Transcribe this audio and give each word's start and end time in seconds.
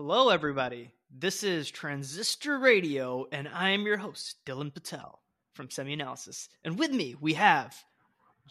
Hello, 0.00 0.28
everybody. 0.28 0.92
This 1.10 1.42
is 1.42 1.72
Transistor 1.72 2.60
Radio, 2.60 3.26
and 3.32 3.48
I 3.48 3.70
am 3.70 3.84
your 3.84 3.96
host, 3.96 4.36
Dylan 4.46 4.72
Patel 4.72 5.20
from 5.54 5.66
SemiAnalysis. 5.66 6.46
And 6.62 6.78
with 6.78 6.92
me, 6.92 7.16
we 7.20 7.34
have 7.34 7.74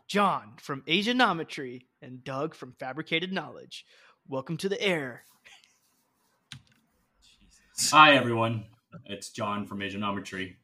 Jon 0.10 0.56
from 0.58 0.82
Asianometry 0.82 1.84
and 2.02 2.22
Doug 2.22 2.54
from 2.54 2.74
Fabricated 2.74 3.32
Knowledge. 3.32 3.86
Welcome 4.28 4.58
to 4.58 4.68
the 4.68 4.82
air. 4.82 5.24
Hi, 7.92 8.18
everyone. 8.18 8.66
It's 9.06 9.30
Jon 9.30 9.66
from 9.66 9.80
Asianometry. 9.80 10.56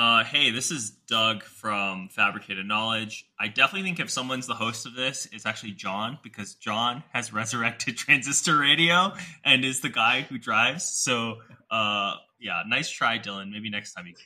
Uh, 0.00 0.24
hey, 0.24 0.50
this 0.50 0.70
is 0.70 0.92
Doug 1.08 1.42
from 1.42 2.08
Fabricated 2.08 2.64
Knowledge. 2.64 3.28
I 3.38 3.48
definitely 3.48 3.82
think 3.82 4.00
if 4.00 4.08
someone's 4.08 4.46
the 4.46 4.54
host 4.54 4.86
of 4.86 4.94
this, 4.94 5.28
it's 5.30 5.44
actually 5.44 5.72
Jon 5.72 6.18
because 6.22 6.54
Jon 6.54 7.04
has 7.12 7.32
resurrected 7.34 7.98
Transistor 7.98 8.56
Radio 8.56 9.12
and 9.44 9.62
is 9.62 9.82
the 9.82 9.90
guy 9.90 10.22
who 10.22 10.38
drives. 10.38 10.86
So, 10.86 11.40
uh, 11.70 12.14
yeah, 12.40 12.62
nice 12.66 12.88
try, 12.88 13.18
Dylan. 13.18 13.50
Maybe 13.50 13.68
next 13.68 13.92
time 13.92 14.06
you 14.06 14.14
can. 14.14 14.24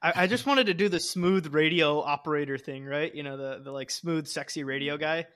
I, 0.00 0.22
I 0.22 0.26
just 0.26 0.46
wanted 0.46 0.68
to 0.68 0.74
do 0.74 0.88
the 0.88 1.00
smooth 1.00 1.52
radio 1.52 2.00
operator 2.00 2.56
thing, 2.56 2.86
right? 2.86 3.14
You 3.14 3.24
know, 3.24 3.36
the, 3.36 3.60
the 3.62 3.70
like 3.70 3.90
smooth, 3.90 4.26
sexy 4.26 4.64
radio 4.64 4.96
guy. 4.96 5.26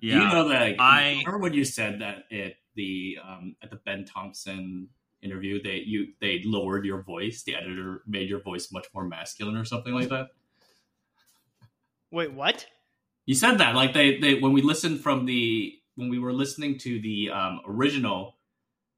Yeah, 0.00 0.22
you 0.22 0.28
know 0.28 0.48
that. 0.50 0.76
I 0.78 1.20
remember 1.26 1.38
when 1.38 1.52
you 1.52 1.64
said 1.64 2.00
that 2.00 2.26
at 2.30 2.52
the 2.76 3.16
um, 3.28 3.56
at 3.60 3.70
the 3.70 3.76
Ben 3.84 4.04
Thompson 4.04 4.90
interview 5.24 5.62
they 5.62 5.76
you 5.86 6.08
they 6.20 6.42
lowered 6.44 6.84
your 6.84 7.02
voice 7.02 7.42
the 7.44 7.54
editor 7.56 8.02
made 8.06 8.28
your 8.28 8.40
voice 8.40 8.70
much 8.70 8.86
more 8.94 9.04
masculine 9.06 9.56
or 9.56 9.64
something 9.64 9.94
like 9.94 10.08
that 10.10 10.28
wait 12.10 12.32
what 12.32 12.66
you 13.26 13.34
said 13.34 13.58
that 13.58 13.74
like 13.74 13.94
they 13.94 14.18
they 14.18 14.34
when 14.34 14.52
we 14.52 14.62
listened 14.62 15.00
from 15.00 15.24
the 15.26 15.72
when 15.96 16.08
we 16.08 16.18
were 16.18 16.32
listening 16.32 16.78
to 16.78 17.00
the 17.00 17.30
um, 17.30 17.60
original 17.66 18.36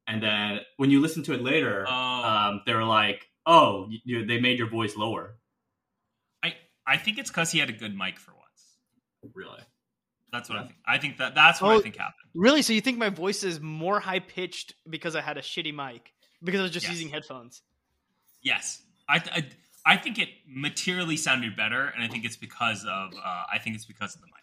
and 0.09 0.23
then 0.23 0.61
when 0.79 0.91
you 0.91 1.01
listen 1.01 1.23
to 1.23 1.33
it 1.33 1.43
later 1.43 1.85
Oh. 1.89 1.93
um, 2.25 2.61
they 2.67 2.75
were 2.75 2.85
like 2.85 3.29
oh 3.47 3.89
you, 4.05 4.27
they 4.27 4.41
made 4.41 4.59
your 4.59 4.69
voice 4.69 4.97
lower 4.97 5.37
I 6.43 6.55
I 6.87 6.97
think 6.97 7.19
it's 7.19 7.31
because 7.31 7.51
he 7.53 7.59
had 7.59 7.71
a 7.71 7.73
good 7.75 7.97
mic 7.97 8.19
for 8.19 8.33
once. 8.33 9.35
really 9.35 9.61
That's 10.33 10.49
what 10.49 10.59
I 10.59 10.63
think. 10.63 10.77
I 10.87 10.99
think 10.99 11.19
that 11.19 11.35
that's 11.35 11.61
what 11.63 11.73
Oh. 11.73 11.79
I 11.79 11.83
think 11.83 11.97
happened. 11.97 12.31
Really? 12.35 12.61
So 12.63 12.73
you 12.73 12.81
think 12.83 12.99
my 12.99 13.09
voice 13.09 13.43
is 13.45 13.61
more 13.61 13.99
high 14.01 14.19
pitched 14.21 14.75
because 14.91 15.17
I 15.17 15.21
had 15.23 15.39
a 15.39 15.41
shitty 15.43 15.73
mic? 15.75 16.13
Because 16.45 16.61
I 16.61 16.63
was 16.65 16.73
just 16.73 16.85
Yes. 16.87 16.93
using 16.93 17.09
headphones? 17.09 17.63
Yes, 18.43 18.83
I, 19.09 19.17
I 19.17 19.47
I 19.95 19.97
think 19.97 20.19
it 20.19 20.29
materially 20.47 21.17
sounded 21.17 21.57
better, 21.57 21.87
and 21.87 22.03
I 22.03 22.09
think 22.09 22.25
it's 22.25 22.37
because 22.37 22.85
of 22.85 23.13
uh, 23.15 23.43
I 23.53 23.59
think 23.59 23.77
it's 23.77 23.85
because 23.85 24.15
of 24.15 24.21
the 24.21 24.27
mic. 24.27 24.35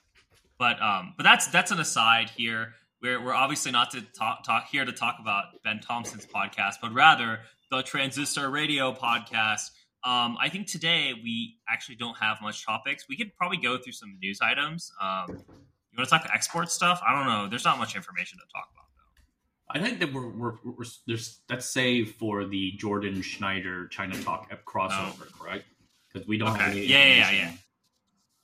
But 0.58 0.82
um, 0.82 1.14
but 1.18 1.24
that's 1.24 1.48
that's 1.48 1.72
an 1.72 1.80
aside 1.80 2.30
here. 2.30 2.74
We're 3.02 3.22
we're 3.24 3.34
obviously 3.34 3.72
not 3.72 3.92
to 3.92 4.02
talk 4.02 4.44
talk 4.44 4.68
here 4.70 4.86
to 4.86 4.92
talk 4.92 5.18
about 5.20 5.46
Ben 5.64 5.80
Thompson's 5.80 6.26
podcast, 6.26 6.76
but 6.82 6.94
rather 6.94 7.40
the 7.72 7.82
Transistor 7.84 8.50
Radio 8.50 8.94
podcast. 8.94 9.72
Um, 10.06 10.38
I 10.40 10.50
think 10.50 10.68
today 10.68 11.14
we 11.24 11.56
actually 11.70 11.96
don't 11.96 12.18
have 12.18 12.42
much 12.42 12.66
topics. 12.66 13.06
We 13.08 13.16
could 13.16 13.34
probably 13.38 13.58
go 13.58 13.78
through 13.78 13.94
some 13.94 14.18
news 14.22 14.40
items. 14.42 14.92
Um, 15.02 15.28
you 15.30 15.98
want 15.98 16.10
to 16.10 16.18
talk 16.18 16.28
export 16.34 16.70
stuff? 16.70 17.02
I 17.08 17.16
don't 17.16 17.26
know. 17.26 17.48
There's 17.48 17.64
not 17.64 17.78
much 17.78 17.96
information 17.96 18.38
to 18.40 18.44
talk 18.54 18.68
about. 18.74 18.84
I 19.74 19.80
think 19.80 20.00
that 20.00 20.14
we're, 20.14 20.30
we're, 20.30 20.54
we're 20.64 20.86
there's 21.08 21.40
that's 21.50 21.66
saved 21.66 22.16
for 22.16 22.46
the 22.46 22.74
jordan 22.78 23.22
schneider 23.22 23.90
ChinaTalk 23.92 24.46
crossover 24.66 25.24
oh. 25.24 25.40
correct 25.40 25.66
because 26.12 26.28
we 26.28 26.38
don't 26.38 26.56
have 26.56 26.70
Okay. 26.70 26.80
any 26.80 26.86
Yeah, 26.86 27.06
yeah, 27.06 27.16
yeah, 27.16 27.32
yeah. 27.32 27.52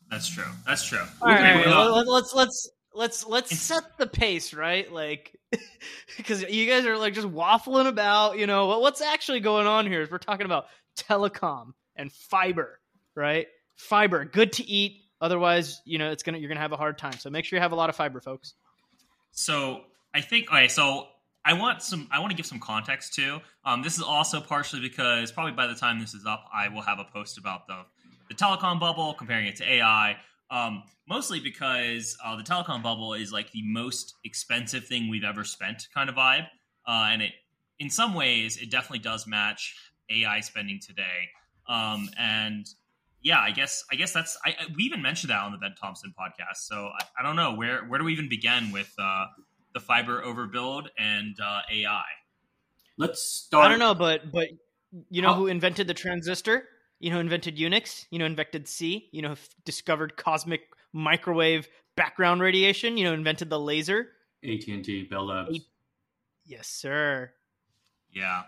That's 0.10 0.28
true. 0.28 0.46
That's 0.66 0.84
true. 0.84 1.00
All 1.22 1.28
right, 1.28 1.40
Okay, 1.40 1.50
all 1.52 1.58
right, 1.58 1.66
well, 1.68 1.96
let- 1.98 2.08
let's 2.08 2.34
let's 2.34 2.70
let's 2.94 3.28
let's 3.28 3.56
set 3.56 3.98
the 3.98 4.08
pace, 4.08 4.54
right? 4.54 4.92
Like, 4.92 5.38
because 6.18 6.42
you 6.44 6.66
guys 6.66 6.86
are 6.86 6.98
like 6.98 7.14
just 7.14 7.28
waffling 7.28 7.88
about, 7.88 8.38
you 8.40 8.48
know, 8.48 8.68
what, 8.68 8.82
what's 8.82 9.02
actually 9.02 9.40
going 9.40 9.68
on 9.68 9.86
here 9.86 10.02
is 10.02 10.10
we're 10.10 10.18
talking 10.18 10.46
about 10.46 10.66
telecom 10.98 11.74
and 11.96 12.12
fiber, 12.12 12.80
right? 13.16 13.48
Fiber, 13.76 14.26
good 14.26 14.54
to 14.54 14.68
eat. 14.68 15.04
Otherwise, 15.22 15.82
you 15.86 15.98
know, 15.98 16.12
it's 16.12 16.24
gonna 16.24 16.38
you're 16.38 16.50
gonna 16.50 16.60
have 16.60 16.72
a 16.72 16.78
hard 16.78 16.98
time. 16.98 17.14
So 17.14 17.30
make 17.30 17.46
sure 17.46 17.58
you 17.58 17.62
have 17.62 17.72
a 17.72 17.76
lot 17.76 17.90
of 17.90 17.96
fiber, 17.96 18.20
folks. 18.20 18.56
So 19.32 19.82
I 20.14 20.22
think 20.22 20.52
okay. 20.52 20.70
So 20.70 21.08
I 21.46 21.54
want 21.54 21.82
some. 21.82 22.08
I 22.12 22.20
want 22.20 22.32
to 22.32 22.38
give 22.38 22.46
some 22.46 22.60
context 22.60 23.14
too. 23.14 23.40
Um, 23.66 23.82
this 23.82 23.96
is 23.98 24.04
also 24.04 24.42
partially 24.42 24.82
because 24.82 25.32
probably 25.32 25.54
by 25.54 25.68
the 25.68 25.76
time 25.76 26.00
this 26.00 26.14
is 26.14 26.26
up, 26.26 26.46
I 26.54 26.68
will 26.68 26.82
have 26.82 27.00
a 27.00 27.06
post 27.06 27.38
about 27.38 27.68
the 27.68 27.84
the 28.30 28.36
telecom 28.36 28.80
bubble, 28.80 29.14
comparing 29.14 29.48
it 29.48 29.56
to 29.58 29.72
AI. 29.72 30.18
Um, 30.52 30.84
mostly 31.08 31.40
because 31.40 32.18
uh, 32.24 32.36
the 32.36 32.44
telecom 32.44 32.84
bubble 32.84 33.14
is 33.14 33.32
like 33.32 33.52
the 33.52 33.62
most 33.64 34.16
expensive 34.26 34.86
thing 34.86 35.10
we've 35.10 35.24
ever 35.24 35.44
spent, 35.44 35.88
kind 35.94 36.10
of 36.10 36.16
vibe, 36.16 36.46
uh, 36.88 37.08
and 37.12 37.22
it 37.22 37.32
in 37.80 37.90
some 37.90 38.14
ways 38.14 38.58
it 38.58 38.70
definitely 38.70 39.00
does 39.00 39.26
match 39.26 39.76
AI 40.10 40.42
spending 40.42 40.80
today. 40.86 41.30
Um, 41.68 42.10
and 42.18 42.66
yeah, 43.22 43.40
I 43.40 43.52
guess 43.52 43.84
I 43.92 43.96
guess 43.96 44.12
that's 44.12 44.38
I, 44.46 44.50
I- 44.52 44.68
we 44.76 44.84
even 44.84 45.02
mentioned 45.02 45.30
that 45.32 45.42
on 45.42 45.52
the 45.52 45.58
Ben 45.58 45.76
Thompson 45.80 46.14
podcast. 46.20 46.58
So 46.58 46.90
I, 47.00 47.06
I 47.20 47.24
don't 47.24 47.36
know 47.36 47.54
where 47.54 47.86
where 47.86 47.98
do 48.00 48.06
we 48.06 48.14
even 48.14 48.28
begin 48.30 48.72
with 48.72 48.94
uh, 49.02 49.26
the 49.80 49.86
fiber 49.86 50.22
overbuild 50.22 50.88
and 50.98 51.36
uh, 51.44 51.62
AI? 51.72 52.04
let's 52.98 53.22
start 53.24 53.66
I 53.66 53.70
don't 53.70 53.80
know, 53.80 53.96
but 53.96 54.32
but 54.32 54.50
you 55.10 55.22
know 55.22 55.30
How- 55.30 55.36
who 55.36 55.48
invented 55.48 55.88
the 55.88 55.94
transistor? 55.94 56.68
You 57.00 57.10
know, 57.12 57.16
who 57.16 57.22
invented 57.22 57.56
Unix. 57.58 58.06
You 58.12 58.20
know, 58.20 58.26
invented 58.26 58.68
C. 58.68 59.08
You 59.14 59.22
know, 59.22 59.30
who 59.30 59.34
f- 59.34 59.50
discovered 59.64 60.18
cosmic 60.18 60.62
microwave 60.92 61.70
background 61.96 62.42
radiation. 62.42 62.98
You 62.98 63.06
know, 63.06 63.14
invented 63.14 63.50
the 63.50 63.60
laser. 63.60 64.10
at&t 64.44 65.04
bell 65.10 65.28
labs 65.28 65.58
A- 65.58 65.62
Yes, 66.46 66.68
sir. 66.68 67.32
Yeah. 68.12 68.44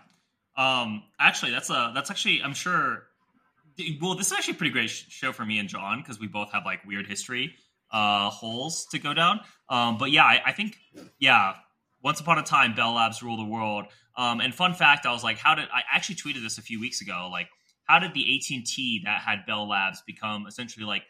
Um, 0.56 1.04
actually, 1.18 1.52
that's 1.52 1.70
a 1.70 1.92
that's 1.94 2.10
actually 2.10 2.42
I'm 2.42 2.52
sure. 2.54 3.04
Well, 4.02 4.16
this 4.16 4.26
is 4.26 4.32
actually 4.34 4.54
a 4.54 4.56
pretty 4.58 4.72
great 4.72 4.90
sh- 4.90 5.04
show 5.08 5.32
for 5.32 5.46
me 5.46 5.58
and 5.58 5.66
John 5.68 6.00
because 6.00 6.20
we 6.20 6.26
both 6.26 6.52
have 6.52 6.66
like 6.66 6.84
weird 6.84 7.06
history 7.06 7.54
uh, 7.92 8.30
holes 8.30 8.86
to 8.86 8.98
go 8.98 9.14
down. 9.14 9.40
Um, 9.68 9.98
but 9.98 10.10
yeah, 10.10 10.24
I, 10.24 10.40
I 10.46 10.52
think 10.52 10.76
yeah. 11.18 11.54
Once 12.02 12.18
upon 12.18 12.36
a 12.36 12.42
time, 12.42 12.74
Bell 12.74 12.94
Labs 12.94 13.22
ruled 13.22 13.38
the 13.38 13.44
world. 13.44 13.84
Um, 14.16 14.40
and 14.40 14.52
fun 14.52 14.74
fact, 14.74 15.06
I 15.06 15.12
was 15.12 15.22
like, 15.22 15.38
how 15.38 15.54
did 15.54 15.68
I 15.72 15.82
actually 15.92 16.16
tweeted 16.16 16.42
this 16.42 16.58
a 16.58 16.62
few 16.62 16.80
weeks 16.80 17.00
ago? 17.00 17.28
Like, 17.30 17.48
how 17.84 18.00
did 18.00 18.12
the 18.12 18.34
AT 18.34 18.56
and 18.56 18.66
T 18.66 19.02
that 19.04 19.20
had 19.20 19.46
Bell 19.46 19.68
Labs 19.68 20.02
become 20.04 20.46
essentially 20.48 20.84
like 20.84 21.02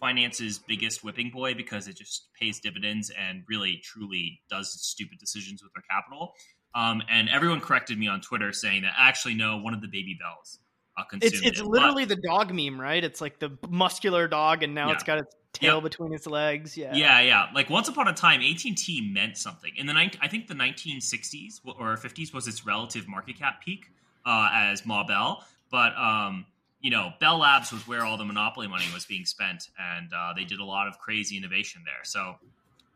finance's 0.00 0.60
biggest 0.60 1.02
whipping 1.02 1.30
boy 1.30 1.54
because 1.54 1.88
it 1.88 1.96
just 1.96 2.28
pays 2.38 2.60
dividends 2.60 3.10
and 3.18 3.42
really 3.48 3.80
truly 3.82 4.40
does 4.48 4.70
stupid 4.80 5.18
decisions 5.18 5.62
with 5.62 5.72
their 5.74 5.82
capital? 5.90 6.34
Um, 6.74 7.02
and 7.10 7.28
everyone 7.28 7.60
corrected 7.60 7.98
me 7.98 8.06
on 8.06 8.20
Twitter 8.20 8.52
saying 8.52 8.82
that 8.82 8.92
actually 8.96 9.34
no, 9.34 9.56
one 9.56 9.74
of 9.74 9.80
the 9.80 9.88
baby 9.88 10.16
bells 10.20 10.60
uh, 10.98 11.04
consumed 11.04 11.32
It's 11.34 11.42
it's 11.46 11.60
it. 11.60 11.62
But- 11.62 11.70
literally 11.70 12.04
the 12.04 12.16
dog 12.16 12.52
meme, 12.52 12.80
right? 12.80 13.02
It's 13.02 13.20
like 13.20 13.38
the 13.38 13.56
muscular 13.68 14.26
dog, 14.28 14.62
and 14.62 14.74
now 14.74 14.88
Yeah. 14.88 14.94
it's 14.94 15.04
got 15.04 15.18
its 15.18 15.34
tail 15.52 15.76
Yep. 15.76 15.82
between 15.84 16.12
its 16.14 16.26
legs. 16.26 16.76
Yeah. 16.76 16.94
yeah, 16.94 17.20
yeah. 17.20 17.46
Like 17.54 17.70
once 17.70 17.88
upon 17.88 18.08
a 18.08 18.12
time, 18.12 18.40
AT 18.42 18.64
and 18.68 18.76
T 18.76 19.00
meant 19.12 19.36
something. 19.38 19.72
In 19.76 19.86
the 19.86 19.92
nine 19.92 20.10
I 20.20 20.28
think 20.28 20.46
the 20.48 20.54
1960s 20.54 21.60
or 21.64 21.96
50s 21.96 22.32
was 22.34 22.46
its 22.48 22.66
relative 22.66 23.08
market 23.08 23.38
cap 23.38 23.62
peak 23.64 23.90
uh, 24.26 24.48
as 24.52 24.84
Ma 24.84 25.04
Bell, 25.04 25.44
but 25.70 25.96
um, 25.96 26.44
you 26.80 26.90
know, 26.90 27.12
Bell 27.18 27.38
Labs 27.38 27.72
was 27.72 27.86
where 27.88 28.04
all 28.04 28.16
the 28.16 28.24
monopoly 28.24 28.68
money 28.68 28.84
was 28.94 29.04
being 29.06 29.24
spent, 29.24 29.68
and 29.78 30.12
uh, 30.12 30.32
they 30.34 30.44
did 30.44 30.60
a 30.60 30.64
lot 30.64 30.86
of 30.86 30.98
crazy 30.98 31.36
innovation 31.36 31.82
there. 31.84 32.04
So 32.04 32.36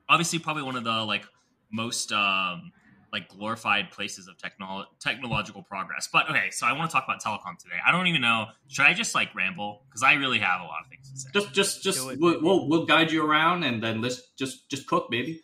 obviously, 0.08 0.38
probably 0.38 0.62
one 0.62 0.76
of 0.76 0.84
the 0.84 1.04
like 1.04 1.24
most 1.70 2.12
um, 2.12 2.72
like 3.12 3.28
glorified 3.28 3.90
places 3.90 4.28
of 4.28 4.36
technolo- 4.38 4.86
technological 5.00 5.62
progress. 5.62 6.08
But 6.12 6.30
okay, 6.30 6.50
so 6.50 6.66
I 6.66 6.72
want 6.72 6.90
to 6.90 6.94
talk 6.94 7.04
about 7.04 7.22
telecom 7.22 7.58
today. 7.58 7.76
I 7.86 7.92
don't 7.92 8.06
even 8.06 8.22
know. 8.22 8.46
Should 8.68 8.86
I 8.86 8.94
just 8.94 9.14
like 9.14 9.34
ramble? 9.34 9.82
Because 9.88 10.02
I 10.02 10.14
really 10.14 10.38
have 10.38 10.60
a 10.60 10.64
lot 10.64 10.80
of 10.84 10.88
things 10.88 11.10
to 11.10 11.18
say. 11.20 11.30
just 11.34 11.52
just 11.52 11.82
just 11.82 12.10
it, 12.10 12.18
we'll, 12.20 12.42
we'll 12.42 12.68
we'll 12.68 12.86
guide 12.86 13.12
you 13.12 13.24
around 13.24 13.64
and 13.64 13.82
then 13.82 14.00
let's 14.00 14.30
just 14.38 14.70
just 14.70 14.86
cook 14.86 15.10
baby 15.10 15.42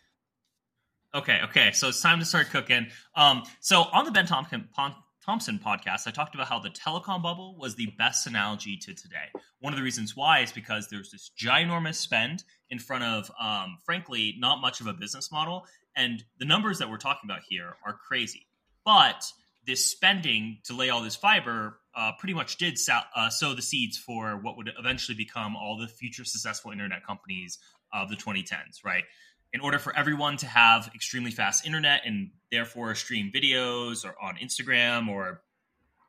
Okay, 1.15 1.41
okay. 1.45 1.73
So 1.73 1.89
it's 1.89 2.03
time 2.03 2.19
to 2.19 2.25
start 2.25 2.51
cooking. 2.51 2.89
Um, 3.15 3.43
so 3.61 3.81
on 3.81 4.05
the 4.05 4.11
Ben 4.11 4.27
Thompson, 4.27 4.69
Pon- 4.75 4.95
Thompson 5.25 5.59
podcast, 5.59 6.07
I 6.07 6.11
talked 6.11 6.35
about 6.35 6.49
how 6.49 6.59
the 6.59 6.69
telecom 6.69 7.23
bubble 7.23 7.57
was 7.59 7.77
the 7.77 7.89
best 7.99 8.27
analogy 8.27 8.77
to 8.77 8.95
today. 8.95 9.31
One 9.61 9.73
of 9.73 9.79
the 9.79 9.83
reasons 9.83 10.15
why 10.15 10.41
is 10.41 10.53
because 10.53 10.89
there's 10.89 11.11
this 11.11 11.31
ginormous 11.39 11.95
spend 11.95 12.45
in 12.69 12.79
front 12.79 13.05
of, 13.05 13.31
um, 13.41 13.79
frankly, 13.87 14.37
not 14.39 14.61
much 14.61 14.81
of 14.83 14.87
a 14.87 14.93
business 14.93 15.33
model, 15.33 15.65
and 15.99 16.25
the 16.39 16.47
numbers 16.47 16.79
that 16.79 16.89
we're 16.89 16.97
talking 16.97 17.29
about 17.29 17.41
here 17.47 17.77
are 17.87 17.99
crazy. 18.09 18.47
But 18.85 19.23
this 19.67 19.85
spending 19.85 20.61
to 20.65 20.75
lay 20.75 20.89
all 20.89 21.03
this 21.03 21.17
fiber 21.17 21.79
uh, 21.95 22.13
pretty 22.19 22.33
much 22.33 22.57
did 22.57 22.79
sow, 22.79 23.01
uh, 23.15 23.29
sow 23.29 23.53
the 23.53 23.61
seeds 23.61 23.99
for 23.99 24.39
what 24.41 24.57
would 24.57 24.71
eventually 24.79 25.17
become 25.17 25.57
all 25.57 25.77
the 25.77 25.89
future 25.89 26.25
successful 26.25 26.71
internet 26.71 27.05
companies 27.05 27.59
of 27.93 28.09
the 28.09 28.17
2010s, 28.17 28.83
right? 28.83 29.05
in 29.53 29.61
order 29.61 29.79
for 29.79 29.97
everyone 29.97 30.37
to 30.37 30.47
have 30.47 30.91
extremely 30.95 31.31
fast 31.31 31.67
internet 31.67 32.03
and 32.05 32.31
therefore 32.51 32.95
stream 32.95 33.31
videos 33.35 34.05
or 34.05 34.15
on 34.23 34.37
Instagram 34.37 35.09
or 35.09 35.43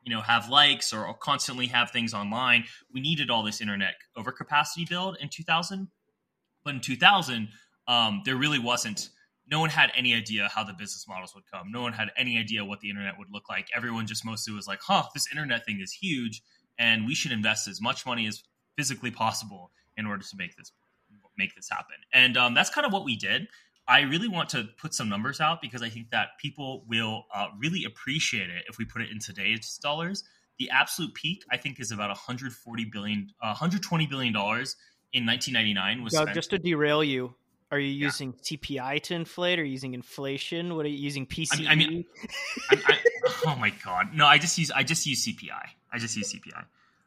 you 0.04 0.14
know 0.14 0.20
have 0.20 0.48
likes 0.48 0.92
or 0.92 1.12
constantly 1.14 1.66
have 1.66 1.90
things 1.90 2.14
online, 2.14 2.64
we 2.92 3.00
needed 3.00 3.30
all 3.30 3.42
this 3.42 3.60
internet 3.60 3.94
overcapacity 4.16 4.88
build 4.88 5.16
in 5.20 5.28
2000. 5.28 5.88
But 6.64 6.74
in 6.74 6.80
2000, 6.80 7.48
um, 7.88 8.22
there 8.24 8.36
really 8.36 8.58
wasn't 8.58 9.08
no 9.50 9.58
one 9.58 9.70
had 9.70 9.90
any 9.96 10.14
idea 10.14 10.48
how 10.54 10.62
the 10.62 10.72
business 10.72 11.06
models 11.08 11.34
would 11.34 11.44
come. 11.50 11.72
No 11.72 11.82
one 11.82 11.92
had 11.92 12.10
any 12.16 12.38
idea 12.38 12.64
what 12.64 12.80
the 12.80 12.88
internet 12.88 13.18
would 13.18 13.30
look 13.30 13.48
like. 13.48 13.68
Everyone 13.74 14.06
just 14.06 14.24
mostly 14.24 14.54
was 14.54 14.68
like, 14.68 14.80
"Huh, 14.80 15.04
this 15.12 15.26
internet 15.30 15.64
thing 15.64 15.80
is 15.80 15.92
huge, 15.92 16.42
and 16.78 17.06
we 17.06 17.14
should 17.14 17.32
invest 17.32 17.66
as 17.66 17.80
much 17.80 18.06
money 18.06 18.26
as 18.26 18.42
physically 18.76 19.10
possible 19.10 19.72
in 19.96 20.06
order 20.06 20.22
to 20.22 20.36
make 20.36 20.56
this 20.56 20.72
make 21.36 21.54
this 21.56 21.68
happen." 21.68 21.96
And 22.12 22.36
um, 22.36 22.54
that's 22.54 22.70
kind 22.70 22.86
of 22.86 22.92
what 22.92 23.04
we 23.04 23.16
did. 23.16 23.48
I 23.88 24.02
really 24.02 24.28
want 24.28 24.48
to 24.50 24.68
put 24.78 24.94
some 24.94 25.08
numbers 25.08 25.40
out 25.40 25.60
because 25.60 25.82
I 25.82 25.88
think 25.88 26.10
that 26.10 26.38
people 26.40 26.84
will 26.86 27.24
uh, 27.34 27.48
really 27.58 27.84
appreciate 27.84 28.48
it 28.48 28.64
if 28.68 28.78
we 28.78 28.84
put 28.84 29.02
it 29.02 29.10
in 29.10 29.18
today's 29.18 29.78
dollars. 29.82 30.22
The 30.60 30.70
absolute 30.70 31.14
peak, 31.14 31.42
I 31.50 31.56
think, 31.56 31.80
is 31.80 31.90
about 31.90 32.10
140 32.10 32.84
billion, 32.84 33.30
uh, 33.42 33.48
120 33.48 34.06
billion 34.06 34.32
dollars 34.32 34.76
in 35.12 35.26
1999 35.26 36.04
was 36.04 36.12
Doug, 36.12 36.22
spent. 36.22 36.34
just 36.36 36.50
to 36.50 36.58
derail 36.58 37.02
you, 37.02 37.34
are 37.70 37.78
you 37.78 37.88
Yeah. 37.92 38.06
using 38.06 38.32
CPI 38.34 39.02
to 39.04 39.14
inflate? 39.14 39.58
Are 39.58 39.64
you 39.64 39.72
using 39.72 39.94
inflation? 39.94 40.74
What 40.76 40.86
are 40.86 40.88
you 40.88 40.98
using? 40.98 41.26
PCE? 41.26 41.66
I 41.68 41.74
mean- 41.74 42.04
I, 42.70 42.76
I, 42.86 42.98
oh 43.46 43.56
my 43.56 43.70
god, 43.84 44.14
no! 44.14 44.26
I 44.26 44.38
just 44.38 44.58
use 44.58 44.70
I 44.70 44.82
just 44.82 45.06
use 45.06 45.26
CPI. 45.26 45.66
I 45.92 45.98
just 45.98 46.16
use 46.16 46.32
CPI. 46.34 46.64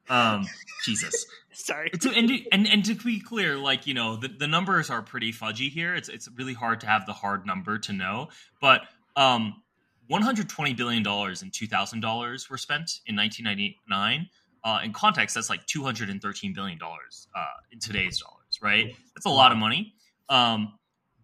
Um, 0.10 0.46
Jesus. 0.84 1.26
sorry. 1.54 1.90
to, 1.90 2.10
and, 2.12 2.28
to- 2.28 2.46
and 2.52 2.68
and 2.68 2.84
to 2.86 2.96
be 2.96 3.20
clear, 3.22 3.58
like 3.58 3.88
you 3.88 3.94
know, 3.94 4.16
the, 4.18 4.28
the 4.28 4.48
numbers 4.48 4.90
are 4.90 5.02
pretty 5.02 5.32
fudgy 5.32 5.70
here. 5.70 5.96
It's 5.96 6.10
it's 6.10 6.30
really 6.38 6.54
hard 6.54 6.82
to 6.82 6.88
have 6.88 7.06
the 7.06 7.14
hard 7.14 7.46
number 7.46 7.78
to 7.80 7.94
know. 7.94 8.28
But 8.62 8.82
um, 9.16 9.62
one 10.08 10.22
hundred 10.22 10.50
twenty 10.50 10.74
billion 10.74 11.04
dollars 11.04 11.42
and 11.42 11.54
two 11.54 11.68
thousand 11.68 12.02
dollars 12.02 12.50
were 12.50 12.58
spent 12.58 13.00
in 13.06 13.16
nineteen 13.16 13.46
ninety 13.46 13.78
nine. 13.88 14.30
Uh, 14.66 14.80
in 14.84 14.94
context, 14.94 15.36
that's 15.36 15.50
like 15.50 15.66
two 15.68 15.84
hundred 15.84 16.10
and 16.10 16.22
thirteen 16.22 16.54
billion 16.54 16.78
dollars 16.78 17.28
uh, 17.36 17.46
in 17.72 17.80
today's 17.80 18.20
dollars, 18.22 18.60
right? 18.62 18.96
That's 19.16 19.26
a 19.26 19.30
lot 19.30 19.52
of 19.52 19.58
money. 19.58 19.94
Um, 20.30 20.74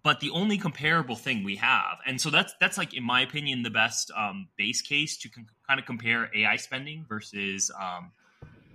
but 0.04 0.20
the 0.22 0.30
only 0.32 0.58
comparable 0.58 1.16
thing 1.16 1.44
we 1.44 1.58
have, 1.58 1.98
and 2.06 2.20
so 2.20 2.30
that's 2.30 2.54
that's 2.60 2.78
like 2.78 2.94
in 2.94 3.04
my 3.04 3.22
opinion 3.22 3.64
the 3.64 3.70
best 3.70 4.12
um, 4.16 4.48
base 4.58 4.82
case 4.82 5.18
to 5.20 5.30
con- 5.30 5.48
kind 5.68 5.80
of 5.80 5.86
compare 5.86 6.30
AI 6.36 6.56
spending 6.56 7.06
versus 7.08 7.70
um, 7.80 8.12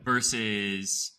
versus 0.04 1.12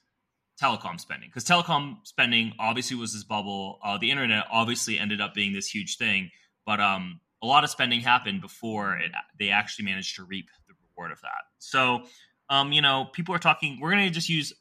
telecom 0.62 1.00
spending. 1.00 1.30
Because 1.30 1.44
telecom 1.44 1.98
spending 2.04 2.54
obviously 2.60 2.96
was 2.96 3.13
this 3.13 3.24
bubble. 3.24 3.80
Uh, 3.84 3.98
the 3.98 4.12
internet 4.12 4.46
obviously 4.52 5.00
ended 5.00 5.22
up 5.22 5.34
being 5.34 5.54
this 5.54 5.68
huge 5.68 5.98
thing 5.98 6.30
but 6.66 6.80
um, 6.80 7.19
a 7.42 7.46
lot 7.46 7.63
of 7.63 7.69
spending 7.69 8.02
happened 8.02 8.42
before 8.42 8.98
it, 8.98 9.12
they 9.40 9.50
actually 9.50 9.86
managed 9.86 10.16
to 10.16 10.24
reap 10.24 10.48
the 10.68 10.74
reward 10.90 11.12
of 11.12 11.22
that. 11.22 11.44
So 11.60 12.04
um, 12.50 12.72
you 12.72 12.81
know 12.81 13.07
people 13.12 13.36
are 13.36 13.40
talking 13.40 13.80
we're 13.80 13.92
going 13.92 14.07
to 14.07 14.13
just 14.13 14.30
use 14.30 14.54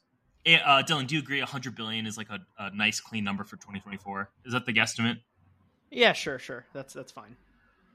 uh, 0.47 0.83
dylan 0.83 1.07
do 1.07 1.15
you 1.15 1.21
agree 1.21 1.39
100 1.41 1.75
billion 1.75 2.07
is 2.07 2.17
like 2.17 2.29
a, 2.31 2.41
a 2.59 2.75
nice 2.75 3.01
clean 3.01 3.25
number 3.25 3.45
for 3.45 3.57
2024 3.57 4.29
is 4.45 4.53
that 4.53 4.67
the 4.67 4.73
guesstimate? 4.73 5.19
Yeah, 5.91 6.13
sure, 6.13 6.39
sure. 6.39 6.67
That's 6.73 6.93
that's 6.93 7.13
fine. 7.13 7.37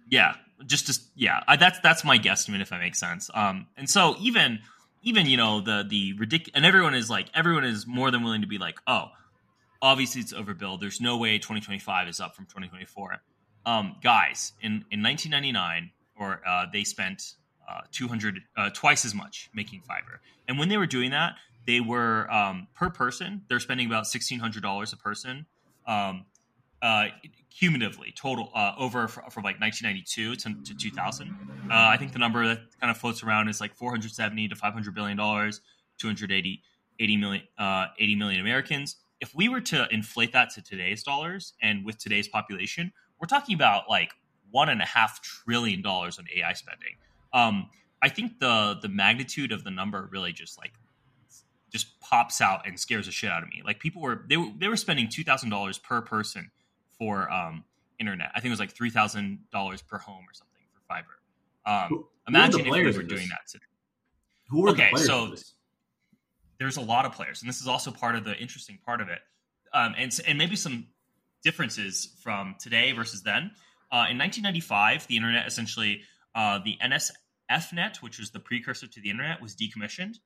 yeah 0.10 0.36
just 0.66 0.88
to 0.88 1.00
yeah. 1.16 1.44
I, 1.48 1.56
that's 1.58 1.80
that's 1.80 2.04
my 2.04 2.18
guesstimate 2.18 2.62
if 2.62 2.70
that 2.70 2.80
makes 2.80 3.00
sense. 3.00 3.30
Um 3.34 3.68
and 3.78 3.90
so 3.90 4.16
even 4.20 4.60
even 5.04 5.26
you 5.28 5.38
know 5.38 5.62
the 5.62 5.86
the 5.88 6.14
ridiculous 6.14 6.56
and 6.56 6.66
everyone 6.66 6.96
is 6.96 7.10
like 7.10 7.28
everyone 7.34 7.64
is 7.64 7.86
more 7.88 8.12
than 8.12 8.24
willing 8.24 8.42
to 8.42 8.48
be 8.48 8.58
like 8.58 8.80
oh 8.88 9.10
obviously 9.82 10.22
it's 10.22 10.34
overbilled. 10.34 10.80
There's 10.82 11.00
no 11.00 11.18
way 11.18 11.38
2025 11.38 12.08
is 12.08 12.20
up 12.20 12.36
from 12.36 12.46
2024 12.46 13.18
um 13.66 13.96
guys 14.02 14.54
in 14.62 14.86
in 14.92 15.04
1999 15.04 15.92
or 16.18 16.42
uh 16.48 16.66
they 16.72 16.84
spent 16.84 17.34
uh 17.70 17.82
200 17.92 18.40
uh, 18.58 18.70
twice 18.74 19.06
as 19.06 19.14
much 19.14 19.50
making 19.54 19.82
fiber. 19.82 20.22
And 20.48 20.58
when 20.58 20.70
they 20.70 20.78
were 20.78 20.88
doing 20.88 21.12
that 21.12 21.36
they 21.66 21.80
were 21.80 22.32
um 22.32 22.68
per 22.76 22.90
person 22.90 23.42
they're 23.50 23.60
spending 23.60 23.88
about 23.88 24.06
$1600 24.06 24.94
a 24.94 24.98
person 24.98 25.46
um 25.88 26.26
uh, 26.82 27.08
cumulatively 27.58 28.14
total 28.16 28.52
uh, 28.56 28.74
over 28.78 29.08
fr- 29.08 29.22
from 29.30 29.44
like 29.44 29.60
1992 29.60 30.36
to, 30.36 30.64
to 30.64 30.78
2000. 30.78 31.28
Uh, 31.28 31.74
I 31.74 31.98
think 31.98 32.14
the 32.14 32.20
number 32.20 32.48
that 32.48 32.60
kind 32.80 32.90
of 32.90 32.98
floats 32.98 33.24
around 33.24 33.50
is 33.50 33.60
like 33.60 33.76
470 33.76 34.48
to 34.48 34.56
500 34.56 34.96
billion 34.96 35.18
dollars, 35.18 35.62
280 35.98 36.64
80 37.00 37.18
million, 37.18 37.44
uh, 37.58 37.88
80 37.98 38.16
million 38.16 38.42
Americans. 38.42 38.98
If 39.22 39.36
we 39.36 39.50
were 39.50 39.62
to 39.62 39.88
inflate 39.92 40.32
that 40.34 40.52
to 40.52 40.62
today's 40.62 41.04
dollars 41.04 41.54
and 41.62 41.86
with 41.86 41.98
today's 41.98 42.28
population, 42.28 42.92
we're 43.20 43.28
talking 43.28 43.56
about 43.56 43.90
like 43.90 44.12
one 44.52 44.70
and 44.70 44.82
a 44.82 44.86
half 44.86 45.22
trillion 45.22 45.82
dollars 45.82 46.18
on 46.20 46.26
AI 46.36 46.54
spending. 46.54 46.96
Um, 47.34 47.70
I 48.02 48.10
think 48.10 48.40
the 48.40 48.78
the 48.82 48.90
magnitude 48.90 49.52
of 49.52 49.64
the 49.64 49.72
number 49.72 50.08
really 50.12 50.32
just 50.32 50.58
like 50.58 50.74
just 51.72 52.00
pops 52.00 52.42
out 52.42 52.68
and 52.68 52.80
scares 52.80 53.06
the 53.06 53.12
shit 53.12 53.30
out 53.32 53.44
of 53.44 53.50
me. 53.50 53.62
Like 53.66 53.80
people 53.80 54.02
were 54.02 54.24
they 54.28 54.38
were 54.38 54.50
they 54.58 54.68
were 54.68 54.78
spending 54.78 55.10
two 55.10 55.24
thousand 55.24 55.50
dollars 55.50 55.78
per 55.78 56.02
person 56.02 56.52
for 56.98 57.32
um, 57.32 57.64
internet. 58.00 58.32
I 58.36 58.40
think 58.40 58.48
it 58.48 58.52
was 58.52 58.60
like 58.60 58.72
three 58.72 58.90
thousand 58.90 59.40
dollars 59.52 59.82
per 59.82 59.98
home 59.98 60.24
or 60.28 60.34
something 60.34 60.64
for 60.74 60.82
fiber. 60.88 61.08
Um, 61.66 61.90
Who- 61.90 61.96
who 61.98 62.08
imagine 62.36 62.60
if 62.62 62.72
we 62.72 62.84
were 62.86 63.04
doing 63.04 63.28
that. 63.30 63.48
today. 63.50 63.64
Who 64.50 64.68
are 64.68 64.72
Okay, 64.72 64.90
the 64.94 65.00
so- 65.00 65.36
there's 66.60 66.78
a 66.78 66.82
lot 66.82 67.06
of 67.06 67.14
players, 67.14 67.42
and 67.42 67.48
this 67.50 67.62
is 67.62 67.68
also 67.68 67.90
part 67.92 68.16
of 68.16 68.24
the 68.26 68.36
interesting 68.36 68.78
part 68.86 69.00
of 69.02 69.08
it, 69.10 69.20
um, 69.74 69.96
and 69.98 70.12
and 70.28 70.38
maybe 70.38 70.56
some 70.56 70.88
differences 71.44 72.16
from 72.22 72.56
today 72.60 72.92
versus 72.92 73.24
then. 73.24 73.52
Uh, 73.92 74.06
in 74.10 74.18
1995, 74.18 75.08
the 75.08 75.16
internet 75.16 75.48
essentially 75.48 76.02
uh, 76.36 76.60
the 76.64 76.78
NSFNet, 76.84 77.98
which 77.98 78.20
was 78.20 78.32
the 78.32 78.40
precursor 78.40 78.88
to 78.88 79.02
the 79.02 79.10
internet, 79.10 79.42
was 79.42 79.56
decommissioned. 79.56 80.18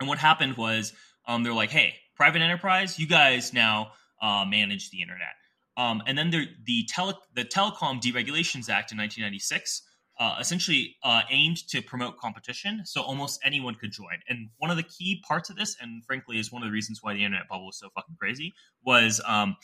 And 0.00 0.08
what 0.08 0.18
happened 0.18 0.56
was 0.56 0.92
um, 1.26 1.42
they're 1.42 1.52
like, 1.52 1.70
"Hey, 1.70 1.94
private 2.16 2.42
enterprise, 2.42 2.98
you 2.98 3.06
guys 3.06 3.52
now 3.52 3.92
uh, 4.20 4.44
manage 4.44 4.90
the 4.90 5.02
internet." 5.02 5.34
Um, 5.76 6.02
and 6.06 6.18
then 6.18 6.30
the 6.30 6.48
the, 6.64 6.84
tele, 6.86 7.14
the 7.34 7.44
Telecom 7.44 8.00
Deregulations 8.00 8.68
Act 8.68 8.92
in 8.92 8.98
1996 8.98 9.82
uh, 10.20 10.36
essentially 10.38 10.96
uh, 11.02 11.22
aimed 11.30 11.56
to 11.68 11.80
promote 11.80 12.18
competition, 12.18 12.82
so 12.84 13.00
almost 13.00 13.40
anyone 13.42 13.74
could 13.74 13.90
join. 13.90 14.20
And 14.28 14.50
one 14.58 14.70
of 14.70 14.76
the 14.76 14.82
key 14.82 15.24
parts 15.26 15.48
of 15.48 15.56
this, 15.56 15.76
and 15.80 16.04
frankly, 16.04 16.38
is 16.38 16.52
one 16.52 16.62
of 16.62 16.68
the 16.68 16.72
reasons 16.72 16.98
why 17.02 17.14
the 17.14 17.24
internet 17.24 17.48
bubble 17.48 17.66
was 17.66 17.78
so 17.78 17.88
fucking 17.94 18.16
crazy, 18.20 18.52
was 18.84 19.22
um, 19.26 19.56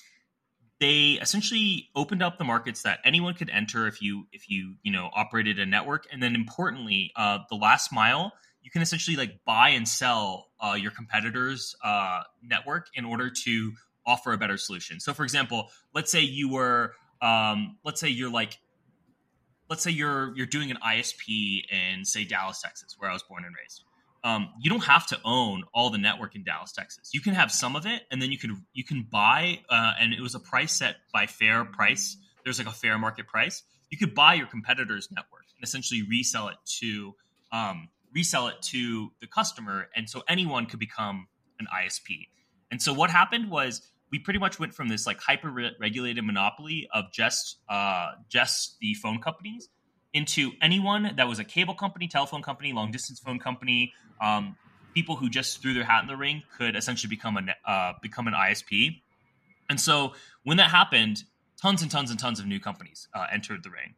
they 0.80 1.18
essentially 1.20 1.90
opened 1.94 2.22
up 2.22 2.38
the 2.38 2.44
markets 2.44 2.82
that 2.82 3.00
anyone 3.04 3.34
could 3.34 3.50
enter 3.50 3.86
if 3.86 4.00
you 4.00 4.26
if 4.32 4.48
you 4.48 4.76
you 4.82 4.90
know 4.90 5.10
operated 5.14 5.58
a 5.58 5.66
network, 5.66 6.06
and 6.10 6.22
then 6.22 6.34
importantly, 6.34 7.12
uh, 7.16 7.38
the 7.50 7.56
last 7.56 7.92
mile. 7.92 8.32
You 8.66 8.72
can 8.72 8.82
essentially 8.82 9.16
like 9.16 9.44
buy 9.44 9.68
and 9.70 9.86
sell 9.86 10.48
uh, 10.60 10.76
your 10.76 10.90
competitors' 10.90 11.76
uh, 11.84 12.22
network 12.42 12.88
in 12.94 13.04
order 13.04 13.30
to 13.44 13.72
offer 14.04 14.32
a 14.32 14.38
better 14.38 14.56
solution. 14.56 14.98
So, 14.98 15.14
for 15.14 15.22
example, 15.22 15.68
let's 15.94 16.10
say 16.10 16.22
you 16.22 16.48
were, 16.48 16.94
um, 17.22 17.76
let's 17.84 18.00
say 18.00 18.08
you're 18.08 18.28
like 18.28 18.58
let's 19.70 19.84
say 19.84 19.92
you're 19.92 20.36
you're 20.36 20.46
doing 20.46 20.72
an 20.72 20.78
ISP 20.84 21.62
in 21.70 22.04
say 22.04 22.24
Dallas, 22.24 22.60
Texas, 22.60 22.96
where 22.98 23.08
I 23.08 23.12
was 23.12 23.22
born 23.22 23.44
and 23.44 23.54
raised. 23.54 23.84
Um, 24.24 24.48
you 24.60 24.68
don't 24.68 24.82
have 24.82 25.06
to 25.10 25.20
own 25.24 25.62
all 25.72 25.90
the 25.90 25.98
network 25.98 26.34
in 26.34 26.42
Dallas, 26.42 26.72
Texas. 26.72 27.10
You 27.14 27.20
can 27.20 27.34
have 27.34 27.52
some 27.52 27.76
of 27.76 27.86
it, 27.86 28.02
and 28.10 28.20
then 28.20 28.32
you 28.32 28.38
can 28.38 28.66
you 28.72 28.82
can 28.82 29.06
buy, 29.08 29.60
uh, 29.70 29.92
and 30.00 30.12
it 30.12 30.20
was 30.20 30.34
a 30.34 30.40
price 30.40 30.72
set 30.72 30.96
by 31.14 31.26
fair 31.26 31.64
price. 31.64 32.16
There's 32.42 32.58
like 32.58 32.66
a 32.66 32.72
fair 32.72 32.98
market 32.98 33.28
price. 33.28 33.62
You 33.90 33.96
could 33.96 34.12
buy 34.12 34.34
your 34.34 34.48
competitor's 34.48 35.08
network 35.12 35.44
and 35.56 35.62
essentially 35.62 36.02
resell 36.02 36.48
it 36.48 36.56
to 36.80 37.14
um, 37.52 37.88
resell 38.16 38.48
it 38.48 38.60
to 38.62 39.12
the 39.20 39.26
customer, 39.26 39.88
and 39.94 40.08
so 40.08 40.22
anyone 40.26 40.64
could 40.64 40.80
become 40.80 41.28
an 41.60 41.66
ISP. 41.82 42.28
And 42.70 42.80
so 42.80 42.92
what 42.94 43.10
happened 43.10 43.50
was 43.50 43.82
we 44.10 44.18
pretty 44.18 44.38
much 44.38 44.58
went 44.58 44.72
from 44.72 44.88
this 44.88 45.06
like 45.06 45.20
hyper 45.20 45.50
regulated 45.78 46.24
monopoly 46.24 46.88
of 46.94 47.04
just 47.12 47.58
uh, 47.68 48.12
just 48.28 48.76
the 48.80 48.94
phone 48.94 49.20
companies 49.20 49.68
into 50.14 50.52
anyone 50.62 51.12
that 51.16 51.28
was 51.28 51.38
a 51.38 51.44
cable 51.44 51.74
company, 51.74 52.08
telephone 52.08 52.42
company, 52.42 52.72
long 52.72 52.90
distance 52.90 53.20
phone 53.20 53.38
company, 53.38 53.92
um, 54.22 54.56
people 54.94 55.14
who 55.16 55.28
just 55.28 55.60
threw 55.60 55.74
their 55.74 55.84
hat 55.84 56.00
in 56.02 56.08
the 56.08 56.16
ring 56.16 56.42
could 56.56 56.74
essentially 56.74 57.10
become 57.10 57.36
a 57.36 57.42
ne- 57.42 57.60
uh, 57.68 57.92
become 58.00 58.26
an 58.26 58.32
ISP. 58.32 59.02
And 59.68 59.78
so 59.78 60.14
when 60.42 60.56
that 60.56 60.70
happened, 60.70 61.24
tons 61.60 61.82
and 61.82 61.90
tons 61.90 62.10
and 62.10 62.18
tons 62.18 62.40
of 62.40 62.46
new 62.46 62.60
companies 62.60 63.08
uh, 63.14 63.26
entered 63.30 63.62
the 63.62 63.70
ring. 63.70 63.94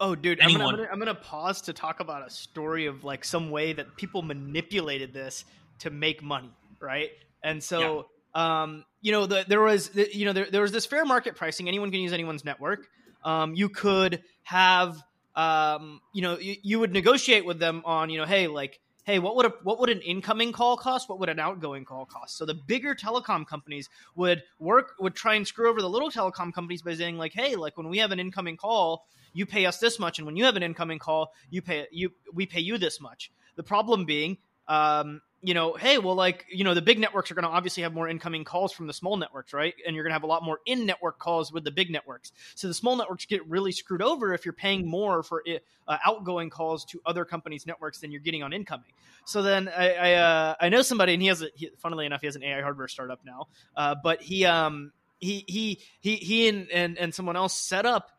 Oh, 0.00 0.14
dude, 0.14 0.40
I'm 0.40 0.52
gonna, 0.52 0.64
I'm, 0.64 0.76
gonna, 0.76 0.88
I'm 0.92 0.98
gonna 1.00 1.14
pause 1.14 1.62
to 1.62 1.72
talk 1.72 2.00
about 2.00 2.26
a 2.26 2.30
story 2.30 2.86
of 2.86 3.02
like 3.02 3.24
some 3.24 3.50
way 3.50 3.72
that 3.72 3.96
people 3.96 4.22
manipulated 4.22 5.12
this 5.12 5.44
to 5.80 5.90
make 5.90 6.22
money, 6.22 6.52
right? 6.80 7.10
And 7.42 7.62
so, 7.62 8.06
um, 8.34 8.84
you 9.00 9.10
know, 9.12 9.26
the, 9.26 9.44
there 9.48 9.60
was, 9.60 9.88
the, 9.90 10.08
you 10.14 10.24
know, 10.24 10.32
there, 10.32 10.46
there 10.50 10.62
was 10.62 10.72
this 10.72 10.86
fair 10.86 11.04
market 11.04 11.34
pricing. 11.34 11.66
Anyone 11.68 11.90
can 11.90 12.00
use 12.00 12.12
anyone's 12.12 12.44
network. 12.44 12.86
Um, 13.24 13.54
you 13.54 13.68
could 13.68 14.22
have, 14.44 15.02
um, 15.34 16.00
you 16.12 16.22
know, 16.22 16.38
you, 16.38 16.56
you 16.62 16.78
would 16.80 16.92
negotiate 16.92 17.44
with 17.44 17.58
them 17.58 17.82
on, 17.84 18.10
you 18.10 18.18
know, 18.18 18.24
hey, 18.26 18.46
like, 18.46 18.78
hey, 19.04 19.18
what 19.18 19.34
would 19.36 19.46
a, 19.46 19.52
what 19.62 19.80
would 19.80 19.88
an 19.88 20.00
incoming 20.02 20.52
call 20.52 20.76
cost? 20.76 21.08
What 21.08 21.18
would 21.18 21.28
an 21.28 21.40
outgoing 21.40 21.84
call 21.84 22.06
cost? 22.06 22.36
So 22.36 22.44
the 22.44 22.54
bigger 22.54 22.94
telecom 22.94 23.46
companies 23.46 23.88
would 24.14 24.42
work 24.60 24.94
would 25.00 25.14
try 25.14 25.34
and 25.34 25.46
screw 25.46 25.68
over 25.70 25.80
the 25.80 25.88
little 25.88 26.10
telecom 26.10 26.52
companies 26.52 26.82
by 26.82 26.94
saying 26.94 27.18
like, 27.18 27.32
hey, 27.32 27.56
like 27.56 27.76
when 27.76 27.88
we 27.88 27.98
have 27.98 28.12
an 28.12 28.20
incoming 28.20 28.56
call, 28.56 29.06
you 29.32 29.46
pay 29.46 29.66
us 29.66 29.78
this 29.78 29.98
much, 29.98 30.18
and 30.18 30.26
when 30.26 30.36
you 30.36 30.44
have 30.44 30.56
an 30.56 30.62
incoming 30.62 30.98
call, 30.98 31.32
you 31.50 31.62
pay 31.62 31.86
you 31.90 32.12
we 32.32 32.46
pay 32.46 32.60
you 32.60 32.78
this 32.78 33.00
much. 33.00 33.30
The 33.56 33.62
problem 33.62 34.04
being, 34.04 34.38
um, 34.68 35.20
you 35.42 35.54
know, 35.54 35.74
hey, 35.74 35.98
well, 35.98 36.16
like, 36.16 36.46
you 36.50 36.64
know, 36.64 36.74
the 36.74 36.82
big 36.82 36.98
networks 36.98 37.30
are 37.30 37.34
going 37.34 37.44
to 37.44 37.48
obviously 37.48 37.84
have 37.84 37.94
more 37.94 38.08
incoming 38.08 38.42
calls 38.42 38.72
from 38.72 38.88
the 38.88 38.92
small 38.92 39.16
networks, 39.16 39.52
right? 39.52 39.72
And 39.86 39.94
you're 39.94 40.02
going 40.02 40.10
to 40.10 40.14
have 40.14 40.24
a 40.24 40.28
lot 40.28 40.42
more 40.42 40.58
in 40.66 40.84
network 40.84 41.20
calls 41.20 41.52
with 41.52 41.62
the 41.62 41.70
big 41.70 41.90
networks. 41.90 42.32
So 42.56 42.66
the 42.66 42.74
small 42.74 42.96
networks 42.96 43.24
get 43.26 43.48
really 43.48 43.70
screwed 43.70 44.02
over 44.02 44.34
if 44.34 44.44
you're 44.44 44.52
paying 44.52 44.86
more 44.86 45.22
for 45.22 45.44
uh, 45.86 45.96
outgoing 46.04 46.50
calls 46.50 46.84
to 46.86 47.00
other 47.06 47.24
companies' 47.24 47.66
networks 47.66 48.00
than 48.00 48.10
you're 48.10 48.20
getting 48.20 48.42
on 48.42 48.52
incoming. 48.52 48.90
So 49.24 49.42
then 49.42 49.68
I 49.68 49.94
I, 49.94 50.12
uh, 50.14 50.54
I 50.60 50.68
know 50.70 50.82
somebody, 50.82 51.12
and 51.12 51.22
he 51.22 51.28
has 51.28 51.42
a, 51.42 51.48
he, 51.54 51.70
funnily 51.78 52.06
enough, 52.06 52.20
he 52.20 52.26
has 52.26 52.36
an 52.36 52.42
AI 52.42 52.60
hardware 52.60 52.88
startup 52.88 53.20
now, 53.24 53.46
uh, 53.76 53.94
but 54.02 54.20
he 54.22 54.44
um 54.44 54.92
he 55.20 55.44
he 55.46 55.80
he 56.00 56.16
he 56.16 56.48
and 56.48 56.68
and, 56.70 56.98
and 56.98 57.14
someone 57.14 57.36
else 57.36 57.54
set 57.54 57.86
up 57.86 58.10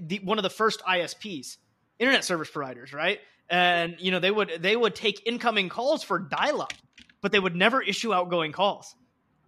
the, 0.00 0.20
one 0.24 0.38
of 0.38 0.42
the 0.42 0.50
first 0.50 0.82
ISPs, 0.82 1.56
internet 1.98 2.24
service 2.24 2.50
providers, 2.50 2.92
right? 2.92 3.20
and 3.50 3.96
you 3.98 4.10
know 4.10 4.18
they 4.18 4.30
would 4.30 4.52
they 4.60 4.76
would 4.76 4.94
take 4.94 5.26
incoming 5.26 5.68
calls 5.68 6.02
for 6.02 6.18
dial 6.18 6.62
up, 6.62 6.72
but 7.20 7.32
they 7.32 7.40
would 7.40 7.56
never 7.56 7.82
issue 7.82 8.12
outgoing 8.12 8.52
calls. 8.52 8.94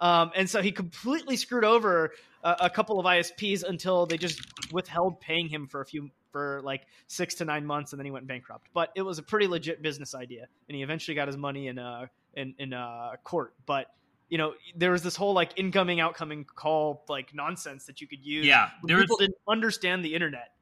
Um, 0.01 0.31
and 0.35 0.49
so 0.49 0.61
he 0.61 0.73
completely 0.73 1.37
screwed 1.37 1.65
over 1.65 2.13
a, 2.45 2.57
a, 2.65 2.71
couple 2.71 3.01
of 3.01 3.07
ISPs 3.07 3.65
until 3.65 4.05
they 4.05 4.19
just 4.19 4.39
withheld 4.71 5.23
paying 5.23 5.49
him 5.49 5.67
for 5.67 5.81
a 5.81 5.87
few 5.87 6.11
for 6.33 6.61
like 6.63 6.83
six 7.07 7.37
to 7.37 7.47
nine 7.47 7.65
months, 7.65 7.95
and 7.95 7.99
then 7.99 8.05
he 8.05 8.11
went 8.11 8.27
bankrupt. 8.27 8.69
But 8.75 8.91
it 8.95 9.01
was 9.01 9.19
a 9.19 9.23
pretty 9.23 9.47
legit 9.47 9.81
business 9.81 10.15
idea, 10.15 10.47
and 10.69 10.77
he 10.77 10.83
eventually 10.83 11.15
got 11.15 11.29
his 11.29 11.39
money 11.39 11.69
in 11.69 11.79
uh 11.79 12.07
in 12.35 12.55
in 12.59 12.75
uh, 12.75 13.13
court. 13.25 13.55
But 13.65 13.87
you 14.29 14.39
know 14.39 14.55
there 14.75 14.91
was 14.91 15.03
this 15.03 15.17
whole 15.17 15.33
like 15.33 15.53
incoming 15.57 16.01
outcoming 16.01 16.45
call 16.45 17.05
like 17.09 17.35
nonsense 17.35 17.87
that 17.87 18.01
you 18.01 18.09
could 18.09 18.25
use. 18.25 18.47
Yeah, 18.47 18.71
there 18.85 19.01
people 19.01 19.17
was... 19.19 19.27
didn't 19.27 19.39
understand 19.49 20.05
the 20.05 20.15
internet 20.15 20.53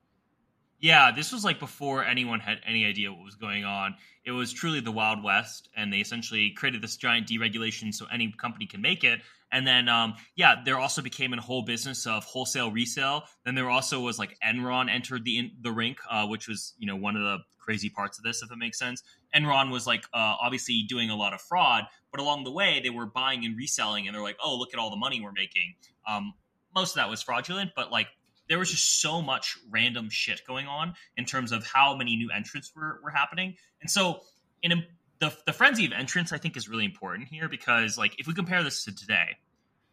yeah, 0.81 1.11
this 1.11 1.33
was 1.33 1.45
like 1.45 1.59
before 1.59 2.05
anyone 2.05 2.41
had 2.41 2.61
any 2.67 2.85
idea 2.85 3.13
what 3.13 3.25
was 3.25 3.37
going 3.37 3.65
on. 3.65 3.95
It 4.25 4.33
was 4.33 4.53
truly 4.53 4.81
the 4.81 4.93
Wild 4.93 5.23
West, 5.23 5.69
and 5.77 5.93
they 5.93 5.99
essentially 5.99 6.51
created 6.51 6.83
this 6.83 6.97
giant 6.97 7.29
deregulation 7.29 7.93
so 7.93 8.07
any 8.13 8.33
company 8.33 8.67
can 8.67 8.81
make 8.81 9.05
it. 9.05 9.21
And 9.53 9.67
then, 9.67 9.89
um, 9.89 10.15
yeah, 10.35 10.57
there 10.65 10.79
also 10.79 11.01
became 11.01 11.33
a 11.33 11.41
whole 11.41 11.63
business 11.63 12.07
of 12.07 12.25
wholesale 12.25 12.73
resale. 12.73 13.25
Then 13.45 13.55
there 13.55 13.71
also 13.71 14.01
was 14.01 14.19
like 14.19 14.37
Enron 14.45 14.91
entered 14.91 15.25
the 15.25 15.53
the 15.61 15.71
rink, 15.71 15.99
uh, 16.11 16.27
which 16.27 16.49
was 16.49 16.75
you 16.79 16.87
know 16.87 16.97
one 16.97 17.17
of 17.17 17.23
the 17.23 17.39
crazy 17.59 17.89
parts 17.89 18.19
of 18.19 18.25
this, 18.25 18.43
if 18.43 18.51
it 18.51 18.59
makes 18.59 18.79
sense. 18.79 19.03
Enron 19.35 19.71
was 19.71 19.87
like 19.87 20.05
uh, 20.13 20.37
obviously 20.41 20.85
doing 20.89 21.11
a 21.11 21.17
lot 21.17 21.33
of 21.33 21.41
fraud, 21.41 21.85
but 22.11 22.21
along 22.21 22.45
the 22.45 22.51
way 22.51 22.81
they 22.83 22.91
were 22.91 23.07
buying 23.07 23.45
and 23.45 23.57
reselling, 23.57 24.07
and 24.07 24.15
they're 24.15 24.23
like, 24.23 24.39
oh, 24.43 24.57
look 24.57 24.75
at 24.75 24.81
all 24.81 24.91
the 24.91 24.97
money 24.97 25.21
we're 25.21 25.33
making. 25.33 25.75
Um, 26.09 26.35
most 26.75 26.91
of 26.91 26.97
that 26.97 27.09
was 27.09 27.23
fraudulent, 27.23 27.71
but 27.77 27.93
like 27.93 28.09
there 28.49 28.59
was 28.59 28.71
just 28.71 29.01
so 29.01 29.23
much 29.23 29.57
random 29.71 30.11
shit 30.11 30.43
going 30.47 30.67
on 30.67 30.95
in 31.17 31.25
terms 31.25 31.53
of 31.53 31.67
how 31.67 31.97
many 31.97 32.17
new 32.17 32.31
entrants 32.31 32.73
were, 32.75 33.01
were 33.03 33.11
happening. 33.11 33.55
And 33.81 33.91
so 33.91 34.21
in 34.63 34.73
a, 34.73 34.77
the, 35.21 35.37
the 35.47 35.53
frenzy 35.53 35.87
of 35.87 35.93
entrants, 35.93 36.33
I 36.33 36.39
think 36.39 36.57
is 36.57 36.69
really 36.69 36.85
important 36.85 37.29
here 37.29 37.49
because 37.49 37.97
like 37.97 38.19
if 38.19 38.27
we 38.27 38.35
compare 38.35 38.63
this 38.63 38.85
to 38.85 38.95
today, 38.95 39.37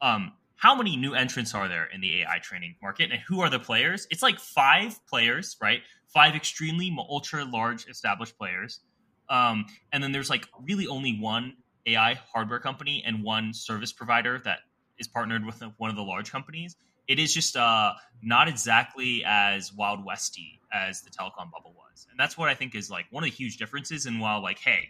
um, 0.01 0.33
how 0.55 0.75
many 0.75 0.95
new 0.95 1.15
entrants 1.15 1.55
are 1.55 1.67
there 1.67 1.85
in 1.91 2.01
the 2.01 2.21
AI 2.21 2.39
training 2.39 2.75
market 2.81 3.11
and 3.11 3.19
who 3.27 3.41
are 3.41 3.49
the 3.49 3.59
players? 3.59 4.07
It's 4.11 4.21
like 4.21 4.39
five 4.39 4.99
players, 5.07 5.57
right? 5.61 5.79
Five 6.07 6.35
extremely 6.35 6.95
ultra 7.09 7.45
large 7.45 7.87
established 7.87 8.37
players. 8.37 8.79
Um, 9.29 9.65
and 9.91 10.03
then 10.03 10.11
there's 10.11 10.29
like 10.29 10.45
really 10.61 10.87
only 10.87 11.17
one 11.19 11.53
AI 11.87 12.19
hardware 12.31 12.59
company 12.59 13.03
and 13.05 13.23
one 13.23 13.53
service 13.53 13.91
provider 13.91 14.39
that 14.45 14.59
is 14.99 15.07
partnered 15.07 15.45
with 15.45 15.63
one 15.77 15.89
of 15.89 15.95
the 15.95 16.03
large 16.03 16.31
companies 16.31 16.75
it 17.11 17.19
is 17.19 17.33
just 17.33 17.57
uh, 17.57 17.93
not 18.23 18.47
exactly 18.47 19.23
as 19.25 19.73
wild 19.73 20.05
westy 20.05 20.61
as 20.71 21.01
the 21.01 21.09
telecom 21.09 21.51
bubble 21.51 21.75
was, 21.75 22.07
and 22.09 22.17
that's 22.17 22.37
what 22.37 22.47
I 22.47 22.55
think 22.55 22.73
is 22.73 22.89
like 22.89 23.05
one 23.11 23.23
of 23.23 23.29
the 23.29 23.35
huge 23.35 23.57
differences. 23.57 24.05
And 24.05 24.21
while 24.21 24.41
like, 24.41 24.59
hey, 24.59 24.87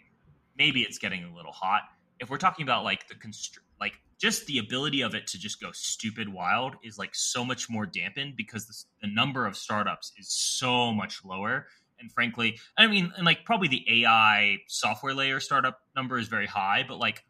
maybe 0.56 0.82
it's 0.82 0.98
getting 0.98 1.24
a 1.24 1.34
little 1.34 1.50
hot, 1.50 1.82
if 2.20 2.30
we're 2.30 2.38
talking 2.38 2.62
about 2.62 2.84
like 2.84 3.08
the 3.08 3.16
constr- 3.16 3.58
like 3.80 3.94
just 4.20 4.46
the 4.46 4.58
ability 4.58 5.02
of 5.02 5.16
it 5.16 5.26
to 5.26 5.38
just 5.38 5.60
go 5.60 5.70
stupid 5.72 6.32
wild 6.32 6.76
is 6.84 6.96
like 6.96 7.12
so 7.12 7.44
much 7.44 7.68
more 7.68 7.86
dampened 7.86 8.34
because 8.36 8.66
the, 8.66 9.08
the 9.08 9.12
number 9.12 9.44
of 9.44 9.56
startups 9.56 10.12
is 10.16 10.30
so 10.30 10.92
much 10.92 11.24
lower. 11.24 11.66
And 11.98 12.12
frankly, 12.12 12.60
I 12.78 12.86
mean, 12.86 13.12
and 13.16 13.26
like 13.26 13.44
probably 13.44 13.66
the 13.66 14.04
AI 14.04 14.58
software 14.68 15.14
layer 15.14 15.40
startup 15.40 15.80
number 15.96 16.18
is 16.18 16.28
very 16.28 16.46
high, 16.46 16.84
but 16.86 16.98
like 16.98 17.24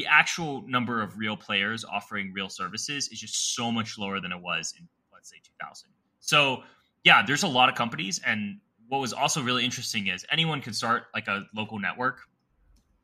the 0.00 0.06
actual 0.06 0.62
number 0.66 1.02
of 1.02 1.18
real 1.18 1.36
players 1.36 1.84
offering 1.84 2.32
real 2.32 2.48
services 2.48 3.08
is 3.08 3.20
just 3.20 3.54
so 3.54 3.70
much 3.70 3.98
lower 3.98 4.18
than 4.18 4.32
it 4.32 4.40
was 4.40 4.72
in 4.78 4.88
let's 5.12 5.28
say 5.28 5.36
2000 5.60 5.90
so 6.20 6.62
yeah 7.04 7.22
there's 7.26 7.42
a 7.42 7.48
lot 7.48 7.68
of 7.68 7.74
companies 7.74 8.18
and 8.24 8.58
what 8.88 8.98
was 8.98 9.12
also 9.12 9.42
really 9.42 9.62
interesting 9.62 10.06
is 10.06 10.24
anyone 10.32 10.62
can 10.62 10.72
start 10.72 11.04
like 11.12 11.28
a 11.28 11.44
local 11.54 11.78
network 11.78 12.20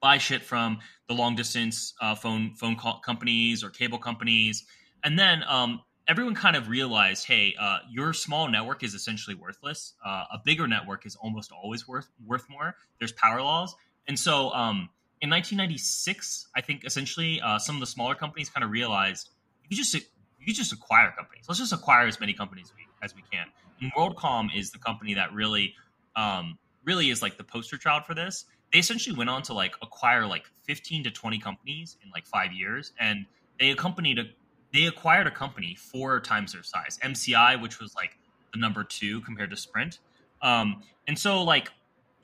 buy 0.01 0.17
shit 0.17 0.43
from 0.43 0.79
the 1.07 1.15
long 1.15 1.37
distance 1.37 1.93
uh, 2.01 2.15
phone 2.15 2.55
phone 2.55 2.77
call 2.77 2.99
companies 3.05 3.63
or 3.63 3.69
cable 3.69 3.99
companies 3.99 4.65
and 5.05 5.19
then 5.19 5.43
um, 5.47 5.83
everyone 6.09 6.35
kind 6.35 6.57
of 6.57 6.69
realized 6.69 7.27
hey 7.27 7.55
uh, 7.61 7.79
your 7.91 8.15
small 8.15 8.49
network 8.49 8.83
is 8.83 8.95
essentially 8.95 9.35
worthless. 9.37 9.95
Uh, 10.05 10.25
a 10.33 10.39
bigger 10.45 10.67
network 10.67 11.05
is 11.05 11.17
almost 11.17 11.53
always 11.53 11.87
worth 11.87 12.09
worth 12.25 12.49
more. 12.49 12.77
There's 12.99 13.13
power 13.13 13.43
laws. 13.43 13.75
And 14.09 14.19
so 14.19 14.51
um, 14.53 14.89
in 15.27 15.31
1996, 15.31 16.49
I 16.55 16.61
think 16.61 16.85
essentially 16.85 17.41
uh, 17.41 17.59
some 17.59 17.75
of 17.75 17.81
the 17.81 17.87
smaller 17.87 18.15
companies 18.15 18.49
kind 18.49 18.63
of 18.63 18.71
realized 18.71 19.31
you 19.63 19.69
could 19.69 19.77
just 19.77 19.93
you 19.93 20.47
could 20.47 20.55
just 20.55 20.73
acquire 20.73 21.13
companies. 21.17 21.47
Let's 21.49 21.59
just 21.59 21.73
acquire 21.73 22.07
as 22.07 22.21
many 22.21 22.33
companies 22.33 22.73
we, 22.77 22.87
as 23.03 23.15
we 23.15 23.23
can. 23.33 23.47
And 23.81 23.93
WorldCom 23.95 24.57
is 24.57 24.71
the 24.71 24.79
company 24.79 25.15
that 25.15 25.33
really 25.33 25.75
um, 26.15 26.59
really 26.85 27.11
is 27.11 27.23
like 27.23 27.37
the 27.37 27.45
poster 27.45 27.77
child 27.77 28.05
for 28.07 28.15
this. 28.15 28.45
They 28.73 28.79
essentially 28.79 29.17
went 29.17 29.29
on 29.29 29.43
to 29.43 29.53
like 29.53 29.75
acquire 29.83 30.27
like 30.27 30.45
15 30.63 31.05
to 31.05 31.11
20 31.11 31.39
companies 31.41 31.97
in 32.05 32.11
like 32.11 32.25
five 32.27 32.53
years, 32.53 32.93
and 33.01 33.27
they 33.59 33.71
accompanied 33.71 34.21
a 34.21 34.25
they 34.73 34.87
acquired 34.87 35.27
a 35.27 35.33
company 35.33 35.75
four 35.75 36.21
times 36.21 36.53
their 36.53 36.63
size, 36.63 37.01
MCI, 37.03 37.61
which 37.61 37.81
was 37.81 37.97
like 37.97 38.17
the 38.53 38.61
number 38.61 38.85
two 38.85 39.23
compared 39.23 39.51
to 39.51 39.57
Sprint. 39.57 39.99
Um, 40.41 40.83
and 41.09 41.19
so 41.19 41.43
like 41.43 41.73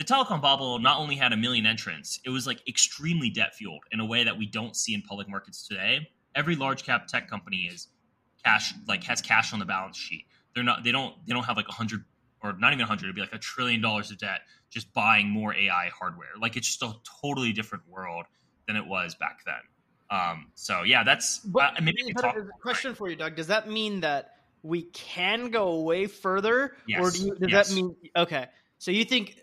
the 0.02 0.14
telecom 0.14 0.42
bubble 0.42 0.80
not 0.80 0.98
only 0.98 1.14
had 1.14 1.32
a 1.32 1.36
million 1.36 1.64
entrants, 1.64 2.18
it 2.24 2.30
was 2.30 2.46
like 2.46 2.66
extremely 2.68 3.30
debt 3.30 3.54
fueled 3.54 3.84
in 3.92 4.00
a 4.00 4.04
way 4.04 4.24
that 4.24 4.36
we 4.36 4.46
don't 4.46 4.74
see 4.76 4.94
in 4.94 5.02
public 5.02 5.28
markets 5.28 5.66
today. 5.66 6.08
Every 6.34 6.56
large 6.56 6.82
cap 6.82 7.06
tech 7.06 7.28
company 7.28 7.68
is 7.72 7.88
cash 8.44 8.74
like 8.88 9.04
has 9.04 9.20
cash 9.20 9.52
on 9.52 9.60
the 9.60 9.64
balance 9.64 9.96
sheet. 9.96 10.24
They're 10.54 10.64
not 10.64 10.82
they 10.82 10.90
don't 10.90 11.14
they 11.26 11.32
don't 11.32 11.44
have 11.44 11.56
like 11.56 11.68
a 11.68 11.72
hundred 11.72 12.04
or 12.42 12.52
not 12.54 12.72
even 12.72 12.82
a 12.82 12.86
hundred, 12.86 13.04
it'd 13.04 13.14
be 13.14 13.20
like 13.20 13.32
a 13.32 13.38
trillion 13.38 13.80
dollars 13.80 14.10
of 14.10 14.18
debt 14.18 14.40
just 14.70 14.92
buying 14.92 15.28
more 15.28 15.54
AI 15.54 15.90
hardware. 15.96 16.30
Like 16.40 16.56
it's 16.56 16.66
just 16.66 16.82
a 16.82 16.94
totally 17.22 17.52
different 17.52 17.84
world 17.88 18.24
than 18.66 18.74
it 18.74 18.86
was 18.86 19.14
back 19.14 19.44
then. 19.44 19.54
Um, 20.10 20.50
so 20.54 20.82
yeah, 20.82 21.04
that's 21.04 21.38
but, 21.38 21.78
uh, 21.78 21.80
maybe 21.80 22.02
we 22.04 22.12
talk. 22.12 22.36
question 22.60 22.90
right. 22.90 22.98
for 22.98 23.08
you, 23.08 23.14
Doug. 23.14 23.36
Does 23.36 23.46
that 23.46 23.68
mean 23.70 24.00
that 24.00 24.32
we 24.64 24.82
can 24.82 25.50
go 25.50 25.80
way 25.82 26.06
further, 26.06 26.74
yes. 26.88 27.00
or 27.00 27.10
do 27.10 27.26
you, 27.26 27.34
does 27.36 27.50
yes. 27.50 27.68
that 27.68 27.74
mean 27.74 27.94
okay? 28.16 28.46
So 28.78 28.90
you 28.90 29.04
think 29.04 29.36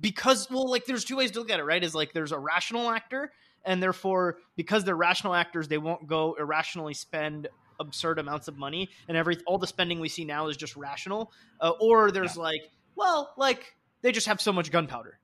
because 0.00 0.48
well 0.50 0.68
like 0.70 0.84
there's 0.86 1.04
two 1.04 1.16
ways 1.16 1.30
to 1.32 1.38
look 1.38 1.50
at 1.50 1.60
it 1.60 1.64
right? 1.64 1.82
Is 1.82 1.94
like 1.94 2.12
there's 2.12 2.32
a 2.32 2.38
rational 2.38 2.90
actor 2.90 3.32
and 3.64 3.82
therefore 3.82 4.38
because 4.56 4.84
they're 4.84 4.96
rational 4.96 5.34
actors 5.34 5.68
they 5.68 5.78
won't 5.78 6.06
go 6.06 6.34
irrationally 6.38 6.94
spend 6.94 7.48
absurd 7.80 8.18
amounts 8.18 8.48
of 8.48 8.58
money 8.58 8.88
and 9.08 9.16
every 9.16 9.38
all 9.46 9.58
the 9.58 9.66
spending 9.66 10.00
we 10.00 10.08
see 10.08 10.24
now 10.24 10.48
is 10.48 10.56
just 10.56 10.76
rational. 10.76 11.32
Uh, 11.60 11.72
or 11.80 12.10
there's 12.10 12.36
yeah. 12.36 12.42
like 12.42 12.62
well 12.96 13.34
like 13.36 13.74
they 14.02 14.12
just 14.12 14.26
have 14.26 14.40
so 14.40 14.52
much 14.52 14.70
gunpowder. 14.70 15.18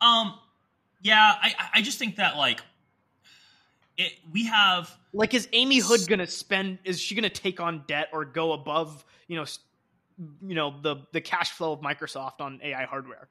Um 0.00 0.38
yeah 1.04 1.34
i 1.40 1.54
i 1.74 1.82
just 1.82 1.98
think 1.98 2.16
that 2.16 2.36
like 2.36 2.60
it 3.96 4.12
we 4.32 4.44
have 4.46 4.98
like 5.12 5.34
is 5.34 5.48
amy 5.52 5.78
hood 5.78 6.00
gonna 6.08 6.26
spend 6.26 6.78
is 6.82 7.00
she 7.00 7.14
gonna 7.14 7.28
take 7.28 7.60
on 7.60 7.84
debt 7.86 8.08
or 8.12 8.24
go 8.24 8.52
above 8.52 9.04
you 9.28 9.36
know 9.36 9.44
you 10.18 10.54
know 10.54 10.74
the 10.82 10.96
the 11.12 11.20
cash 11.20 11.52
flow 11.52 11.72
of 11.72 11.80
Microsoft 11.80 12.40
on 12.40 12.60
AI 12.62 12.84
hardware. 12.84 13.28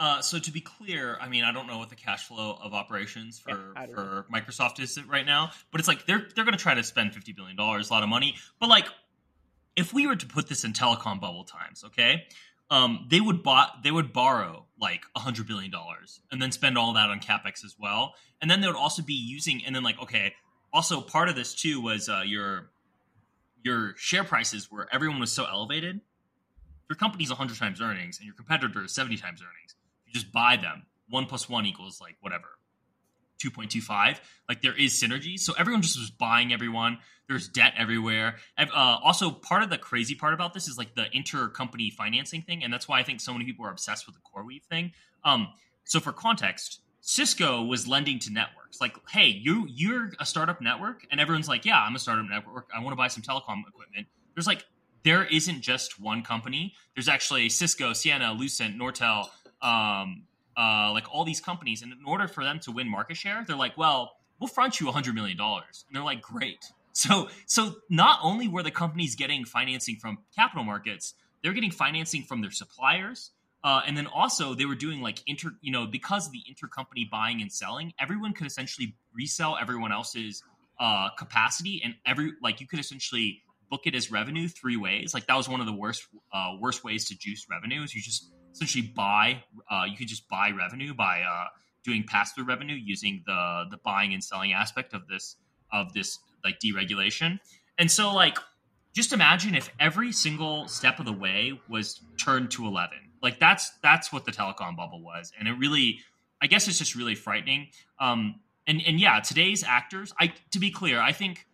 Uh, 0.00 0.20
so 0.20 0.38
to 0.38 0.50
be 0.50 0.60
clear, 0.60 1.16
I 1.20 1.28
mean 1.28 1.44
I 1.44 1.52
don't 1.52 1.66
know 1.66 1.78
what 1.78 1.90
the 1.90 1.96
cash 1.96 2.26
flow 2.26 2.58
of 2.62 2.74
operations 2.74 3.38
for 3.38 3.72
yeah, 3.76 3.86
for 3.86 4.02
know. 4.02 4.24
Microsoft 4.32 4.80
is 4.80 5.02
right 5.04 5.26
now, 5.26 5.50
but 5.70 5.80
it's 5.80 5.88
like 5.88 6.06
they're 6.06 6.26
they're 6.34 6.44
going 6.44 6.56
to 6.56 6.62
try 6.62 6.74
to 6.74 6.82
spend 6.82 7.14
fifty 7.14 7.32
billion 7.32 7.56
dollars, 7.56 7.90
a 7.90 7.92
lot 7.92 8.02
of 8.02 8.08
money. 8.08 8.36
But 8.58 8.68
like, 8.68 8.86
if 9.76 9.92
we 9.92 10.06
were 10.06 10.16
to 10.16 10.26
put 10.26 10.48
this 10.48 10.64
in 10.64 10.72
telecom 10.72 11.20
bubble 11.20 11.44
times, 11.44 11.84
okay, 11.84 12.24
um, 12.70 13.06
they 13.10 13.20
would 13.20 13.42
buy 13.42 13.68
they 13.82 13.90
would 13.90 14.12
borrow 14.12 14.66
like 14.80 15.02
a 15.14 15.20
hundred 15.20 15.46
billion 15.46 15.70
dollars 15.70 16.20
and 16.32 16.40
then 16.40 16.50
spend 16.50 16.78
all 16.78 16.94
that 16.94 17.10
on 17.10 17.20
capex 17.20 17.64
as 17.64 17.76
well, 17.78 18.14
and 18.40 18.50
then 18.50 18.60
they 18.60 18.66
would 18.66 18.76
also 18.76 19.02
be 19.02 19.14
using 19.14 19.62
and 19.64 19.74
then 19.74 19.82
like 19.82 20.00
okay, 20.02 20.34
also 20.72 21.00
part 21.00 21.28
of 21.28 21.36
this 21.36 21.54
too 21.54 21.80
was 21.80 22.08
uh, 22.08 22.22
your 22.24 22.70
your 23.62 23.94
share 23.96 24.24
prices 24.24 24.68
where 24.70 24.88
everyone 24.92 25.20
was 25.20 25.30
so 25.30 25.44
elevated 25.44 26.00
your 26.92 26.98
company's 26.98 27.30
100 27.30 27.56
times 27.56 27.80
earnings 27.80 28.18
and 28.18 28.26
your 28.26 28.34
competitor 28.34 28.84
is 28.84 28.94
70 28.94 29.16
times 29.16 29.40
earnings, 29.40 29.74
you 30.04 30.12
just 30.12 30.30
buy 30.30 30.56
them. 30.56 30.84
One 31.08 31.24
plus 31.24 31.48
one 31.48 31.64
equals 31.64 32.02
like 32.02 32.16
whatever, 32.20 32.48
2.25. 33.42 34.18
Like 34.46 34.60
there 34.60 34.76
is 34.76 34.92
synergy. 34.92 35.38
So 35.38 35.54
everyone 35.58 35.80
just 35.80 35.98
was 35.98 36.10
buying 36.10 36.52
everyone. 36.52 36.98
There's 37.28 37.48
debt 37.48 37.72
everywhere. 37.78 38.36
Uh, 38.58 38.66
also, 39.02 39.30
part 39.30 39.62
of 39.62 39.70
the 39.70 39.78
crazy 39.78 40.14
part 40.14 40.34
about 40.34 40.52
this 40.52 40.68
is 40.68 40.76
like 40.76 40.94
the 40.94 41.06
intercompany 41.16 41.90
financing 41.90 42.42
thing. 42.42 42.62
And 42.62 42.70
that's 42.70 42.86
why 42.86 43.00
I 43.00 43.04
think 43.04 43.22
so 43.22 43.32
many 43.32 43.46
people 43.46 43.64
are 43.64 43.70
obsessed 43.70 44.06
with 44.06 44.14
the 44.14 44.20
CoreWeave 44.20 44.64
thing. 44.64 44.92
Um, 45.24 45.48
so 45.84 45.98
for 45.98 46.12
context, 46.12 46.82
Cisco 47.00 47.62
was 47.62 47.88
lending 47.88 48.18
to 48.18 48.32
networks. 48.32 48.82
Like, 48.82 48.96
hey, 49.08 49.28
you 49.28 49.66
you're 49.66 50.10
a 50.20 50.26
startup 50.26 50.60
network, 50.60 51.06
and 51.10 51.20
everyone's 51.20 51.48
like, 51.48 51.64
yeah, 51.64 51.82
I'm 51.82 51.96
a 51.96 51.98
startup 51.98 52.26
network. 52.28 52.68
I 52.74 52.80
want 52.80 52.92
to 52.92 52.96
buy 52.96 53.08
some 53.08 53.22
telecom 53.22 53.62
equipment. 53.66 54.08
There's 54.34 54.46
like 54.46 54.66
there 55.04 55.24
isn't 55.24 55.60
just 55.60 56.00
one 56.00 56.22
company. 56.22 56.74
There's 56.94 57.08
actually 57.08 57.48
Cisco, 57.48 57.90
Ciena, 57.90 58.38
Lucent, 58.38 58.78
Nortel, 58.78 59.28
um, 59.60 60.24
uh, 60.56 60.92
like 60.92 61.12
all 61.12 61.24
these 61.24 61.40
companies. 61.40 61.82
And 61.82 61.92
in 61.92 62.04
order 62.06 62.28
for 62.28 62.44
them 62.44 62.60
to 62.60 62.72
win 62.72 62.88
market 62.88 63.16
share, 63.16 63.44
they're 63.46 63.56
like, 63.56 63.76
well, 63.76 64.16
we'll 64.38 64.48
front 64.48 64.80
you 64.80 64.86
$100 64.86 65.14
million. 65.14 65.38
And 65.40 65.62
they're 65.92 66.02
like, 66.02 66.22
great. 66.22 66.64
So, 66.94 67.30
so 67.46 67.76
not 67.88 68.18
only 68.22 68.48
were 68.48 68.62
the 68.62 68.70
companies 68.70 69.16
getting 69.16 69.46
financing 69.46 69.96
from 69.96 70.18
capital 70.36 70.62
markets, 70.62 71.14
they're 71.42 71.54
getting 71.54 71.70
financing 71.70 72.22
from 72.22 72.42
their 72.42 72.50
suppliers. 72.50 73.30
Uh, 73.64 73.80
and 73.86 73.96
then 73.96 74.06
also 74.06 74.54
they 74.54 74.66
were 74.66 74.74
doing 74.74 75.00
like 75.00 75.22
inter, 75.26 75.52
you 75.60 75.72
know, 75.72 75.86
because 75.86 76.26
of 76.26 76.32
the 76.32 76.42
intercompany 76.50 77.08
buying 77.08 77.40
and 77.40 77.52
selling, 77.52 77.94
everyone 77.98 78.32
could 78.32 78.46
essentially 78.46 78.94
resell 79.14 79.56
everyone 79.60 79.92
else's 79.92 80.42
uh, 80.80 81.10
capacity, 81.16 81.80
and 81.84 81.94
every 82.04 82.32
like 82.42 82.60
you 82.60 82.66
could 82.66 82.80
essentially 82.80 83.40
book 83.72 83.86
it 83.86 83.94
as 83.94 84.10
revenue 84.10 84.46
three 84.48 84.76
ways. 84.76 85.14
Like 85.14 85.26
that 85.28 85.34
was 85.34 85.48
one 85.48 85.58
of 85.60 85.66
the 85.66 85.72
worst 85.72 86.06
uh, 86.32 86.56
worst 86.60 86.84
ways 86.84 87.06
to 87.06 87.16
juice 87.16 87.46
revenue. 87.50 87.82
Is 87.82 87.94
you 87.94 88.02
just 88.02 88.30
essentially 88.52 88.92
buy, 88.94 89.42
uh, 89.70 89.84
you 89.88 89.96
could 89.96 90.08
just 90.08 90.28
buy 90.28 90.50
revenue 90.50 90.92
by 90.92 91.22
uh, 91.22 91.46
doing 91.82 92.04
pass 92.06 92.34
through 92.34 92.44
revenue 92.44 92.76
using 92.76 93.22
the 93.26 93.64
the 93.70 93.78
buying 93.78 94.12
and 94.12 94.22
selling 94.22 94.52
aspect 94.52 94.92
of 94.92 95.08
this 95.08 95.36
of 95.72 95.94
this 95.94 96.18
like 96.44 96.60
deregulation. 96.60 97.38
And 97.78 97.90
so 97.90 98.14
like 98.14 98.36
just 98.94 99.14
imagine 99.14 99.54
if 99.54 99.70
every 99.80 100.12
single 100.12 100.68
step 100.68 100.98
of 100.98 101.06
the 101.06 101.12
way 101.12 101.58
was 101.66 102.02
turned 102.22 102.50
to 102.50 102.66
11 102.66 102.98
like 103.22 103.38
that's 103.38 103.70
that's 103.82 104.12
what 104.12 104.26
the 104.26 104.30
telecom 104.30 104.76
bubble 104.76 105.02
was 105.02 105.32
and 105.38 105.48
it 105.48 105.52
really 105.52 105.98
i 106.42 106.46
guess 106.46 106.68
it's 106.68 106.76
just 106.76 106.94
really 106.94 107.14
frightening 107.14 107.68
um 108.00 108.34
and 108.66 108.82
and 108.86 109.00
yeah 109.00 109.18
today's 109.20 109.64
actors 109.64 110.12
i 110.20 110.30
to 110.50 110.58
be 110.58 110.70
clear 110.70 111.00
i 111.00 111.10
think 111.10 111.46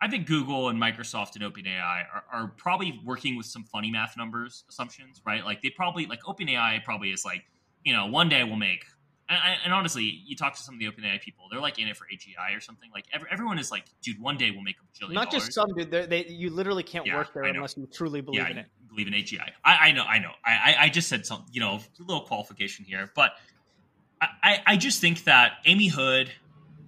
i 0.00 0.08
think 0.08 0.26
google 0.26 0.68
and 0.68 0.80
microsoft 0.80 1.34
and 1.34 1.44
openai 1.44 2.04
are, 2.12 2.24
are 2.32 2.48
probably 2.56 3.00
working 3.04 3.36
with 3.36 3.46
some 3.46 3.64
funny 3.64 3.90
math 3.90 4.16
numbers 4.16 4.64
assumptions 4.68 5.20
right 5.26 5.44
like 5.44 5.62
they 5.62 5.70
probably 5.70 6.06
like 6.06 6.22
openai 6.22 6.82
probably 6.84 7.10
is 7.10 7.24
like 7.24 7.44
you 7.84 7.92
know 7.92 8.06
one 8.06 8.28
day 8.28 8.44
we'll 8.44 8.56
make 8.56 8.84
and, 9.30 9.60
and, 9.66 9.72
honestly, 9.72 10.22
you 10.26 10.34
talk 10.34 10.56
to 10.56 10.60
some 10.60 10.74
of 10.74 10.80
the 10.80 10.86
OpenAI 10.86 11.20
people; 11.20 11.44
they're 11.50 11.60
like 11.60 11.78
in 11.78 11.86
it 11.86 11.96
for 11.96 12.04
AGI 12.12 12.56
or 12.56 12.60
something. 12.60 12.90
Like 12.92 13.04
every, 13.12 13.28
everyone 13.30 13.60
is 13.60 13.70
like, 13.70 13.84
"Dude, 14.02 14.20
one 14.20 14.36
day 14.36 14.50
we'll 14.50 14.62
make 14.62 14.74
a 14.78 15.04
bajillion." 15.04 15.12
Not 15.12 15.30
dollars. 15.30 15.44
just 15.44 15.54
some 15.54 15.72
dude. 15.72 16.10
They, 16.10 16.26
you 16.26 16.50
literally 16.50 16.82
can't 16.82 17.06
Yeah, 17.06 17.16
work 17.16 17.32
there 17.32 17.44
unless 17.44 17.76
you 17.76 17.86
truly 17.86 18.22
believe 18.22 18.40
yeah, 18.40 18.50
in 18.50 18.58
it. 18.58 18.66
believe 18.88 19.06
in 19.06 19.12
AGI. 19.12 19.50
I, 19.64 19.76
I 19.88 19.92
know, 19.92 20.02
I 20.02 20.18
know. 20.18 20.32
I, 20.44 20.74
I, 20.80 20.88
just 20.88 21.08
said 21.08 21.26
some, 21.26 21.44
you 21.52 21.60
know, 21.60 21.76
a 21.76 22.02
little 22.02 22.24
qualification 22.24 22.84
here, 22.84 23.12
but 23.14 23.30
I, 24.20 24.58
I 24.66 24.76
just 24.76 25.00
think 25.00 25.24
that 25.24 25.52
Amy 25.64 25.86
Hood 25.86 26.30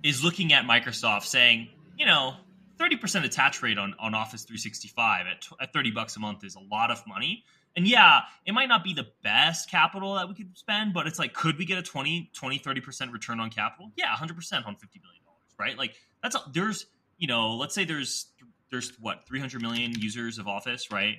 is 0.02 0.24
looking 0.24 0.52
at 0.52 0.64
Microsoft 0.64 1.24
saying, 1.24 1.68
you 1.96 2.06
know, 2.06 2.34
thirty 2.82 2.96
percent 2.96 3.24
attach 3.24 3.62
rate 3.62 3.78
on, 3.78 3.94
on 4.00 4.14
Office 4.14 4.42
365 4.42 5.26
at, 5.26 5.46
at 5.60 5.72
thirty 5.72 5.90
bucks 5.90 6.16
a 6.16 6.20
month 6.20 6.44
is 6.44 6.56
a 6.56 6.60
lot 6.60 6.90
of 6.90 7.02
money. 7.06 7.44
And 7.76 7.88
yeah, 7.88 8.20
it 8.44 8.52
might 8.52 8.68
not 8.68 8.84
be 8.84 8.92
the 8.92 9.06
best 9.22 9.70
capital 9.70 10.14
that 10.14 10.28
we 10.28 10.34
could 10.34 10.56
spend, 10.58 10.92
but 10.92 11.06
it's 11.06 11.18
like, 11.18 11.32
could 11.32 11.56
we 11.56 11.64
get 11.64 11.78
a 11.78 11.82
20, 11.82 12.30
20 12.34 12.58
30% 12.58 13.12
return 13.12 13.40
on 13.40 13.50
capital? 13.50 13.90
Yeah, 13.96 14.14
100% 14.14 14.20
on 14.66 14.74
$50 14.74 14.78
billion, 14.78 15.22
right? 15.58 15.78
Like, 15.78 15.94
that's, 16.22 16.34
a, 16.34 16.42
there's, 16.52 16.86
you 17.18 17.28
know, 17.28 17.56
let's 17.56 17.74
say 17.74 17.84
there's, 17.84 18.26
there's 18.70 18.92
what, 19.00 19.26
300 19.26 19.62
million 19.62 19.92
users 19.98 20.38
of 20.38 20.48
Office, 20.48 20.90
right? 20.92 21.16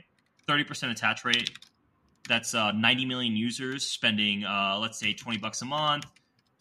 30% 0.47 0.91
attach 0.91 1.25
rate. 1.25 1.49
That's 2.29 2.53
uh, 2.53 2.71
90 2.71 3.05
million 3.05 3.35
users 3.35 3.83
spending, 3.83 4.45
uh, 4.45 4.77
let's 4.79 4.99
say, 4.99 5.13
20 5.13 5.39
bucks 5.39 5.61
a 5.63 5.65
month, 5.65 6.05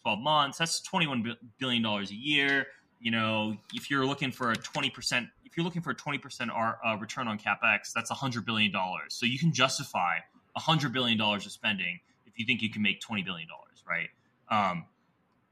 12 0.01 0.19
months. 0.19 0.57
That's 0.57 0.81
$21 0.89 1.35
billion 1.59 1.85
a 1.85 2.01
year. 2.09 2.65
You 3.03 3.11
know, 3.11 3.57
if 3.73 3.91
you're 3.91 4.05
looking 4.05 4.31
for 4.31 4.51
a 4.51 4.55
20%, 4.55 5.27
if 5.43 5.57
you're 5.57 5.65
looking 5.65 5.81
for 5.81 5.91
a 5.91 5.95
20% 5.95 6.49
R, 6.49 6.79
uh, 6.83 6.97
return 6.97 7.27
on 7.27 7.37
capex, 7.37 7.91
that's 7.93 8.09
100 8.09 8.45
billion 8.45 8.71
dollars. 8.71 9.13
So 9.13 9.25
you 9.25 9.37
can 9.37 9.51
justify 9.51 10.15
100 10.53 10.93
billion 10.93 11.17
dollars 11.17 11.45
of 11.45 11.51
spending 11.51 11.99
if 12.25 12.39
you 12.39 12.45
think 12.45 12.61
you 12.61 12.69
can 12.69 12.81
make 12.81 13.01
20 13.01 13.21
billion 13.23 13.47
dollars, 13.49 13.83
right? 13.87 14.09
Um, 14.49 14.85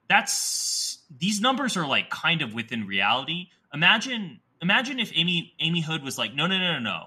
that's 0.08 1.00
these 1.20 1.42
numbers 1.42 1.76
are 1.76 1.86
like 1.86 2.10
kind 2.10 2.42
of 2.42 2.54
within 2.54 2.88
reality. 2.88 3.48
Imagine, 3.74 4.40
imagine 4.62 5.00
if 5.00 5.12
Amy 5.14 5.54
Amy 5.60 5.82
Hood 5.82 6.04
was 6.04 6.18
like, 6.18 6.34
no, 6.34 6.48
no, 6.48 6.58
no, 6.58 6.74
no, 6.74 6.80
no, 6.80 7.04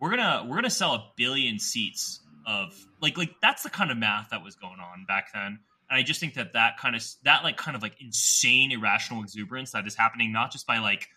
we're 0.00 0.10
gonna 0.10 0.44
we're 0.48 0.56
gonna 0.56 0.70
sell 0.70 0.94
a 0.94 1.04
billion 1.16 1.60
seats 1.60 2.18
of 2.46 2.74
like 3.00 3.16
like 3.16 3.30
that's 3.40 3.62
the 3.62 3.70
kind 3.70 3.92
of 3.92 3.96
math 3.96 4.30
that 4.30 4.42
was 4.42 4.56
going 4.56 4.80
on 4.80 5.04
back 5.06 5.32
then. 5.32 5.60
I 5.96 6.02
just 6.02 6.20
think 6.20 6.34
that 6.34 6.54
that 6.54 6.78
kind 6.78 6.96
of 6.96 7.04
that 7.24 7.44
like 7.44 7.56
kind 7.56 7.76
of 7.76 7.82
like 7.82 7.96
insane 8.00 8.72
irrational 8.72 9.22
exuberance 9.22 9.72
that 9.72 9.86
is 9.86 9.94
happening 9.94 10.32
not 10.32 10.52
just 10.52 10.66
by 10.66 10.78
like 10.78 11.08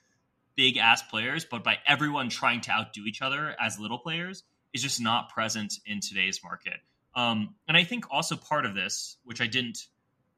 big 0.55 0.77
ass 0.77 1.01
players, 1.03 1.45
but 1.45 1.63
by 1.63 1.77
everyone 1.87 2.29
trying 2.29 2.61
to 2.61 2.71
outdo 2.71 3.05
each 3.05 3.21
other 3.21 3.55
as 3.59 3.79
little 3.79 3.99
players 3.99 4.43
is 4.73 4.81
just 4.81 4.99
not 4.99 5.29
present 5.29 5.75
in 5.85 6.01
today's 6.01 6.41
market. 6.43 6.79
Um, 7.15 7.55
and 7.67 7.77
I 7.77 7.83
think 7.83 8.05
also 8.11 8.35
part 8.35 8.65
of 8.65 8.75
this, 8.75 9.17
which 9.23 9.41
I 9.41 9.47
didn't 9.47 9.79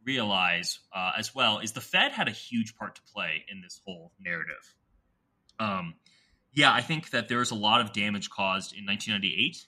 realize 0.05 0.79
uh, 0.95 1.11
as 1.17 1.33
well, 1.33 1.59
is 1.59 1.71
the 1.71 1.81
Fed 1.81 2.11
had 2.11 2.27
a 2.27 2.31
huge 2.31 2.75
part 2.75 2.95
to 2.95 3.01
play 3.13 3.45
in 3.49 3.61
this 3.61 3.81
whole 3.85 4.11
narrative. 4.19 4.75
Um, 5.59 5.95
yeah, 6.53 6.71
I 6.71 6.81
think 6.81 7.09
that 7.11 7.27
there 7.27 7.39
was 7.39 7.51
a 7.51 7.55
lot 7.55 7.81
of 7.81 7.93
damage 7.93 8.29
caused 8.29 8.73
in 8.73 8.85
1998. 8.85 9.65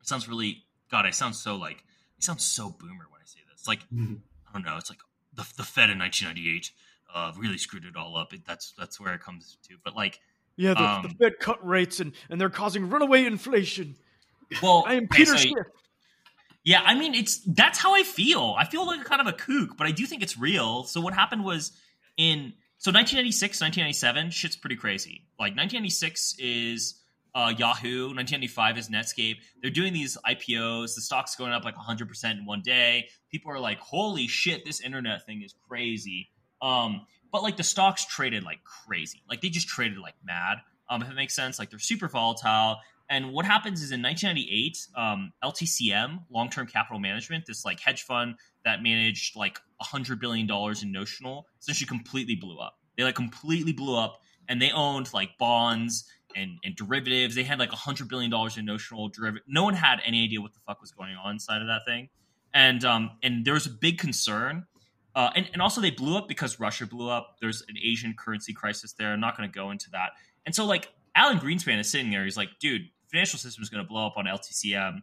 It 0.00 0.08
sounds 0.08 0.28
really, 0.28 0.64
God, 0.90 1.06
I 1.06 1.10
sound 1.10 1.36
so 1.36 1.56
like, 1.56 1.76
I 1.76 2.20
sound 2.20 2.40
so 2.40 2.70
boomer 2.70 3.06
when 3.10 3.19
I 3.60 3.66
say 3.66 3.66
this. 3.66 3.68
Like, 3.68 3.80
I 3.92 4.52
don't 4.52 4.64
know, 4.64 4.76
it's 4.76 4.90
like 4.90 5.00
the, 5.34 5.46
the 5.56 5.62
Fed 5.64 5.90
in 5.90 5.98
1998 5.98 6.70
uh, 7.14 7.32
really 7.38 7.58
screwed 7.58 7.84
it 7.84 7.96
all 7.96 8.16
up. 8.16 8.32
It, 8.32 8.40
that's 8.46 8.72
that's 8.78 9.00
where 9.00 9.14
it 9.14 9.20
comes 9.20 9.58
to. 9.68 9.76
But 9.84 9.94
like, 9.96 10.20
Yeah, 10.56 10.74
the- 10.74 10.82
Um, 10.82 11.02
the 11.02 11.08
Fed 11.24 11.38
cut 11.40 11.66
rates 11.66 12.00
and, 12.00 12.12
and 12.28 12.40
they're 12.40 12.50
causing 12.50 12.88
runaway 12.88 13.24
inflation. 13.24 13.96
well, 14.62 14.84
I 14.86 14.94
am 14.94 15.04
okay, 15.04 15.18
Peter 15.18 15.32
so- 15.32 15.36
Schiff. 15.38 15.66
Yeah, 16.62 16.82
I 16.84 16.94
mean, 16.94 17.14
it's 17.14 17.40
that's 17.46 17.78
how 17.78 17.94
I 17.94 18.02
feel. 18.02 18.54
I 18.58 18.66
feel 18.66 18.86
like 18.86 19.02
kind 19.04 19.20
of 19.22 19.26
a 19.26 19.32
kook, 19.32 19.78
but 19.78 19.86
I 19.86 19.92
do 19.92 20.04
think 20.04 20.22
it's 20.22 20.36
real. 20.38 20.84
So 20.84 21.00
what 21.00 21.14
happened 21.14 21.42
was 21.42 21.72
in 22.18 22.52
so 22.76 22.90
1996, 22.90 23.60
1997, 23.62 24.30
shit's 24.30 24.56
pretty 24.56 24.76
crazy. 24.76 25.22
Like 25.38 25.56
1996 25.56 26.36
is 26.38 26.99
uh, 27.34 27.52
Yahoo, 27.56 28.14
1995 28.14 28.78
is 28.78 28.88
Netscape. 28.88 29.36
They're 29.62 29.70
doing 29.70 29.92
these 29.92 30.16
IPOs. 30.26 30.94
The 30.94 31.00
stock's 31.00 31.36
going 31.36 31.52
up 31.52 31.64
like 31.64 31.76
100% 31.76 32.32
in 32.32 32.44
one 32.44 32.62
day. 32.62 33.08
People 33.30 33.52
are 33.52 33.60
like, 33.60 33.78
"Holy 33.78 34.26
shit, 34.26 34.64
this 34.64 34.80
internet 34.80 35.24
thing 35.26 35.42
is 35.42 35.54
crazy." 35.68 36.30
Um, 36.62 37.06
but 37.32 37.42
like 37.42 37.56
the 37.56 37.62
stocks 37.62 38.04
traded 38.04 38.44
like 38.44 38.60
crazy. 38.64 39.22
Like 39.28 39.40
they 39.40 39.48
just 39.48 39.68
traded 39.68 39.98
like 39.98 40.14
mad. 40.24 40.58
Um, 40.88 41.02
if 41.02 41.10
it 41.10 41.14
makes 41.14 41.34
sense, 41.34 41.58
like 41.58 41.70
they're 41.70 41.78
super 41.78 42.08
volatile. 42.08 42.78
And 43.08 43.32
what 43.32 43.44
happens 43.44 43.82
is 43.82 43.90
in 43.90 44.02
1998, 44.02 44.86
um, 44.96 45.32
LTCM, 45.42 46.24
Long 46.30 46.48
Term 46.48 46.66
Capital 46.66 47.00
Management, 47.00 47.44
this 47.46 47.64
like 47.64 47.80
hedge 47.80 48.02
fund 48.02 48.36
that 48.64 48.82
managed 48.82 49.36
like 49.36 49.58
$100 49.82 50.20
billion 50.20 50.48
in 50.48 50.92
notional, 50.92 51.46
essentially 51.60 51.88
completely 51.88 52.36
blew 52.36 52.58
up. 52.58 52.78
They 52.96 53.04
like 53.04 53.14
completely 53.16 53.72
blew 53.72 53.96
up 53.96 54.20
and 54.48 54.60
they 54.60 54.70
owned 54.70 55.12
like 55.12 55.38
bonds 55.38 56.04
and, 56.36 56.58
and 56.64 56.76
derivatives. 56.76 57.34
They 57.34 57.42
had 57.42 57.58
like 57.58 57.70
$100 57.70 58.08
billion 58.08 58.32
in 58.56 58.64
notional 58.64 59.08
derivative. 59.08 59.44
No 59.46 59.64
one 59.64 59.74
had 59.74 60.00
any 60.04 60.24
idea 60.24 60.40
what 60.40 60.52
the 60.52 60.60
fuck 60.66 60.80
was 60.80 60.90
going 60.90 61.14
on 61.16 61.32
inside 61.32 61.60
of 61.60 61.68
that 61.68 61.82
thing. 61.86 62.08
And, 62.52 62.84
um, 62.84 63.10
and 63.22 63.44
there 63.44 63.54
was 63.54 63.66
a 63.66 63.70
big 63.70 63.98
concern. 63.98 64.66
Uh, 65.14 65.30
and, 65.34 65.48
and 65.52 65.62
also 65.62 65.80
they 65.80 65.90
blew 65.90 66.16
up 66.16 66.28
because 66.28 66.60
Russia 66.60 66.86
blew 66.86 67.08
up. 67.08 67.36
There's 67.40 67.62
an 67.68 67.76
Asian 67.82 68.14
currency 68.14 68.52
crisis 68.52 68.92
there. 68.92 69.12
I'm 69.12 69.20
not 69.20 69.36
going 69.36 69.48
to 69.48 69.54
go 69.54 69.70
into 69.70 69.90
that. 69.90 70.10
And 70.46 70.54
so 70.54 70.64
like 70.64 70.88
Alan 71.14 71.38
Greenspan 71.38 71.78
is 71.78 71.90
sitting 71.90 72.10
there. 72.10 72.24
He's 72.24 72.36
like, 72.36 72.50
dude, 72.60 72.82
financial 73.10 73.38
system 73.38 73.62
is 73.62 73.68
going 73.68 73.84
to 73.84 73.88
blow 73.88 74.06
up 74.06 74.14
on 74.16 74.26
LTCM. 74.26 75.02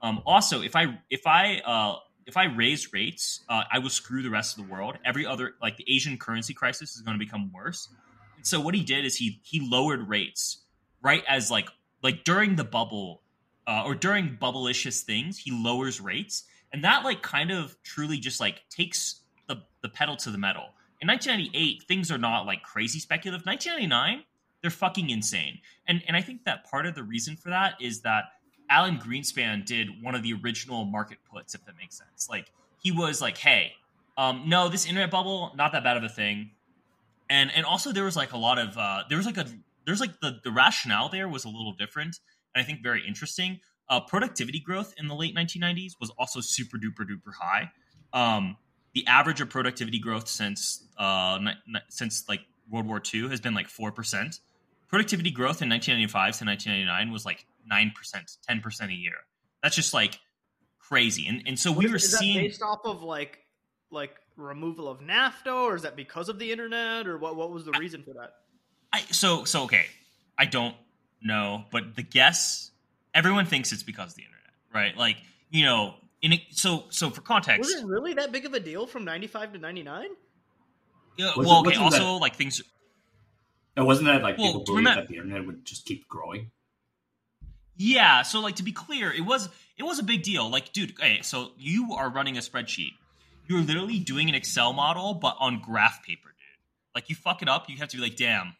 Um, 0.00 0.22
also, 0.24 0.62
if 0.62 0.76
I 0.76 0.98
if 1.10 1.26
I 1.26 1.60
uh, 1.64 1.96
if 2.26 2.36
I 2.36 2.44
raise 2.44 2.92
rates, 2.92 3.44
uh, 3.48 3.64
I 3.72 3.78
will 3.78 3.90
screw 3.90 4.22
the 4.22 4.30
rest 4.30 4.56
of 4.56 4.64
the 4.64 4.72
world. 4.72 4.96
Every 5.04 5.26
other 5.26 5.54
like 5.60 5.76
the 5.76 5.84
Asian 5.92 6.18
currency 6.18 6.54
crisis 6.54 6.94
is 6.94 7.02
going 7.02 7.18
to 7.18 7.24
become 7.24 7.50
worse. 7.52 7.88
And 8.36 8.46
so 8.46 8.60
what 8.60 8.74
he 8.74 8.84
did 8.84 9.04
is 9.04 9.16
he 9.16 9.40
he 9.42 9.60
lowered 9.68 10.08
rates 10.08 10.64
right 11.02 11.22
as 11.28 11.50
like 11.50 11.68
like 12.02 12.24
during 12.24 12.56
the 12.56 12.64
bubble 12.64 13.22
uh, 13.66 13.82
or 13.84 13.94
during 13.94 14.36
bubble-ishous 14.40 15.02
things, 15.02 15.38
he 15.38 15.50
lowers 15.50 16.00
rates, 16.00 16.44
and 16.72 16.84
that 16.84 17.04
like 17.04 17.22
kind 17.22 17.50
of 17.50 17.76
truly 17.82 18.18
just 18.18 18.40
like 18.40 18.62
takes 18.70 19.22
the 19.48 19.56
the 19.82 19.88
pedal 19.88 20.16
to 20.16 20.30
the 20.30 20.38
metal. 20.38 20.74
In 21.00 21.08
1998, 21.08 21.84
things 21.86 22.10
are 22.10 22.18
not 22.18 22.46
like 22.46 22.62
crazy 22.62 22.98
speculative. 22.98 23.46
1999, 23.46 24.24
they're 24.62 24.70
fucking 24.70 25.10
insane. 25.10 25.58
And 25.86 26.02
and 26.08 26.16
I 26.16 26.22
think 26.22 26.44
that 26.44 26.68
part 26.68 26.86
of 26.86 26.94
the 26.94 27.02
reason 27.02 27.36
for 27.36 27.50
that 27.50 27.74
is 27.80 28.00
that 28.02 28.24
Alan 28.70 28.98
Greenspan 28.98 29.64
did 29.64 30.02
one 30.02 30.14
of 30.14 30.22
the 30.22 30.34
original 30.44 30.84
market 30.84 31.18
puts, 31.30 31.54
if 31.54 31.64
that 31.66 31.76
makes 31.76 31.96
sense. 31.96 32.28
Like 32.28 32.52
he 32.80 32.92
was 32.92 33.20
like, 33.20 33.38
hey, 33.38 33.72
um, 34.16 34.44
no, 34.46 34.68
this 34.68 34.86
internet 34.86 35.10
bubble, 35.10 35.52
not 35.56 35.72
that 35.72 35.84
bad 35.84 35.96
of 35.96 36.04
a 36.04 36.08
thing. 36.08 36.50
And 37.30 37.50
and 37.54 37.64
also 37.64 37.92
there 37.92 38.04
was 38.04 38.16
like 38.16 38.32
a 38.32 38.38
lot 38.38 38.58
of 38.58 38.76
uh, 38.76 39.04
there 39.08 39.18
was 39.18 39.26
like 39.26 39.36
a 39.36 39.46
there's 39.88 40.00
like 40.00 40.20
the 40.20 40.38
the 40.44 40.52
rationale 40.52 41.08
there 41.08 41.28
was 41.28 41.46
a 41.46 41.48
little 41.48 41.72
different, 41.72 42.18
and 42.54 42.62
I 42.62 42.64
think 42.66 42.82
very 42.82 43.02
interesting. 43.08 43.58
Uh, 43.88 44.00
productivity 44.00 44.60
growth 44.60 44.92
in 44.98 45.08
the 45.08 45.14
late 45.14 45.34
1990s 45.34 45.92
was 45.98 46.10
also 46.18 46.40
super 46.42 46.76
duper 46.76 47.06
duper 47.08 47.32
high. 47.40 47.70
Um, 48.12 48.58
the 48.92 49.06
average 49.06 49.40
of 49.40 49.48
productivity 49.48 49.98
growth 49.98 50.28
since 50.28 50.86
uh 50.98 51.38
ni- 51.40 51.52
ni- 51.66 51.80
since 51.88 52.28
like 52.28 52.40
World 52.70 52.86
War 52.86 53.00
II 53.14 53.30
has 53.30 53.40
been 53.40 53.54
like 53.54 53.68
four 53.68 53.90
percent. 53.90 54.40
Productivity 54.88 55.30
growth 55.30 55.62
in 55.62 55.70
1995 55.70 56.38
to 56.38 56.44
1999 56.44 57.12
was 57.12 57.24
like 57.24 57.46
nine 57.66 57.92
percent, 57.96 58.30
ten 58.46 58.60
percent 58.60 58.90
a 58.90 58.94
year. 58.94 59.16
That's 59.62 59.74
just 59.74 59.94
like 59.94 60.18
crazy. 60.78 61.26
And 61.26 61.42
and 61.46 61.58
so 61.58 61.72
we 61.72 61.86
Is- 61.86 61.90
were 61.90 61.96
is 61.96 62.10
that 62.10 62.18
seeing 62.18 62.40
based 62.44 62.60
off 62.60 62.80
of 62.84 63.02
like 63.02 63.38
like 63.90 64.14
removal 64.36 64.86
of 64.86 65.00
NAFTA, 65.00 65.54
or 65.64 65.76
is 65.76 65.82
that 65.82 65.96
because 65.96 66.28
of 66.28 66.38
the 66.38 66.52
internet, 66.52 67.06
or 67.06 67.16
what? 67.16 67.36
What 67.36 67.50
was 67.50 67.64
the 67.64 67.72
reason 67.72 68.02
for 68.02 68.12
that? 68.12 68.32
I 68.92 69.00
so 69.10 69.44
so 69.44 69.64
okay. 69.64 69.86
I 70.38 70.44
don't 70.46 70.74
know, 71.22 71.64
but 71.70 71.96
the 71.96 72.02
guess 72.02 72.70
everyone 73.14 73.46
thinks 73.46 73.72
it's 73.72 73.82
because 73.82 74.12
of 74.12 74.16
the 74.16 74.22
internet, 74.22 74.52
right? 74.74 74.96
Like 74.96 75.16
you 75.50 75.64
know, 75.64 75.94
in 76.22 76.32
it, 76.34 76.40
so 76.50 76.84
so 76.90 77.10
for 77.10 77.20
context, 77.20 77.60
Was 77.74 77.82
it 77.82 77.86
really 77.86 78.14
that 78.14 78.32
big 78.32 78.46
of 78.46 78.54
a 78.54 78.60
deal 78.60 78.86
from 78.86 79.04
ninety 79.04 79.26
five 79.26 79.52
to 79.52 79.58
ninety 79.58 79.82
nine? 79.82 80.08
yeah, 81.16 81.32
Was 81.36 81.46
well, 81.46 81.62
it- 81.64 81.68
okay. 81.68 81.76
Also, 81.76 81.98
that- 81.98 82.12
like 82.20 82.36
things. 82.36 82.62
Now, 83.76 83.84
wasn't 83.84 84.06
that 84.06 84.22
like 84.22 84.38
Well, 84.38 84.46
people 84.48 84.64
to 84.64 84.72
believe 84.72 84.86
remem- 84.88 84.94
that 84.96 85.08
the 85.08 85.16
internet 85.16 85.46
would 85.46 85.64
just 85.64 85.84
keep 85.86 86.08
growing? 86.08 86.50
Yeah, 87.76 88.22
so 88.22 88.40
like 88.40 88.56
to 88.56 88.64
be 88.64 88.72
clear, 88.72 89.12
it 89.12 89.20
was 89.20 89.48
it 89.76 89.84
was 89.84 89.98
a 90.00 90.02
big 90.02 90.22
deal. 90.24 90.50
Like, 90.50 90.72
dude, 90.72 90.92
okay, 90.92 91.20
so 91.22 91.52
you 91.58 91.92
are 91.94 92.10
running 92.10 92.36
a 92.36 92.40
spreadsheet. 92.40 92.92
You're 93.46 93.60
literally 93.62 93.98
doing 94.00 94.28
an 94.28 94.34
Excel 94.34 94.72
model, 94.72 95.14
but 95.14 95.36
on 95.38 95.60
graph 95.60 96.02
paper, 96.04 96.28
dude. 96.28 96.94
Like, 96.94 97.08
you 97.08 97.14
fuck 97.14 97.40
it 97.40 97.48
up, 97.48 97.68
you 97.70 97.76
have 97.78 97.88
to 97.90 97.96
be 97.96 98.02
like, 98.02 98.16
damn, 98.16 98.54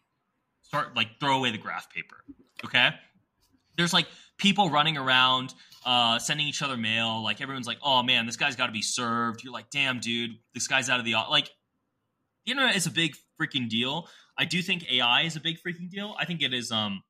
start 0.68 0.94
like 0.94 1.08
throw 1.18 1.36
away 1.36 1.50
the 1.50 1.58
graph 1.58 1.90
paper. 1.90 2.16
Okay. 2.64 2.90
There's 3.76 3.92
like 3.92 4.06
people 4.38 4.70
running 4.70 4.96
around, 4.96 5.54
uh, 5.84 6.18
sending 6.18 6.46
each 6.46 6.62
other 6.62 6.76
mail. 6.76 7.22
Like 7.22 7.40
everyone's 7.40 7.66
like, 7.66 7.78
oh 7.82 8.02
man, 8.02 8.26
this 8.26 8.36
guy's 8.36 8.56
got 8.56 8.66
to 8.66 8.72
be 8.72 8.82
served. 8.82 9.42
You're 9.42 9.52
like, 9.52 9.70
damn, 9.70 9.98
dude, 10.00 10.32
this 10.54 10.66
guy's 10.66 10.88
out 10.88 10.98
of 10.98 11.04
the 11.04 11.14
like. 11.30 11.50
The 12.44 12.52
internet 12.52 12.76
is 12.76 12.86
a 12.86 12.90
big 12.90 13.14
freaking 13.40 13.68
deal. 13.68 14.08
I 14.38 14.44
do 14.46 14.62
think 14.62 14.90
AI 14.90 15.22
is 15.22 15.36
a 15.36 15.40
big 15.40 15.58
freaking 15.66 15.90
deal. 15.90 16.14
I 16.18 16.24
think 16.24 16.42
it 16.42 16.54
is 16.54 16.70
um 16.70 17.02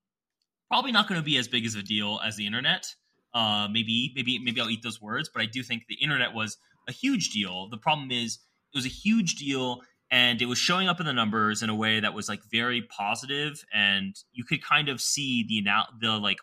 probably 0.68 0.92
not 0.92 1.08
going 1.08 1.20
to 1.20 1.24
be 1.24 1.36
as 1.38 1.48
big 1.48 1.64
as 1.64 1.74
a 1.74 1.82
deal 1.82 2.20
as 2.24 2.36
the 2.36 2.46
internet. 2.46 2.94
Uh, 3.34 3.68
maybe, 3.70 4.12
maybe, 4.14 4.38
maybe 4.38 4.60
I'll 4.60 4.70
eat 4.70 4.82
those 4.82 5.00
words, 5.00 5.30
but 5.32 5.42
I 5.42 5.46
do 5.46 5.62
think 5.62 5.84
the 5.88 5.96
internet 5.96 6.34
was 6.34 6.56
a 6.88 6.92
huge 6.92 7.30
deal. 7.30 7.68
The 7.68 7.76
problem 7.76 8.10
is, 8.10 8.38
it 8.72 8.76
was 8.76 8.86
a 8.86 8.90
huge 8.90 9.36
deal, 9.36 9.80
and 10.10 10.40
it 10.40 10.46
was 10.46 10.58
showing 10.58 10.88
up 10.88 11.00
in 11.00 11.06
the 11.06 11.12
numbers 11.12 11.62
in 11.62 11.70
a 11.70 11.74
way 11.74 12.00
that 12.00 12.14
was 12.14 12.28
like 12.28 12.40
very 12.50 12.82
positive, 12.82 13.64
and 13.72 14.14
you 14.32 14.44
could 14.44 14.62
kind 14.62 14.88
of 14.88 15.00
see 15.00 15.44
the 15.48 15.62
the 16.00 16.18
like 16.18 16.38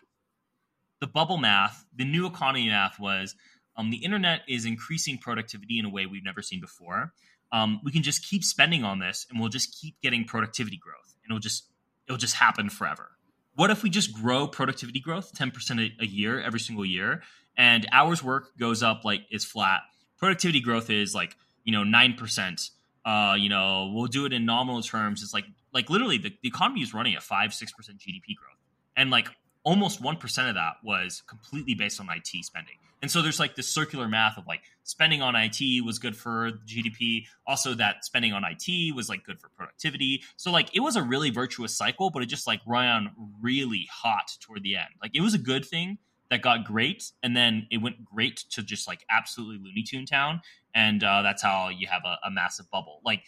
the 1.00 1.06
bubble 1.06 1.36
math, 1.36 1.84
the 1.94 2.04
new 2.04 2.26
economy 2.26 2.68
math 2.68 2.98
was 2.98 3.34
um, 3.76 3.90
the 3.90 3.98
internet 3.98 4.40
is 4.48 4.64
increasing 4.64 5.18
productivity 5.18 5.78
in 5.78 5.84
a 5.84 5.90
way 5.90 6.06
we've 6.06 6.24
never 6.24 6.42
seen 6.42 6.60
before. 6.60 7.12
Um, 7.52 7.80
we 7.84 7.92
can 7.92 8.02
just 8.02 8.26
keep 8.28 8.42
spending 8.42 8.82
on 8.84 8.98
this, 8.98 9.26
and 9.30 9.38
we'll 9.38 9.50
just 9.50 9.78
keep 9.80 10.00
getting 10.00 10.24
productivity 10.24 10.78
growth, 10.78 11.14
and 11.22 11.30
it'll 11.30 11.40
just 11.40 11.68
it'll 12.06 12.18
just 12.18 12.34
happen 12.34 12.70
forever. 12.70 13.10
What 13.54 13.70
if 13.70 13.82
we 13.82 13.90
just 13.90 14.12
grow 14.12 14.46
productivity 14.46 15.00
growth 15.00 15.32
10% 15.34 15.80
a, 15.80 16.02
a 16.02 16.06
year 16.06 16.40
every 16.42 16.60
single 16.60 16.84
year 16.84 17.22
and 17.56 17.86
hours 17.90 18.22
work 18.22 18.56
goes 18.58 18.82
up 18.82 19.04
like 19.04 19.22
is 19.30 19.44
flat. 19.44 19.80
Productivity 20.18 20.60
growth 20.60 20.90
is 20.90 21.14
like, 21.14 21.36
you 21.64 21.72
know, 21.72 21.82
9%. 21.82 22.70
Uh, 23.06 23.36
you 23.38 23.48
know, 23.48 23.92
we'll 23.94 24.08
do 24.08 24.26
it 24.26 24.32
in 24.32 24.44
nominal 24.44 24.82
terms. 24.82 25.22
It's 25.22 25.32
like 25.32 25.44
like 25.72 25.88
literally 25.88 26.18
the, 26.18 26.32
the 26.42 26.48
economy 26.48 26.82
is 26.82 26.92
running 26.92 27.14
at 27.14 27.22
5 27.22 27.50
6% 27.50 27.62
GDP 27.98 28.34
growth. 28.36 28.58
And 28.96 29.10
like 29.10 29.28
almost 29.62 30.02
1% 30.02 30.48
of 30.48 30.54
that 30.54 30.74
was 30.82 31.22
completely 31.26 31.74
based 31.74 32.00
on 32.00 32.08
IT 32.10 32.44
spending. 32.44 32.74
And 33.02 33.10
so 33.10 33.22
there's 33.22 33.38
like 33.38 33.54
this 33.56 33.68
circular 33.68 34.08
math 34.08 34.38
of 34.38 34.46
like 34.46 34.62
spending 34.82 35.22
on 35.22 35.34
IT 35.36 35.84
was 35.84 35.98
good 35.98 36.16
for 36.16 36.52
GDP. 36.66 37.26
Also, 37.46 37.74
that 37.74 38.04
spending 38.04 38.32
on 38.32 38.42
IT 38.44 38.94
was 38.94 39.08
like 39.08 39.22
good 39.24 39.38
for 39.38 39.50
productivity. 39.50 40.22
So 40.36 40.50
like 40.50 40.74
it 40.74 40.80
was 40.80 40.96
a 40.96 41.02
really 41.02 41.30
virtuous 41.30 41.76
cycle, 41.76 42.10
but 42.10 42.22
it 42.22 42.26
just 42.26 42.46
like 42.46 42.60
ran 42.66 43.10
really 43.40 43.86
hot 43.92 44.32
toward 44.40 44.62
the 44.62 44.76
end. 44.76 44.88
Like 45.00 45.12
it 45.14 45.20
was 45.20 45.34
a 45.34 45.38
good 45.38 45.64
thing 45.64 45.98
that 46.30 46.42
got 46.42 46.64
great, 46.64 47.12
and 47.22 47.36
then 47.36 47.68
it 47.70 47.78
went 47.78 48.04
great 48.04 48.44
to 48.50 48.62
just 48.62 48.88
like 48.88 49.04
absolutely 49.10 49.58
Looney 49.62 49.84
Tune 49.84 50.06
town, 50.06 50.40
and 50.76 51.02
uh, 51.02 51.22
that's 51.22 51.42
how 51.42 51.70
you 51.70 51.86
have 51.86 52.02
a, 52.04 52.18
a 52.26 52.30
massive 52.30 52.70
bubble. 52.70 53.00
Like 53.02 53.22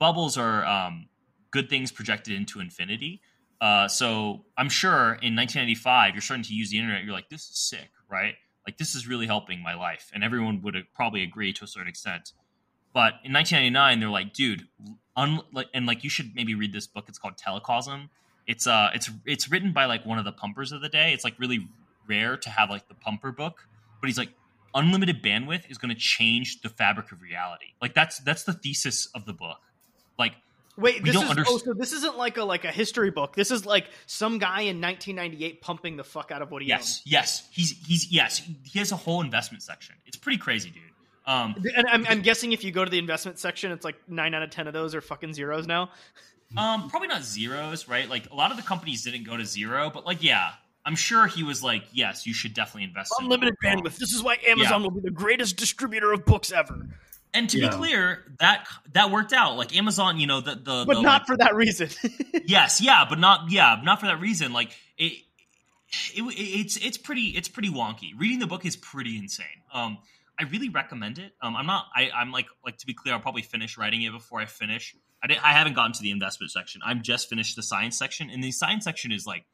bubbles 0.00 0.38
are 0.38 0.64
um, 0.64 1.06
good 1.50 1.68
things 1.68 1.92
projected 1.92 2.34
into 2.34 2.60
infinity. 2.60 3.20
Uh, 3.60 3.86
so 3.86 4.46
I'm 4.56 4.70
sure 4.70 5.18
in 5.20 5.36
1995, 5.36 6.14
you're 6.14 6.22
starting 6.22 6.44
to 6.44 6.54
use 6.54 6.70
the 6.70 6.78
internet. 6.78 7.04
You're 7.04 7.12
like, 7.12 7.28
this 7.28 7.42
is 7.42 7.58
sick, 7.58 7.90
right? 8.10 8.34
Like 8.66 8.78
this 8.78 8.94
is 8.94 9.06
really 9.06 9.26
helping 9.26 9.62
my 9.62 9.74
life, 9.74 10.10
and 10.14 10.24
everyone 10.24 10.62
would 10.62 10.76
probably 10.94 11.22
agree 11.22 11.52
to 11.52 11.64
a 11.64 11.66
certain 11.66 11.88
extent. 11.88 12.32
But 12.94 13.14
in 13.24 13.32
1999, 13.32 14.00
they're 14.00 14.08
like, 14.08 14.32
dude, 14.32 14.66
un- 15.14 15.42
and 15.74 15.86
like 15.86 16.04
you 16.04 16.10
should 16.10 16.34
maybe 16.34 16.54
read 16.54 16.72
this 16.72 16.86
book. 16.86 17.04
It's 17.08 17.18
called 17.18 17.34
Telecosm. 17.36 18.08
It's 18.46 18.66
uh, 18.66 18.90
it's 18.94 19.10
it's 19.26 19.50
written 19.50 19.72
by 19.72 19.84
like 19.86 20.06
one 20.06 20.18
of 20.18 20.24
the 20.24 20.32
pumpers 20.32 20.72
of 20.72 20.80
the 20.80 20.88
day. 20.88 21.12
It's 21.12 21.24
like 21.24 21.38
really 21.38 21.68
rare 22.08 22.36
to 22.36 22.50
have 22.50 22.70
like 22.70 22.88
the 22.88 22.94
pumper 22.94 23.32
book, 23.32 23.68
but 24.00 24.08
he's 24.08 24.18
like, 24.18 24.30
unlimited 24.74 25.22
bandwidth 25.22 25.70
is 25.70 25.78
going 25.78 25.94
to 25.94 26.00
change 26.00 26.60
the 26.62 26.68
fabric 26.68 27.12
of 27.12 27.22
reality. 27.22 27.66
Like 27.80 27.94
that's 27.94 28.18
that's 28.20 28.44
the 28.44 28.52
thesis 28.52 29.08
of 29.14 29.26
the 29.26 29.32
book. 29.32 29.58
Like 30.18 30.34
Wait, 30.78 31.02
We 31.02 31.10
this 31.10 31.14
don't 31.14 31.24
is 31.26 31.30
underst- 31.30 31.44
oh, 31.48 31.58
so 31.58 31.74
this 31.74 31.92
isn't 31.92 32.16
like 32.16 32.38
a 32.38 32.44
like 32.44 32.64
a 32.64 32.70
history 32.70 33.10
book. 33.10 33.36
This 33.36 33.50
is 33.50 33.66
like 33.66 33.90
some 34.06 34.38
guy 34.38 34.62
in 34.62 34.80
1998 34.80 35.60
pumping 35.60 35.96
the 35.96 36.04
fuck 36.04 36.30
out 36.30 36.40
of 36.40 36.50
what 36.50 36.62
he 36.62 36.68
yes, 36.68 37.02
yes, 37.04 37.46
he's 37.50 37.76
he's 37.86 38.10
yes, 38.10 38.42
he 38.64 38.78
has 38.78 38.90
a 38.90 38.96
whole 38.96 39.20
investment 39.20 39.62
section. 39.62 39.96
It's 40.06 40.16
pretty 40.16 40.38
crazy, 40.38 40.70
dude. 40.70 40.82
Um. 41.26 41.54
And 41.76 41.86
I'm, 41.88 42.06
I'm 42.08 42.22
guessing 42.22 42.52
if 42.52 42.64
you 42.64 42.72
go 42.72 42.84
to 42.84 42.90
the 42.90 42.98
investment 42.98 43.38
section, 43.38 43.70
it's 43.70 43.84
like 43.84 43.96
nine 44.08 44.34
out 44.34 44.42
of 44.42 44.50
ten 44.50 44.66
of 44.66 44.72
those 44.72 44.94
are 44.94 45.00
fucking 45.00 45.34
zeros 45.34 45.66
now. 45.66 45.90
Um, 46.56 46.88
probably 46.90 47.08
not 47.08 47.22
zeros, 47.22 47.88
right? 47.88 48.08
Like 48.08 48.30
a 48.30 48.34
lot 48.34 48.50
of 48.50 48.56
the 48.56 48.62
companies 48.62 49.04
didn't 49.04 49.24
go 49.24 49.36
to 49.36 49.44
zero, 49.44 49.90
but 49.92 50.04
like, 50.04 50.22
yeah, 50.22 50.50
I'm 50.84 50.96
sure 50.96 51.26
he 51.26 51.42
was 51.44 51.62
like, 51.62 51.84
yes, 51.92 52.26
you 52.26 52.34
should 52.34 52.54
definitely 52.54 52.84
invest. 52.84 53.12
in 53.18 53.24
Unlimited 53.26 53.54
it. 53.62 53.66
bandwidth. 53.66 53.96
This 53.98 54.12
is 54.12 54.22
why 54.22 54.38
Amazon 54.46 54.80
Yeah. 54.80 54.86
will 54.88 54.90
be 54.94 55.00
the 55.00 55.10
greatest 55.10 55.56
distributor 55.56 56.12
of 56.12 56.24
books 56.24 56.50
ever. 56.50 56.88
And 57.34 57.48
to 57.50 57.58
Yeah. 57.58 57.70
be 57.70 57.76
clear, 57.76 58.24
that 58.40 58.66
that 58.92 59.10
worked 59.10 59.32
out. 59.32 59.56
Like 59.56 59.74
Amazon, 59.76 60.18
you 60.18 60.26
know, 60.26 60.40
the 60.40 60.54
the, 60.56 60.84
But 60.86 60.94
the, 60.94 61.02
not 61.02 61.22
like- 61.22 61.26
for 61.26 61.36
that 61.38 61.54
reason. 61.54 61.88
yes, 62.46 62.80
yeah, 62.80 63.06
but 63.08 63.18
not 63.18 63.50
yeah, 63.50 63.80
not 63.82 64.00
for 64.00 64.06
that 64.06 64.20
reason. 64.20 64.52
Like 64.52 64.72
it, 64.98 65.12
it, 66.14 66.22
it's 66.36 66.76
it's 66.76 66.98
pretty 66.98 67.28
it's 67.28 67.48
pretty 67.48 67.70
wonky. 67.70 68.10
Reading 68.18 68.38
the 68.38 68.46
book 68.46 68.64
is 68.66 68.76
pretty 68.76 69.16
insane. 69.16 69.46
Um, 69.72 69.98
I 70.38 70.44
really 70.44 70.68
recommend 70.68 71.18
it. 71.18 71.32
Um, 71.40 71.54
I'm 71.56 71.66
not. 71.66 71.86
I, 71.94 72.10
I'm 72.14 72.32
like 72.32 72.46
like 72.64 72.78
to 72.78 72.86
be 72.86 72.94
clear. 72.94 73.14
I'll 73.14 73.20
probably 73.20 73.42
finish 73.42 73.78
writing 73.78 74.02
it 74.02 74.12
before 74.12 74.40
I 74.40 74.46
finish. 74.46 74.94
I 75.22 75.26
didn't. 75.28 75.44
I 75.44 75.52
haven't 75.52 75.74
gotten 75.74 75.92
to 75.92 76.02
the 76.02 76.10
investment 76.10 76.50
section. 76.50 76.80
I'm 76.84 77.02
just 77.02 77.28
finished 77.28 77.56
the 77.56 77.62
science 77.62 77.96
section, 77.96 78.28
and 78.30 78.42
the 78.42 78.50
science 78.52 78.84
section 78.84 79.12
is 79.12 79.26
like, 79.26 79.44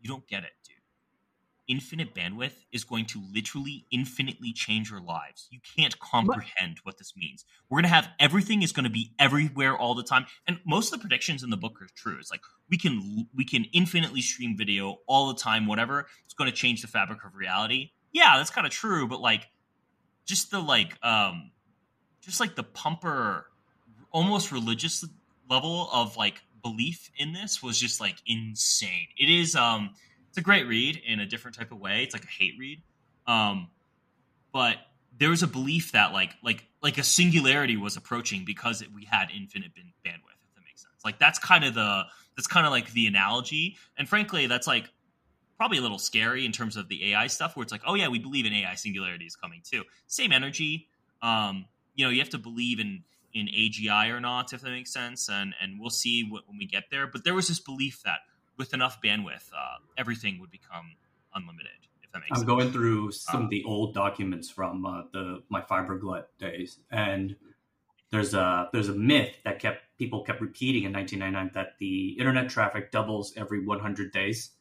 you 0.00 0.08
don't 0.08 0.26
get 0.26 0.44
it, 0.44 0.52
dude. 0.66 0.76
Infinite 1.66 2.14
bandwidth 2.14 2.64
is 2.72 2.84
going 2.84 3.04
to 3.06 3.22
literally 3.32 3.84
infinitely 3.90 4.52
change 4.54 4.90
your 4.90 5.00
lives. 5.02 5.48
You 5.50 5.60
can't 5.76 5.98
comprehend 5.98 6.78
what 6.82 6.96
this 6.96 7.14
means. 7.14 7.44
We're 7.68 7.78
gonna 7.78 7.88
have 7.88 8.08
everything 8.18 8.62
is 8.62 8.72
gonna 8.72 8.88
be 8.88 9.12
everywhere 9.18 9.76
all 9.76 9.94
the 9.94 10.02
time, 10.02 10.26
and 10.46 10.60
most 10.66 10.92
of 10.92 10.98
the 10.98 11.02
predictions 11.02 11.42
in 11.42 11.50
the 11.50 11.58
book 11.58 11.80
are 11.82 11.88
true. 11.94 12.16
It's 12.18 12.30
like 12.30 12.40
we 12.70 12.78
can 12.78 13.28
we 13.34 13.44
can 13.44 13.64
infinitely 13.72 14.22
stream 14.22 14.56
video 14.56 14.98
all 15.06 15.28
the 15.28 15.34
time, 15.34 15.66
whatever. 15.66 16.06
It's 16.24 16.34
going 16.34 16.50
to 16.50 16.56
change 16.56 16.82
the 16.82 16.88
fabric 16.88 17.24
of 17.24 17.34
reality. 17.34 17.90
Yeah, 18.12 18.38
that's 18.38 18.50
kind 18.50 18.66
of 18.66 18.72
true, 18.72 19.06
but 19.06 19.20
like 19.20 19.48
just 20.24 20.50
the 20.50 20.60
like 20.60 20.96
um 21.04 21.50
just 22.20 22.40
like 22.40 22.54
the 22.54 22.62
pumper 22.62 23.46
almost 24.10 24.52
religious 24.52 25.04
level 25.50 25.88
of 25.92 26.16
like 26.16 26.42
belief 26.70 27.10
in 27.16 27.32
this 27.32 27.62
was 27.62 27.78
just 27.78 28.00
like 28.00 28.16
insane. 28.26 29.08
It 29.18 29.30
is 29.30 29.54
um 29.56 29.90
it's 30.28 30.38
a 30.38 30.42
great 30.42 30.66
read 30.66 31.00
in 31.06 31.20
a 31.20 31.26
different 31.26 31.56
type 31.56 31.72
of 31.72 31.78
way. 31.78 32.02
It's 32.02 32.14
like 32.14 32.24
a 32.24 32.28
hate 32.28 32.54
read. 32.58 32.82
Um 33.26 33.68
but 34.52 34.76
there 35.18 35.30
was 35.30 35.42
a 35.42 35.46
belief 35.46 35.92
that 35.92 36.12
like 36.12 36.32
like 36.42 36.64
like 36.82 36.98
a 36.98 37.02
singularity 37.02 37.76
was 37.76 37.96
approaching 37.96 38.44
because 38.44 38.82
it, 38.82 38.88
we 38.94 39.04
had 39.04 39.28
infinite 39.34 39.74
bin- 39.74 39.92
bandwidth 40.04 40.40
if 40.44 40.54
that 40.54 40.64
makes 40.64 40.82
sense. 40.82 41.04
Like 41.04 41.18
that's 41.18 41.38
kind 41.38 41.64
of 41.64 41.74
the 41.74 42.04
that's 42.36 42.46
kind 42.46 42.66
of 42.66 42.72
like 42.72 42.92
the 42.92 43.06
analogy. 43.06 43.76
And 43.96 44.08
frankly, 44.08 44.46
that's 44.46 44.66
like 44.66 44.90
probably 45.56 45.78
a 45.78 45.82
little 45.82 45.98
scary 45.98 46.46
in 46.46 46.52
terms 46.52 46.76
of 46.76 46.88
the 46.88 47.12
AI 47.12 47.26
stuff 47.26 47.56
where 47.56 47.64
it's 47.64 47.72
like, 47.72 47.82
oh 47.86 47.94
yeah, 47.94 48.08
we 48.08 48.18
believe 48.18 48.46
in 48.46 48.52
AI 48.52 48.74
singularity 48.76 49.24
is 49.24 49.34
coming 49.34 49.60
too. 49.68 49.82
Same 50.06 50.32
energy. 50.32 50.88
Um, 51.20 51.66
you 51.96 52.04
know, 52.04 52.10
you 52.10 52.20
have 52.20 52.30
to 52.30 52.38
believe 52.38 52.78
in 52.78 53.02
in 53.32 53.46
AGI 53.48 54.08
or 54.10 54.20
not, 54.20 54.52
if 54.52 54.60
that 54.62 54.70
makes 54.70 54.92
sense, 54.92 55.28
and 55.28 55.54
and 55.60 55.80
we'll 55.80 55.90
see 55.90 56.24
what, 56.28 56.48
when 56.48 56.58
we 56.58 56.66
get 56.66 56.84
there. 56.90 57.06
But 57.06 57.24
there 57.24 57.34
was 57.34 57.48
this 57.48 57.60
belief 57.60 58.02
that 58.04 58.20
with 58.56 58.74
enough 58.74 59.00
bandwidth, 59.02 59.50
uh, 59.52 59.78
everything 59.96 60.40
would 60.40 60.50
become 60.50 60.96
unlimited, 61.34 61.86
if 62.02 62.10
that 62.12 62.20
makes 62.20 62.30
I'm 62.30 62.36
sense. 62.40 62.46
going 62.46 62.72
through 62.72 63.12
some 63.12 63.42
Uh, 63.42 63.44
of 63.44 63.50
the 63.50 63.64
old 63.64 63.94
documents 63.94 64.50
from 64.50 64.84
uh, 64.86 65.02
the 65.12 65.42
my 65.48 65.62
fiber 65.62 65.98
glut 65.98 66.36
days, 66.38 66.80
and 66.90 67.36
there's 68.10 68.34
a 68.34 68.68
there's 68.72 68.88
a 68.88 68.94
myth 68.94 69.36
that 69.44 69.58
kept 69.58 69.82
people 69.98 70.24
kept 70.24 70.40
repeating 70.40 70.84
in 70.84 70.92
1999 70.92 71.50
that 71.54 71.78
the 71.78 72.18
internet 72.18 72.48
traffic 72.50 72.90
doubles 72.90 73.34
every 73.36 73.64
100 73.64 74.12
days. 74.12 74.52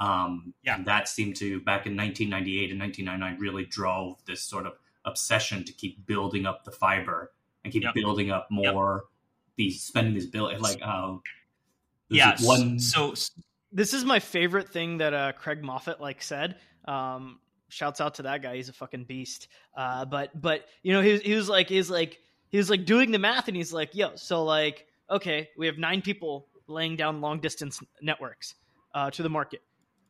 Um, 0.00 0.54
Yeah. 0.64 0.76
and 0.76 0.86
that 0.86 1.08
seemed 1.08 1.36
to 1.36 1.60
back 1.60 1.86
in 1.86 1.96
1998 1.96 2.70
and 2.72 2.80
1999 2.80 3.38
really 3.40 3.64
drove 3.64 4.24
this 4.26 4.42
sort 4.42 4.66
of 4.66 4.74
obsession 5.04 5.64
to 5.64 5.72
keep 5.72 6.04
building 6.06 6.46
up 6.46 6.64
the 6.64 6.72
fiber 6.72 7.32
and 7.64 7.72
keep 7.72 7.82
Yep. 7.82 7.94
building 7.94 8.30
up 8.30 8.48
more 8.50 9.04
these 9.56 9.82
spending 9.82 10.14
this 10.14 10.26
bill 10.26 10.50
like 10.60 10.80
uh 10.82 11.16
there's 12.10 12.18
Yeah. 12.18 12.36
one 12.40 12.78
So 12.78 13.14
this 13.72 13.92
is 13.94 14.04
my 14.04 14.20
favorite 14.20 14.68
thing 14.68 14.98
that 14.98 15.14
uh, 15.14 15.32
Craig 15.32 15.62
Moffett 15.62 15.98
like 15.98 16.22
said. 16.22 16.56
Um, 16.86 17.40
shouts 17.70 18.00
out 18.00 18.14
to 18.16 18.22
that 18.22 18.40
guy; 18.40 18.54
he's 18.56 18.68
a 18.68 18.72
fucking 18.72 19.04
beast. 19.04 19.48
Uh, 19.76 20.04
but 20.04 20.30
but 20.40 20.66
you 20.82 20.92
know 20.92 21.00
he 21.00 21.12
was, 21.12 21.22
he 21.22 21.34
was 21.34 21.48
like 21.48 21.68
he's 21.70 21.90
like 21.90 22.20
he 22.50 22.58
was 22.58 22.70
like 22.70 22.84
doing 22.84 23.10
the 23.10 23.18
math, 23.18 23.48
and 23.48 23.56
he's 23.56 23.72
like, 23.72 23.94
yo, 23.94 24.14
so 24.14 24.44
like 24.44 24.86
okay, 25.10 25.48
we 25.58 25.66
have 25.66 25.76
nine 25.78 26.02
people 26.02 26.46
laying 26.68 26.94
down 26.94 27.20
long 27.20 27.40
distance 27.40 27.80
networks 28.00 28.54
uh, 28.94 29.10
to 29.10 29.22
the 29.22 29.30
market. 29.30 29.60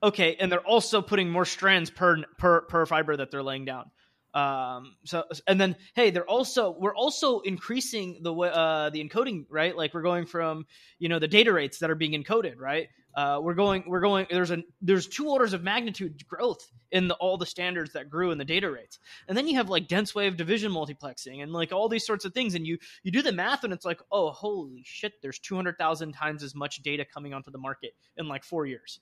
Okay, 0.02 0.36
and 0.38 0.52
they're 0.52 0.66
also 0.66 1.00
putting 1.00 1.30
more 1.30 1.46
strands 1.46 1.90
per 1.90 2.22
per 2.36 2.62
per 2.62 2.84
fiber 2.84 3.16
that 3.16 3.30
they're 3.30 3.42
laying 3.42 3.64
down. 3.64 3.90
Um, 4.34 4.96
so 5.04 5.24
and 5.46 5.60
then 5.60 5.76
hey, 5.94 6.10
they're 6.10 6.28
also 6.28 6.76
we're 6.78 6.94
also 6.94 7.40
increasing 7.40 8.18
the 8.22 8.34
uh, 8.34 8.90
the 8.90 9.06
encoding 9.06 9.46
right. 9.48 9.76
Like 9.76 9.94
we're 9.94 10.02
going 10.02 10.26
from 10.26 10.66
you 10.98 11.08
know 11.08 11.18
the 11.18 11.28
data 11.28 11.52
rates 11.52 11.78
that 11.78 11.90
are 11.90 11.94
being 11.94 12.20
encoded 12.20 12.58
right. 12.58 12.88
Uh, 13.16 13.38
we're 13.40 13.54
going 13.54 13.84
we're 13.86 14.00
going 14.00 14.26
there's 14.28 14.50
a 14.50 14.58
there's 14.82 15.06
two 15.06 15.28
orders 15.28 15.52
of 15.52 15.62
magnitude 15.62 16.26
growth 16.26 16.68
in 16.90 17.06
the, 17.06 17.14
all 17.14 17.38
the 17.38 17.46
standards 17.46 17.92
that 17.92 18.10
grew 18.10 18.32
in 18.32 18.38
the 18.38 18.44
data 18.44 18.68
rates 18.68 18.98
and 19.28 19.38
then 19.38 19.46
you 19.46 19.54
have 19.54 19.68
like 19.70 19.86
dense 19.86 20.16
wave 20.16 20.36
division 20.36 20.72
multiplexing 20.72 21.40
and 21.40 21.52
like 21.52 21.70
all 21.70 21.88
these 21.88 22.04
sorts 22.04 22.24
of 22.24 22.34
things 22.34 22.56
and 22.56 22.66
you 22.66 22.76
you 23.04 23.12
do 23.12 23.22
the 23.22 23.30
math 23.30 23.62
and 23.62 23.72
it's 23.72 23.84
like 23.84 24.00
oh 24.10 24.30
holy 24.30 24.82
shit 24.84 25.12
there's 25.22 25.38
200,000 25.38 26.12
times 26.12 26.42
as 26.42 26.56
much 26.56 26.82
data 26.82 27.04
coming 27.04 27.32
onto 27.32 27.52
the 27.52 27.58
market 27.58 27.92
in 28.16 28.26
like 28.26 28.42
4 28.42 28.66
years 28.66 28.98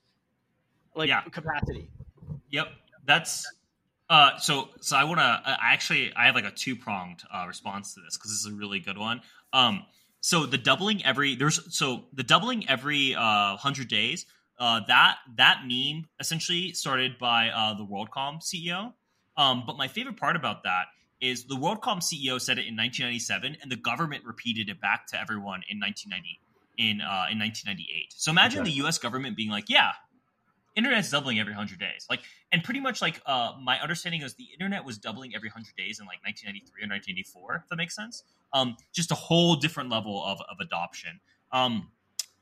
like 0.95 1.09
Yeah. 1.09 1.21
capacity 1.21 1.89
Yep, 2.51 2.67
that's 3.05 3.47
uh. 4.13 4.37
So 4.37 4.69
so 4.81 4.95
I 4.95 5.03
want 5.05 5.19
to. 5.19 5.23
I 5.23 5.73
actually 5.73 6.13
I 6.15 6.25
have 6.27 6.35
like 6.35 6.45
a 6.45 6.51
two 6.51 6.75
pronged 6.75 7.21
uh, 7.33 7.45
response 7.47 7.93
to 7.95 8.01
this 8.01 8.17
because 8.17 8.31
this 8.31 8.39
is 8.41 8.45
a 8.45 8.55
really 8.55 8.79
good 8.79 8.97
one. 8.97 9.21
Um. 9.51 9.83
So 10.21 10.45
the 10.45 10.57
doubling 10.57 11.03
every 11.05 11.35
there's 11.35 11.59
so 11.77 12.05
the 12.13 12.23
doubling 12.23 12.69
every 12.69 13.15
uh 13.15 13.57
hundred 13.57 13.87
days. 13.89 14.25
Uh, 14.59 14.81
that 14.87 15.17
that 15.35 15.61
meme 15.67 16.05
essentially 16.19 16.73
started 16.73 17.17
by 17.19 17.49
uh, 17.49 17.73
the 17.73 17.83
WorldCom 17.83 18.39
CEO. 18.41 18.93
Um, 19.35 19.63
but 19.65 19.77
my 19.77 19.87
favorite 19.87 20.17
part 20.17 20.35
about 20.35 20.63
that 20.63 20.85
is 21.19 21.45
the 21.45 21.55
WorldCom 21.55 21.97
CEO 21.99 22.39
said 22.39 22.59
it 22.59 22.67
in 22.67 22.75
1997, 22.77 23.57
and 23.61 23.71
the 23.71 23.75
government 23.75 24.23
repeated 24.25 24.69
it 24.69 24.79
back 24.79 25.07
to 25.07 25.19
everyone 25.19 25.63
in 25.69 25.79
1990 25.79 26.39
in 26.77 27.01
uh, 27.01 27.27
in 27.31 27.39
1998. 27.39 28.13
So 28.15 28.29
imagine 28.31 28.61
Okay. 28.61 28.69
the 28.69 28.75
U.S. 28.83 28.99
government 28.99 29.35
being 29.35 29.49
like, 29.49 29.69
"Yeah, 29.69 29.91
internet's 30.75 31.09
doubling 31.09 31.39
every 31.39 31.53
hundred 31.53 31.79
days." 31.79 32.05
Like, 32.09 32.21
and 32.51 32.63
pretty 32.63 32.79
much 32.79 33.01
like 33.01 33.21
uh, 33.25 33.53
my 33.61 33.79
understanding 33.79 34.21
is 34.21 34.35
the 34.35 34.47
internet 34.53 34.85
was 34.85 34.97
doubling 34.97 35.35
every 35.35 35.49
hundred 35.49 35.75
days 35.75 35.99
in 35.99 36.05
like 36.05 36.23
1993 36.23 36.83
or 36.83 36.89
1984. 36.89 37.55
If 37.63 37.69
that 37.69 37.75
makes 37.75 37.95
sense. 37.95 38.23
Um, 38.53 38.77
just 38.93 39.11
a 39.11 39.15
whole 39.15 39.55
different 39.55 39.89
level 39.89 40.23
of 40.23 40.39
of 40.49 40.57
adoption. 40.59 41.19
Um, 41.51 41.89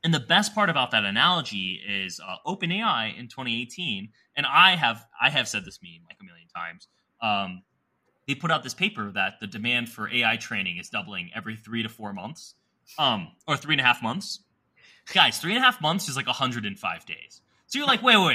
and 0.03 0.13
the 0.13 0.19
best 0.19 0.55
part 0.55 0.69
about 0.69 0.91
that 0.91 1.05
analogy 1.05 1.79
is 1.87 2.19
uh, 2.19 2.37
OpenAI 2.47 3.17
in 3.17 3.27
2018, 3.27 4.09
and 4.35 4.45
I 4.45 4.75
have 4.75 5.05
I 5.21 5.29
have 5.29 5.47
said 5.47 5.63
this 5.63 5.79
meme 5.83 6.03
like 6.07 6.17
a 6.19 6.23
million 6.23 6.47
times. 6.47 6.87
Um, 7.21 7.63
they 8.27 8.35
put 8.35 8.51
out 8.51 8.63
this 8.63 8.73
paper 8.73 9.11
that 9.11 9.39
the 9.39 9.47
demand 9.47 9.89
for 9.89 10.09
AI 10.09 10.37
training 10.37 10.77
is 10.77 10.89
doubling 10.89 11.29
every 11.35 11.55
three 11.55 11.83
to 11.83 11.89
four 11.89 12.13
months, 12.13 12.55
um, 12.97 13.29
or 13.47 13.57
three 13.57 13.75
and 13.75 13.81
a 13.81 13.83
half 13.83 14.01
months. 14.01 14.39
Guys, 15.13 15.39
three 15.39 15.53
and 15.53 15.61
a 15.61 15.65
half 15.65 15.81
months 15.81 16.07
is 16.07 16.15
like 16.15 16.27
105 16.27 17.05
days. 17.05 17.41
So 17.71 17.79
you're 17.79 17.87
like, 17.87 18.03
wait, 18.03 18.17
wait, 18.17 18.25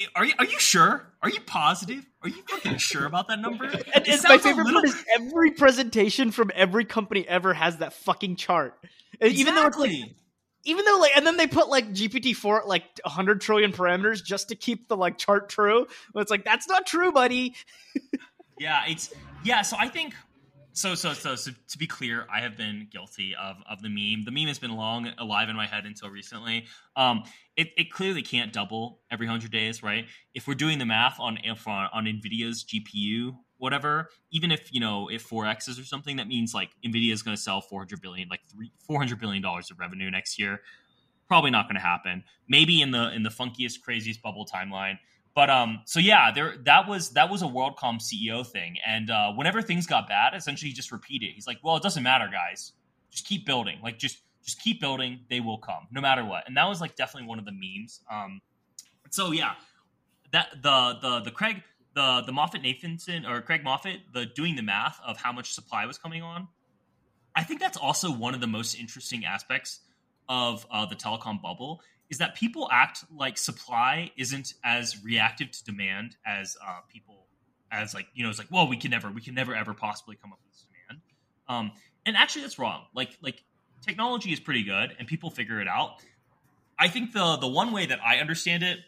wait. 0.00 0.08
Are 0.16 0.24
you 0.24 0.32
are 0.38 0.46
you 0.46 0.58
sure? 0.58 1.06
Are 1.22 1.28
you 1.28 1.40
positive? 1.42 2.06
Are 2.22 2.28
you 2.30 2.42
fucking 2.48 2.78
sure 2.78 3.04
about 3.04 3.28
that 3.28 3.38
number? 3.38 3.64
and, 3.66 3.74
It 3.94 4.08
and 4.08 4.22
my 4.28 4.38
favorite 4.38 4.64
little- 4.64 4.80
part 4.80 4.86
is 4.94 5.04
every 5.14 5.50
presentation 5.50 6.30
from 6.30 6.50
every 6.54 6.86
company 6.86 7.28
ever 7.28 7.52
has 7.52 7.76
that 7.78 7.92
fucking 7.92 8.36
chart 8.36 8.74
And 9.20 9.30
even 9.34 9.54
though 9.54 9.66
it's 9.66 9.76
like 9.76 9.90
Exactly. 9.90 10.16
even 10.64 10.86
though 10.86 10.96
like 10.98 11.12
and 11.16 11.26
then 11.26 11.36
they 11.36 11.46
put 11.46 11.68
like 11.68 11.90
GPT-4 11.90 12.60
at 12.60 12.66
like 12.68 12.84
100 13.04 13.42
trillion 13.42 13.72
parameters 13.72 14.24
just 14.24 14.48
to 14.48 14.54
keep 14.54 14.88
the 14.88 14.96
like 14.96 15.18
chart 15.18 15.50
true. 15.50 15.86
But 16.14 16.20
it's 16.20 16.30
like 16.30 16.44
that's 16.46 16.66
not 16.66 16.86
true, 16.86 17.12
buddy. 17.12 17.54
Yeah, 18.58 18.82
it's 18.86 19.10
yeah. 19.42 19.62
So 19.62 19.76
I 19.78 19.88
think 19.88 20.12
so. 20.72 20.94
So 20.94 21.12
so 21.12 21.36
so 21.36 21.52
to 21.68 21.78
be 21.78 21.86
clear, 21.86 22.26
I 22.32 22.40
have 22.40 22.56
been 22.56 22.88
guilty 22.90 23.34
of 23.34 23.56
of 23.68 23.82
the 23.82 23.88
meme. 23.88 24.24
The 24.24 24.30
meme 24.30 24.48
has 24.48 24.58
been 24.58 24.74
long 24.74 25.08
alive 25.18 25.48
in 25.48 25.56
my 25.56 25.66
head 25.66 25.84
until 25.84 26.10
recently. 26.10 26.66
Um, 26.96 27.24
it, 27.56 27.68
it 27.76 27.92
clearly 27.92 28.22
can't 28.22 28.52
double 28.52 29.00
every 29.10 29.26
hundred 29.26 29.52
days, 29.52 29.82
right? 29.82 30.06
If 30.34 30.46
we're 30.46 30.54
doing 30.54 30.78
the 30.78 30.86
math 30.86 31.18
on 31.20 31.38
on, 31.38 31.88
on 31.92 32.04
Nvidia's 32.04 32.64
GPU, 32.64 33.36
whatever, 33.58 34.08
even 34.32 34.50
if 34.50 34.72
you 34.72 34.80
know 34.80 35.08
if 35.08 35.28
4x's 35.28 35.78
or 35.78 35.84
something, 35.84 36.16
that 36.16 36.28
means 36.28 36.54
like 36.54 36.70
Nvidia 36.84 37.12
is 37.12 37.22
going 37.22 37.36
to 37.36 37.42
sell 37.42 37.60
four 37.60 37.80
hundred 37.80 38.00
billion, 38.00 38.28
like 38.28 38.40
three 38.50 38.72
four 38.86 38.98
hundred 38.98 39.20
billion 39.20 39.42
dollars 39.42 39.70
of 39.70 39.78
revenue 39.78 40.10
next 40.10 40.38
year. 40.38 40.60
Probably 41.28 41.50
not 41.50 41.66
going 41.66 41.76
to 41.76 41.80
happen. 41.80 42.24
Maybe 42.48 42.80
in 42.80 42.90
the 42.90 43.12
in 43.12 43.22
the 43.22 43.30
funkiest, 43.30 43.80
craziest 43.82 44.22
bubble 44.22 44.46
timeline. 44.46 44.98
But 45.34 45.48
um, 45.48 45.80
so 45.84 46.00
yeah, 46.00 46.32
there 46.32 46.56
that 46.64 46.88
was 46.88 47.10
that 47.10 47.30
was 47.30 47.42
a 47.42 47.46
WorldCom 47.46 48.00
CEO 48.00 48.46
thing, 48.46 48.76
and 48.84 49.10
uh, 49.10 49.32
whenever 49.32 49.62
things 49.62 49.86
got 49.86 50.08
bad, 50.08 50.34
essentially 50.34 50.70
he 50.70 50.74
just 50.74 50.90
repeated. 50.90 51.30
He's 51.34 51.46
like, 51.46 51.58
"Well, 51.62 51.76
it 51.76 51.82
doesn't 51.82 52.02
matter, 52.02 52.28
guys. 52.30 52.72
Just 53.10 53.26
keep 53.26 53.46
building. 53.46 53.78
Like 53.82 53.98
just 53.98 54.18
just 54.44 54.60
keep 54.60 54.80
building. 54.80 55.20
They 55.28 55.40
will 55.40 55.58
come, 55.58 55.86
no 55.92 56.00
matter 56.00 56.24
what." 56.24 56.48
And 56.48 56.56
that 56.56 56.68
was 56.68 56.80
like 56.80 56.96
definitely 56.96 57.28
one 57.28 57.38
of 57.38 57.44
the 57.44 57.52
memes. 57.52 58.00
Um, 58.10 58.40
so 59.10 59.30
yeah, 59.30 59.52
that 60.32 60.50
the 60.62 60.98
the 61.00 61.20
the 61.20 61.30
Craig 61.30 61.62
the 61.94 62.22
the 62.26 62.32
MoffettNathanson 62.32 63.28
or 63.28 63.40
Craig 63.40 63.62
Moffett 63.64 63.98
the 64.12 64.26
doing 64.26 64.56
the 64.56 64.62
math 64.62 65.00
of 65.06 65.16
how 65.16 65.32
much 65.32 65.52
supply 65.52 65.86
was 65.86 65.96
coming 65.96 66.22
on. 66.22 66.48
I 67.36 67.44
think 67.44 67.60
that's 67.60 67.76
also 67.76 68.10
one 68.10 68.34
of 68.34 68.40
the 68.40 68.48
most 68.48 68.74
interesting 68.74 69.24
aspects 69.24 69.80
of 70.28 70.66
uh, 70.70 70.86
the 70.86 70.96
telecom 70.96 71.40
bubble 71.40 71.82
is 72.10 72.18
that 72.18 72.34
people 72.34 72.68
act 72.70 73.04
like 73.16 73.38
supply 73.38 74.10
isn't 74.16 74.54
as 74.64 75.02
reactive 75.02 75.50
to 75.52 75.64
demand 75.64 76.16
as 76.26 76.56
uh, 76.66 76.80
people 76.92 77.26
as 77.72 77.94
like 77.94 78.06
you 78.14 78.24
know 78.24 78.30
it's 78.30 78.38
like 78.38 78.50
well 78.50 78.68
we 78.68 78.76
can 78.76 78.90
never 78.90 79.10
we 79.10 79.20
can 79.20 79.34
never 79.34 79.54
ever 79.54 79.72
possibly 79.72 80.16
come 80.16 80.32
up 80.32 80.40
with 80.44 80.52
this 80.52 80.66
demand. 80.88 81.02
Um, 81.48 81.72
and 82.04 82.16
actually 82.16 82.42
that's 82.42 82.58
wrong. 82.58 82.84
Like 82.94 83.16
like 83.22 83.42
technology 83.86 84.32
is 84.32 84.40
pretty 84.40 84.64
good 84.64 84.94
and 84.98 85.06
people 85.06 85.30
figure 85.30 85.60
it 85.60 85.68
out. 85.68 86.02
I 86.78 86.88
think 86.88 87.12
the 87.12 87.36
the 87.36 87.48
one 87.48 87.72
way 87.72 87.86
that 87.86 88.00
i 88.04 88.16
understand 88.16 88.62
it 88.62 88.78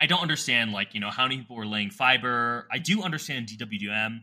i 0.00 0.06
don't 0.06 0.22
understand 0.22 0.72
like 0.72 0.94
you 0.94 1.00
know 1.00 1.10
how 1.10 1.24
many 1.24 1.38
people 1.38 1.58
are 1.58 1.66
laying 1.66 1.90
fiber. 1.90 2.66
I 2.70 2.78
do 2.78 3.02
understand 3.02 3.48
dwdm 3.48 4.20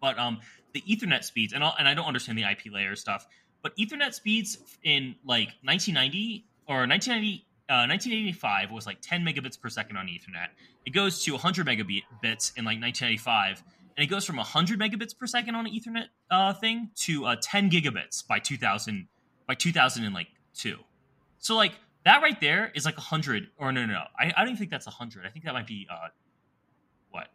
but 0.00 0.18
um 0.18 0.40
the 0.74 0.82
ethernet 0.82 1.24
speeds 1.24 1.52
and, 1.52 1.64
I'll, 1.64 1.74
and 1.78 1.88
i 1.88 1.94
don't 1.94 2.06
understand 2.06 2.36
the 2.38 2.44
ip 2.44 2.70
layer 2.70 2.94
stuff 2.96 3.26
but 3.62 3.74
ethernet 3.76 4.12
speeds 4.12 4.58
in 4.82 5.14
like 5.24 5.48
1990 5.62 6.44
or 6.68 6.86
1990 6.86 7.46
uh, 7.68 7.86
1985 7.88 8.70
was 8.70 8.86
like 8.86 8.98
10 9.00 9.22
megabits 9.22 9.58
per 9.58 9.70
second 9.70 9.96
on 9.96 10.06
ethernet. 10.06 10.48
It 10.84 10.90
goes 10.90 11.24
to 11.24 11.32
100 11.32 11.66
megabits 11.66 12.52
in 12.56 12.64
like 12.64 12.80
1985, 12.80 13.62
and 13.96 14.04
it 14.04 14.08
goes 14.08 14.26
from 14.26 14.36
100 14.36 14.78
megabits 14.78 15.16
per 15.16 15.26
second 15.26 15.54
on 15.54 15.66
an 15.66 15.72
ethernet 15.72 16.06
uh, 16.30 16.52
thing 16.52 16.90
to 16.96 17.24
uh, 17.24 17.36
10 17.40 17.70
gigabits 17.70 18.26
by 18.26 18.38
2000 18.38 19.08
by 19.46 19.54
2000 19.54 20.04
and 20.04 20.14
like 20.14 20.28
two. 20.54 20.76
so 21.38 21.56
like 21.56 21.72
that 22.04 22.22
right 22.22 22.40
there 22.40 22.70
is 22.74 22.84
like 22.84 22.96
100 22.96 23.48
or 23.58 23.72
no 23.72 23.86
no 23.86 23.92
no. 23.92 24.02
I, 24.18 24.26
I 24.26 24.40
don't 24.40 24.48
even 24.48 24.56
think 24.56 24.70
that's 24.70 24.86
100 24.86 25.26
i 25.26 25.30
think 25.30 25.44
that 25.44 25.54
might 25.54 25.66
be 25.66 25.86
uh 25.90 26.08
what? 27.10 27.28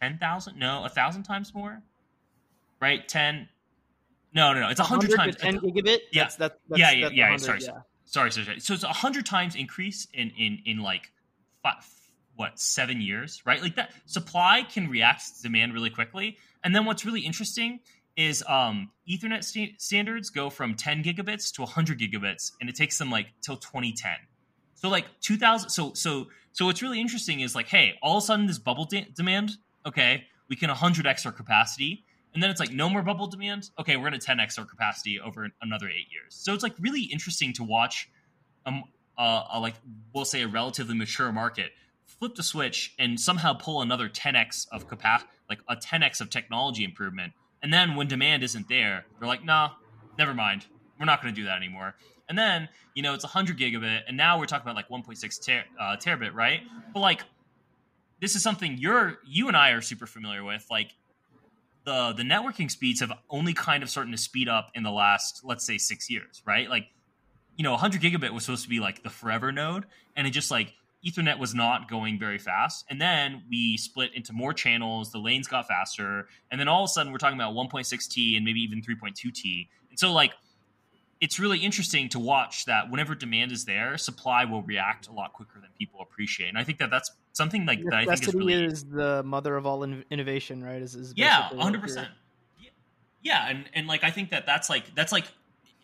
10000 0.00 0.58
no 0.58 0.84
a 0.84 0.88
thousand 0.88 1.22
times 1.24 1.54
more? 1.54 1.82
Right? 2.80 3.06
10 3.06 3.48
no 4.34 4.52
no 4.52 4.60
no. 4.60 4.68
It's 4.68 4.80
100 4.80 5.10
to 5.10 5.16
times. 5.16 5.36
10 5.36 5.60
gigabit. 5.60 5.98
Yeah. 6.12 6.24
That's, 6.24 6.36
that, 6.36 6.58
that's, 6.68 6.80
Yeah, 6.80 6.90
yeah, 6.92 7.04
that's 7.06 7.14
yeah, 7.14 7.30
100, 7.30 7.62
sorry, 7.62 7.82
sorry, 8.10 8.30
sorry, 8.32 8.44
sorry. 8.46 8.60
So 8.60 8.74
it's 8.74 8.82
a 8.82 8.88
hundred 8.88 9.26
times 9.26 9.54
increase 9.54 10.06
in 10.12 10.30
in 10.36 10.58
in 10.66 10.78
like 10.78 11.12
five, 11.62 11.86
what 12.36 12.58
seven 12.58 13.00
years, 13.00 13.42
right? 13.46 13.62
Like 13.62 13.76
that 13.76 13.92
supply 14.06 14.62
can 14.62 14.88
react 14.88 15.36
to 15.36 15.42
demand 15.42 15.74
really 15.74 15.90
quickly. 15.90 16.36
And 16.64 16.74
then 16.74 16.84
what's 16.84 17.04
really 17.06 17.20
interesting 17.20 17.80
is 18.16 18.44
um, 18.48 18.90
Ethernet 19.08 19.44
sta- 19.44 19.74
standards 19.78 20.28
go 20.30 20.50
from 20.50 20.74
10 20.74 21.02
gigabits 21.02 21.52
to 21.54 21.62
100 21.62 21.98
gigabits, 21.98 22.52
and 22.60 22.68
it 22.68 22.76
takes 22.76 22.98
them 22.98 23.10
like 23.10 23.28
till 23.40 23.56
2010. 23.56 24.12
So 24.74 24.88
like 24.88 25.06
2000. 25.20 25.70
So 25.70 25.92
so 25.94 26.28
so 26.52 26.66
what's 26.66 26.82
really 26.82 27.00
interesting 27.00 27.40
is 27.40 27.54
like, 27.54 27.68
hey, 27.68 27.94
all 28.02 28.18
of 28.18 28.24
a 28.24 28.26
sudden 28.26 28.46
this 28.46 28.58
bubble 28.58 28.84
de- 28.84 29.08
demand, 29.14 29.52
okay, 29.86 30.24
we 30.48 30.56
can 30.56 30.68
100x 30.68 31.24
our 31.26 31.32
capacity. 31.32 32.04
And 32.32 32.42
then 32.42 32.50
it's 32.50 32.60
like 32.60 32.72
no 32.72 32.88
more 32.88 33.02
bubble 33.02 33.26
demand. 33.26 33.70
Okay, 33.78 33.96
we're 33.96 34.08
going 34.08 34.20
to 34.20 34.26
10x 34.26 34.58
our 34.58 34.64
capacity 34.64 35.18
over 35.18 35.48
another 35.60 35.88
eight 35.88 36.06
years. 36.12 36.28
So 36.28 36.54
it's 36.54 36.62
like 36.62 36.74
really 36.78 37.02
interesting 37.02 37.52
to 37.54 37.64
watch, 37.64 38.08
um, 38.66 38.84
a, 39.18 39.58
like 39.60 39.74
we'll 40.14 40.24
say 40.24 40.42
a 40.42 40.48
relatively 40.48 40.94
mature 40.94 41.32
market 41.32 41.72
flip 42.18 42.34
the 42.34 42.42
switch 42.42 42.94
and 42.98 43.18
somehow 43.18 43.54
pull 43.54 43.82
another 43.82 44.08
10x 44.08 44.66
of 44.70 44.86
capacity, 44.88 45.30
like 45.48 45.60
a 45.68 45.76
10x 45.76 46.20
of 46.20 46.30
technology 46.30 46.84
improvement. 46.84 47.32
And 47.62 47.72
then 47.72 47.96
when 47.96 48.08
demand 48.08 48.42
isn't 48.42 48.68
there, 48.68 49.06
they're 49.18 49.28
like, 49.28 49.44
nah, 49.44 49.70
never 50.18 50.34
mind. 50.34 50.66
We're 50.98 51.06
not 51.06 51.22
going 51.22 51.34
to 51.34 51.40
do 51.40 51.46
that 51.46 51.56
anymore. 51.56 51.94
And 52.28 52.38
then 52.38 52.68
you 52.94 53.02
know 53.02 53.14
it's 53.14 53.24
100 53.24 53.58
gigabit, 53.58 54.02
and 54.06 54.16
now 54.16 54.38
we're 54.38 54.46
talking 54.46 54.70
about 54.70 54.76
like 54.76 54.88
1.6 54.88 55.44
ter- 55.44 55.64
uh, 55.80 55.96
terabit, 55.96 56.32
right? 56.34 56.60
But 56.94 57.00
like, 57.00 57.22
this 58.20 58.36
is 58.36 58.42
something 58.42 58.76
you're 58.78 59.18
you 59.26 59.48
and 59.48 59.56
I 59.56 59.70
are 59.70 59.80
super 59.80 60.06
familiar 60.06 60.44
with. 60.44 60.64
Like 60.70 60.94
the 61.84 62.12
the 62.16 62.22
networking 62.22 62.70
speeds 62.70 63.00
have 63.00 63.12
only 63.28 63.52
kind 63.52 63.82
of 63.82 63.90
starting 63.90 64.12
to 64.12 64.18
speed 64.18 64.48
up 64.48 64.70
in 64.74 64.82
the 64.82 64.90
last 64.90 65.42
let's 65.44 65.64
say 65.64 65.78
six 65.78 66.10
years, 66.10 66.42
right? 66.46 66.68
Like, 66.68 66.86
you 67.56 67.64
know, 67.64 67.72
100 67.72 68.00
gigabit 68.00 68.30
was 68.30 68.44
supposed 68.44 68.64
to 68.64 68.68
be 68.68 68.80
like 68.80 69.02
the 69.02 69.10
forever 69.10 69.52
node, 69.52 69.86
and 70.16 70.26
it 70.26 70.30
just 70.30 70.50
like 70.50 70.74
Ethernet 71.06 71.38
was 71.38 71.54
not 71.54 71.88
going 71.88 72.18
very 72.18 72.38
fast. 72.38 72.84
And 72.90 73.00
then 73.00 73.42
we 73.48 73.76
split 73.76 74.10
into 74.14 74.32
more 74.32 74.52
channels, 74.52 75.10
the 75.10 75.18
lanes 75.18 75.48
got 75.48 75.66
faster, 75.66 76.28
and 76.50 76.60
then 76.60 76.68
all 76.68 76.84
of 76.84 76.88
a 76.88 76.92
sudden 76.92 77.12
we're 77.12 77.18
talking 77.18 77.38
about 77.38 77.54
1.6T 77.54 78.36
and 78.36 78.44
maybe 78.44 78.60
even 78.60 78.82
3.2T. 78.82 79.68
And 79.88 79.98
so 79.98 80.12
like 80.12 80.32
it's 81.20 81.38
really 81.38 81.58
interesting 81.58 82.08
to 82.08 82.18
watch 82.18 82.64
that 82.64 82.90
whenever 82.90 83.14
demand 83.14 83.52
is 83.52 83.66
there, 83.66 83.98
supply 83.98 84.46
will 84.46 84.62
react 84.62 85.06
a 85.06 85.12
lot 85.12 85.34
quicker 85.34 85.60
than 85.60 85.68
people 85.78 86.00
appreciate. 86.00 86.48
And 86.48 86.56
I 86.56 86.64
think 86.64 86.78
that 86.78 86.90
that's 86.90 87.10
something 87.32 87.66
like 87.66 87.82
that 87.84 87.94
I 87.94 88.04
think 88.06 88.26
is 88.26 88.34
really 88.34 88.64
is 88.64 88.84
the 88.84 89.22
mother 89.22 89.54
of 89.56 89.66
all 89.66 89.82
in- 89.82 90.04
innovation, 90.10 90.64
right? 90.64 90.80
Is, 90.80 90.94
is 90.94 91.12
yeah, 91.16 91.48
hundred 91.58 91.82
percent. 91.82 92.08
Yeah, 93.22 93.46
and 93.48 93.64
and 93.74 93.86
like 93.86 94.02
I 94.02 94.10
think 94.10 94.30
that 94.30 94.46
that's 94.46 94.70
like 94.70 94.94
that's 94.94 95.12
like 95.12 95.24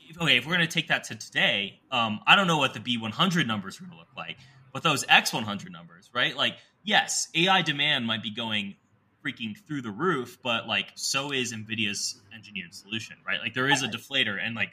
if- 0.08 0.20
okay. 0.20 0.38
If 0.38 0.46
we're 0.46 0.54
gonna 0.54 0.66
take 0.66 0.88
that 0.88 1.04
to 1.04 1.14
today, 1.14 1.80
um, 1.90 2.20
I 2.26 2.34
don't 2.34 2.46
know 2.46 2.58
what 2.58 2.72
the 2.72 2.80
B 2.80 2.96
one 2.96 3.12
hundred 3.12 3.46
numbers 3.46 3.78
are 3.78 3.84
gonna 3.84 3.98
look 3.98 4.16
like, 4.16 4.38
but 4.72 4.82
those 4.82 5.04
X 5.06 5.34
one 5.34 5.42
hundred 5.42 5.70
numbers, 5.70 6.08
right? 6.14 6.34
Like 6.34 6.56
yes, 6.82 7.28
AI 7.34 7.60
demand 7.60 8.06
might 8.06 8.22
be 8.22 8.30
going 8.30 8.76
freaking 9.22 9.54
through 9.66 9.82
the 9.82 9.90
roof, 9.90 10.38
but 10.42 10.66
like 10.66 10.86
so 10.94 11.30
is 11.30 11.52
Nvidia's 11.52 12.22
engineered 12.34 12.72
solution, 12.72 13.16
right? 13.26 13.40
Like 13.40 13.52
there 13.52 13.68
is 13.68 13.82
a 13.82 13.88
deflator, 13.88 14.38
and 14.42 14.54
like 14.54 14.70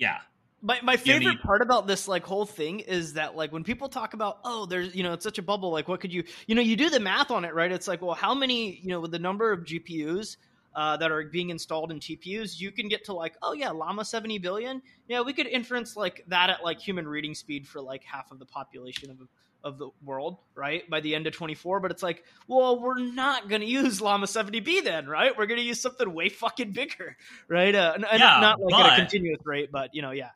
yeah, 0.00 0.18
My 0.62 0.80
my 0.82 0.96
favorite 0.96 1.40
part 1.42 1.62
about 1.62 1.86
this 1.86 2.08
like 2.08 2.24
whole 2.24 2.46
thing 2.46 2.80
is 2.80 3.12
that 3.14 3.36
like 3.36 3.52
when 3.52 3.62
people 3.62 3.88
talk 3.88 4.14
about 4.14 4.38
oh 4.44 4.66
there's 4.66 4.94
you 4.94 5.02
know 5.02 5.12
it's 5.12 5.24
such 5.24 5.38
a 5.38 5.42
bubble 5.42 5.70
like 5.70 5.88
what 5.88 6.00
could 6.00 6.12
you 6.12 6.24
you 6.46 6.54
know 6.54 6.62
you 6.62 6.74
do 6.74 6.90
the 6.90 6.98
math 6.98 7.30
on 7.30 7.44
it 7.44 7.54
right? 7.54 7.70
It's 7.70 7.86
like 7.86 8.02
well 8.02 8.14
how 8.14 8.34
many 8.34 8.80
you 8.82 8.88
know 8.88 9.00
with 9.00 9.10
the 9.12 9.18
number 9.18 9.52
of 9.52 9.60
GPUs 9.60 10.36
uh, 10.74 10.96
that 10.96 11.10
are 11.10 11.24
being 11.24 11.50
installed 11.50 11.90
in 11.90 12.00
TPUs 12.00 12.58
you 12.58 12.72
can 12.72 12.88
get 12.88 13.04
to 13.04 13.12
like 13.12 13.36
oh 13.42 13.52
yeah 13.52 13.70
llama 13.70 14.04
70 14.04 14.38
billion? 14.38 14.82
Yeah 15.06 15.20
we 15.20 15.32
could 15.32 15.46
inference 15.46 15.96
like 15.96 16.24
that 16.28 16.50
at 16.50 16.64
like 16.64 16.80
human 16.80 17.06
reading 17.06 17.34
speed 17.34 17.68
for 17.68 17.80
like 17.80 18.02
half 18.04 18.30
of 18.30 18.38
the 18.38 18.46
population 18.46 19.10
of 19.10 19.18
of 19.64 19.78
the 19.78 19.88
world 20.04 20.38
right 20.54 20.88
by 20.88 21.00
the 21.00 21.14
end 21.14 21.26
of 21.26 21.32
24 21.34 21.80
but 21.80 21.90
it's 21.90 22.02
like 22.02 22.24
well 22.48 22.80
we're 22.80 22.98
not 22.98 23.48
going 23.48 23.60
to 23.60 23.66
use 23.66 24.00
llama 24.00 24.26
70b 24.26 24.82
then 24.84 25.06
right 25.06 25.36
we're 25.36 25.46
going 25.46 25.60
to 25.60 25.66
use 25.66 25.80
something 25.80 26.12
way 26.12 26.28
fucking 26.28 26.72
bigger 26.72 27.16
right 27.48 27.74
uh, 27.74 27.92
and, 27.94 28.04
and 28.10 28.20
Yeah, 28.20 28.40
not 28.40 28.60
like 28.60 28.84
at 28.92 28.92
a 28.98 29.02
continuous 29.02 29.40
rate 29.44 29.70
but 29.72 29.94
you 29.94 30.02
know 30.02 30.10
yeah 30.12 30.30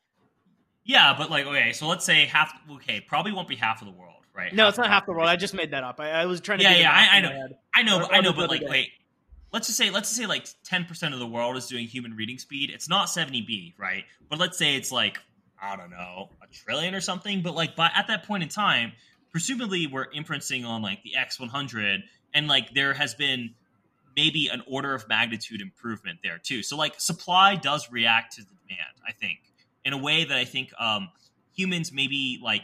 yeah, 0.84 1.14
but 1.16 1.30
like 1.30 1.46
okay, 1.46 1.72
so 1.72 1.88
let's 1.88 2.04
say 2.04 2.26
half. 2.26 2.52
Okay, 2.72 3.00
probably 3.00 3.32
won't 3.32 3.48
be 3.48 3.56
half 3.56 3.80
of 3.80 3.87
the 3.87 3.94
world, 3.94 4.22
right? 4.34 4.52
No, 4.54 4.68
it's 4.68 4.76
not 4.76 4.88
half 4.88 5.06
the 5.06 5.12
world. 5.12 5.26
I 5.28 5.37
just 5.37 5.54
made 5.54 5.70
that 5.70 5.82
up. 5.82 5.98
I, 5.98 6.10
I 6.10 6.26
was 6.26 6.42
trying 6.42 6.58
to. 6.58 6.64
Yeah, 6.64 6.76
yeah, 6.76 6.90
I- 6.92 7.16
I 7.16 7.20
know. 7.22 7.48
I 7.74 7.82
know, 7.82 7.96
Or- 7.96 8.00
but 8.02 8.14
I 8.14 8.20
know, 8.20 8.32
but 8.34 8.50
like, 8.50 8.60
day. 8.60 8.66
wait. 8.68 8.88
Let's 9.50 9.66
just 9.68 9.78
say, 9.78 9.88
let's 9.88 10.10
just 10.10 10.20
say, 10.20 10.26
like, 10.26 10.46
ten 10.62 10.84
percent 10.84 11.14
of 11.14 11.20
the 11.20 11.26
world 11.26 11.56
is 11.56 11.68
doing 11.68 11.87
human 11.87 12.14
reading 12.16 12.37
speed. 12.38 12.70
It's 12.70 12.87
not 12.88 13.08
seventy 13.08 13.40
B, 13.40 13.74
right? 13.78 14.04
But 14.28 14.38
let's 14.38 14.58
say 14.58 14.76
it's 14.76 14.92
like, 14.92 15.18
I 15.62 15.74
don't 15.76 15.90
know, 15.90 16.28
a 16.42 16.52
trillion 16.52 16.94
or 16.94 17.00
something. 17.00 17.40
But 17.40 17.54
like, 17.54 17.76
by 17.76 17.90
at 17.94 18.08
that 18.08 18.24
point 18.26 18.42
in 18.42 18.50
time, 18.50 18.92
presumably 19.35 19.88
we're 19.88 20.07
inferencing 20.11 20.64
on 20.64 20.81
like 20.81 21.03
the 21.03 21.16
X 21.16 21.40
one 21.40 21.49
hundred, 21.49 22.05
and 22.33 22.47
like 22.47 22.73
there 22.73 22.94
has 22.94 23.14
been 23.14 23.53
maybe 24.16 24.47
an 24.47 24.62
order 24.68 24.94
of 24.94 25.09
magnitude 25.09 25.61
improvement 25.61 26.20
there 26.23 26.38
too. 26.38 26.62
So 26.62 26.77
like, 26.77 27.01
supply 27.01 27.57
does 27.57 27.90
react 27.90 28.37
to 28.37 28.42
the 28.42 28.53
demand. 28.68 28.94
I 29.05 29.11
think 29.11 29.40
in 29.85 29.92
a 29.92 29.99
way 29.99 30.25
that 30.25 30.38
I 30.38 30.44
think 30.44 30.73
um, 30.79 31.09
humans 31.53 31.92
maybe 31.92 32.38
like 32.40 32.62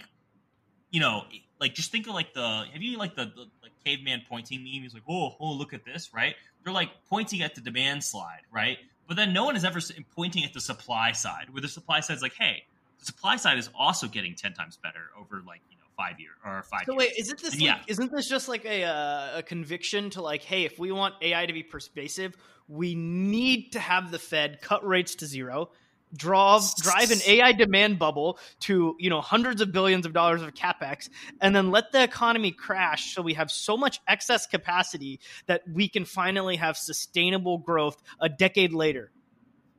you 0.92 1.00
know, 1.00 1.24
like 1.60 1.74
just 1.74 1.90
think 1.90 2.06
of 2.06 2.14
like 2.14 2.34
the 2.34 2.64
have 2.72 2.82
you 2.82 2.96
like 2.98 3.16
the, 3.16 3.24
the 3.24 3.46
like 3.64 3.72
caveman 3.84 4.22
pointing 4.28 4.62
meme? 4.62 4.82
He's 4.82 4.94
like, 4.94 5.02
oh, 5.08 5.34
oh, 5.40 5.52
look 5.52 5.74
at 5.74 5.84
this, 5.84 6.10
right? 6.14 6.36
They're 6.62 6.72
like 6.72 6.90
pointing 7.08 7.42
at 7.42 7.56
the 7.56 7.60
demand 7.60 8.04
slide, 8.04 8.42
right? 8.52 8.78
But 9.08 9.16
then 9.16 9.32
no 9.32 9.44
one 9.44 9.56
is 9.56 9.64
ever 9.64 9.80
pointing 10.14 10.44
at 10.44 10.52
the 10.52 10.60
supply 10.60 11.10
side, 11.10 11.46
where 11.50 11.60
the 11.60 11.68
supply 11.68 11.98
side's 11.98 12.22
like, 12.22 12.34
hey, 12.38 12.62
the 13.00 13.06
supply 13.06 13.34
side 13.34 13.58
is 13.58 13.70
also 13.76 14.06
getting 14.06 14.36
ten 14.36 14.52
times 14.52 14.78
better 14.80 15.10
over 15.18 15.42
like 15.44 15.62
you 15.68 15.76
know 15.76 15.79
five 16.00 16.18
year 16.18 16.30
or 16.44 16.62
five. 16.62 16.82
So 16.86 16.92
years. 16.92 16.98
wait, 16.98 17.18
isn't 17.18 17.42
this 17.42 17.54
like, 17.54 17.62
yeah. 17.62 17.78
isn't 17.86 18.10
this 18.12 18.28
just 18.28 18.48
like 18.48 18.64
a 18.64 18.84
uh, 18.84 19.38
a 19.38 19.42
conviction 19.42 20.10
to 20.10 20.22
like, 20.22 20.42
hey, 20.42 20.64
if 20.64 20.78
we 20.78 20.92
want 20.92 21.14
AI 21.20 21.46
to 21.46 21.52
be 21.52 21.62
pervasive, 21.62 22.36
we 22.68 22.94
need 22.94 23.72
to 23.72 23.80
have 23.80 24.10
the 24.10 24.18
Fed 24.18 24.60
cut 24.62 24.86
rates 24.86 25.16
to 25.16 25.26
zero, 25.26 25.70
draw 26.16 26.60
drive 26.80 27.10
an 27.10 27.18
AI 27.26 27.52
demand 27.52 27.98
bubble 27.98 28.38
to 28.60 28.96
you 28.98 29.10
know 29.10 29.20
hundreds 29.20 29.60
of 29.60 29.72
billions 29.72 30.06
of 30.06 30.12
dollars 30.12 30.42
of 30.42 30.54
capex, 30.54 31.10
and 31.40 31.54
then 31.54 31.70
let 31.70 31.92
the 31.92 32.02
economy 32.02 32.50
crash 32.50 33.14
so 33.14 33.20
we 33.20 33.34
have 33.34 33.50
so 33.50 33.76
much 33.76 34.00
excess 34.08 34.46
capacity 34.46 35.20
that 35.46 35.62
we 35.70 35.88
can 35.88 36.04
finally 36.04 36.56
have 36.56 36.76
sustainable 36.76 37.58
growth 37.58 38.02
a 38.20 38.28
decade 38.28 38.72
later. 38.72 39.10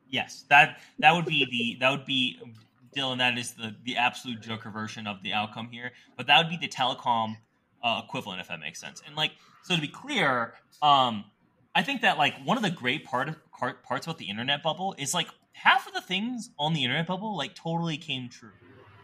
Yes, 0.07 0.45
that 0.49 0.81
that 0.99 1.15
would 1.15 1.25
be 1.25 1.47
the 1.49 1.77
that 1.79 1.89
would 1.89 2.05
be 2.05 2.37
Dylan. 2.95 3.17
That 3.17 3.37
is 3.37 3.53
the 3.53 3.75
the 3.83 3.97
absolute 3.97 4.41
Joker 4.41 4.69
version 4.69 5.07
of 5.07 5.23
the 5.23 5.33
outcome 5.33 5.69
here. 5.71 5.91
But 6.17 6.27
that 6.27 6.37
would 6.37 6.49
be 6.49 6.57
the 6.57 6.67
telecom 6.67 7.37
uh, 7.83 8.01
equivalent, 8.03 8.41
if 8.41 8.47
that 8.47 8.59
makes 8.59 8.79
sense. 8.79 9.01
And 9.05 9.15
like, 9.15 9.31
so 9.63 9.75
to 9.75 9.81
be 9.81 9.87
clear, 9.87 10.53
um, 10.81 11.25
I 11.75 11.83
think 11.83 12.01
that 12.01 12.17
like 12.17 12.35
one 12.43 12.57
of 12.57 12.63
the 12.63 12.69
great 12.71 13.05
part 13.05 13.29
part 13.51 13.83
parts 13.83 14.05
about 14.05 14.17
the 14.17 14.29
internet 14.29 14.63
bubble 14.63 14.95
is 14.97 15.13
like 15.13 15.27
half 15.53 15.87
of 15.87 15.93
the 15.93 16.01
things 16.01 16.49
on 16.57 16.73
the 16.73 16.83
internet 16.83 17.07
bubble 17.07 17.37
like 17.37 17.55
totally 17.55 17.97
came 17.97 18.29
true. 18.29 18.51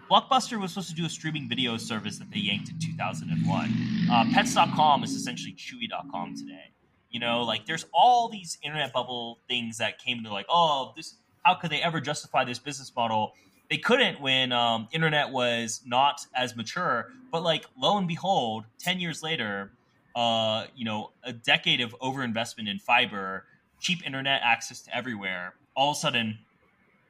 Blockbuster 0.09 0.59
was 0.59 0.71
supposed 0.71 0.89
to 0.89 0.95
do 0.95 1.05
a 1.05 1.09
streaming 1.09 1.49
video 1.49 1.75
service 1.75 2.17
that 2.17 2.31
they 2.31 2.39
yanked 2.39 2.69
in 2.69 2.79
2001. 2.79 3.75
Uh, 4.09 4.23
Pets.com 4.33 5.03
is 5.03 5.13
essentially 5.13 5.53
Chewy.com 5.53 6.33
today. 6.33 6.71
You 7.09 7.19
know, 7.19 7.43
like 7.43 7.65
there's 7.65 7.85
all 7.93 8.29
these 8.29 8.57
internet 8.63 8.93
bubble 8.93 9.39
things 9.49 9.79
that 9.79 9.99
came 9.99 10.23
to 10.23 10.31
like, 10.31 10.45
oh, 10.49 10.93
this 10.95 11.15
how 11.43 11.55
could 11.55 11.71
they 11.71 11.81
ever 11.81 12.01
justify 12.01 12.43
this 12.43 12.59
business 12.59 12.91
model? 12.95 13.33
They 13.69 13.77
couldn't 13.77 14.21
when 14.21 14.51
um, 14.51 14.87
internet 14.91 15.31
was 15.31 15.81
not 15.85 16.25
as 16.35 16.55
mature. 16.55 17.07
But 17.31 17.43
like, 17.43 17.65
lo 17.77 17.97
and 17.97 18.07
behold, 18.07 18.65
ten 18.79 18.99
years 18.99 19.21
later, 19.21 19.71
uh, 20.15 20.65
you 20.75 20.85
know, 20.85 21.11
a 21.23 21.33
decade 21.33 21.81
of 21.81 21.95
overinvestment 21.99 22.69
in 22.69 22.79
fiber, 22.79 23.45
cheap 23.79 24.05
internet 24.05 24.41
access 24.43 24.81
to 24.83 24.95
everywhere. 24.95 25.53
All 25.75 25.91
of 25.91 25.97
a 25.97 25.99
sudden, 25.99 26.39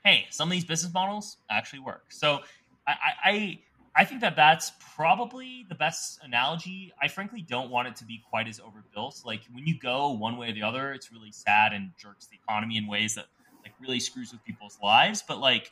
hey, 0.03 0.25
some 0.29 0.49
of 0.49 0.51
these 0.51 0.65
business 0.65 0.93
models 0.93 1.37
actually 1.49 1.79
work. 1.79 2.05
So 2.09 2.39
I, 2.87 2.91
I, 2.91 3.29
I 3.29 3.59
I 3.97 4.05
think 4.05 4.21
that 4.21 4.35
that's 4.35 4.73
probably 4.95 5.65
the 5.69 5.73
best 5.73 6.19
analogy. 6.21 6.93
I 7.01 7.07
frankly 7.07 7.41
don't 7.41 7.71
want 7.71 7.87
it 7.87 7.95
to 7.95 8.05
be 8.05 8.21
quite 8.29 8.47
as 8.47 8.59
overbuilt. 8.59 9.23
Like 9.25 9.41
when 9.51 9.65
you 9.65 9.79
go 9.79 10.11
one 10.11 10.37
way 10.37 10.49
or 10.49 10.53
the 10.53 10.61
other, 10.61 10.93
it's 10.93 11.11
really 11.11 11.31
sad 11.31 11.73
and 11.73 11.89
jerks 11.99 12.27
the 12.27 12.35
economy 12.35 12.77
in 12.77 12.85
ways 12.85 13.15
that 13.15 13.25
like 13.63 13.73
really 13.81 13.99
screws 13.99 14.31
with 14.31 14.43
people's 14.45 14.77
lives. 14.83 15.23
But 15.27 15.39
like 15.39 15.71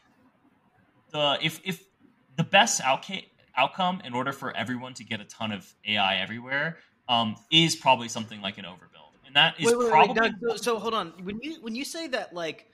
the 1.15 1.37
if 1.41 1.61
if 1.63 1.83
the 2.35 2.43
best 2.43 2.81
outca- 2.81 3.25
outcome 3.55 4.01
in 4.03 4.13
order 4.13 4.33
for 4.33 4.55
everyone 4.55 4.93
to 4.95 5.03
get 5.03 5.21
a 5.21 5.25
ton 5.25 5.51
of 5.51 5.73
AI 5.87 6.17
everywhere 6.17 6.77
um, 7.07 7.35
is 7.51 7.75
probably 7.75 8.09
something 8.09 8.41
like 8.41 8.57
an 8.57 8.65
overbuild, 8.65 9.15
and 9.25 9.35
that 9.35 9.59
is 9.59 9.67
wait, 9.67 9.77
wait, 9.77 9.89
probably 9.89 10.19
wait, 10.19 10.31
Doug, 10.41 10.57
so, 10.57 10.57
so 10.57 10.79
hold 10.79 10.93
on. 10.93 11.13
When 11.23 11.39
you 11.41 11.55
when 11.61 11.73
you 11.73 11.85
say 11.85 12.07
that, 12.07 12.33
like, 12.33 12.69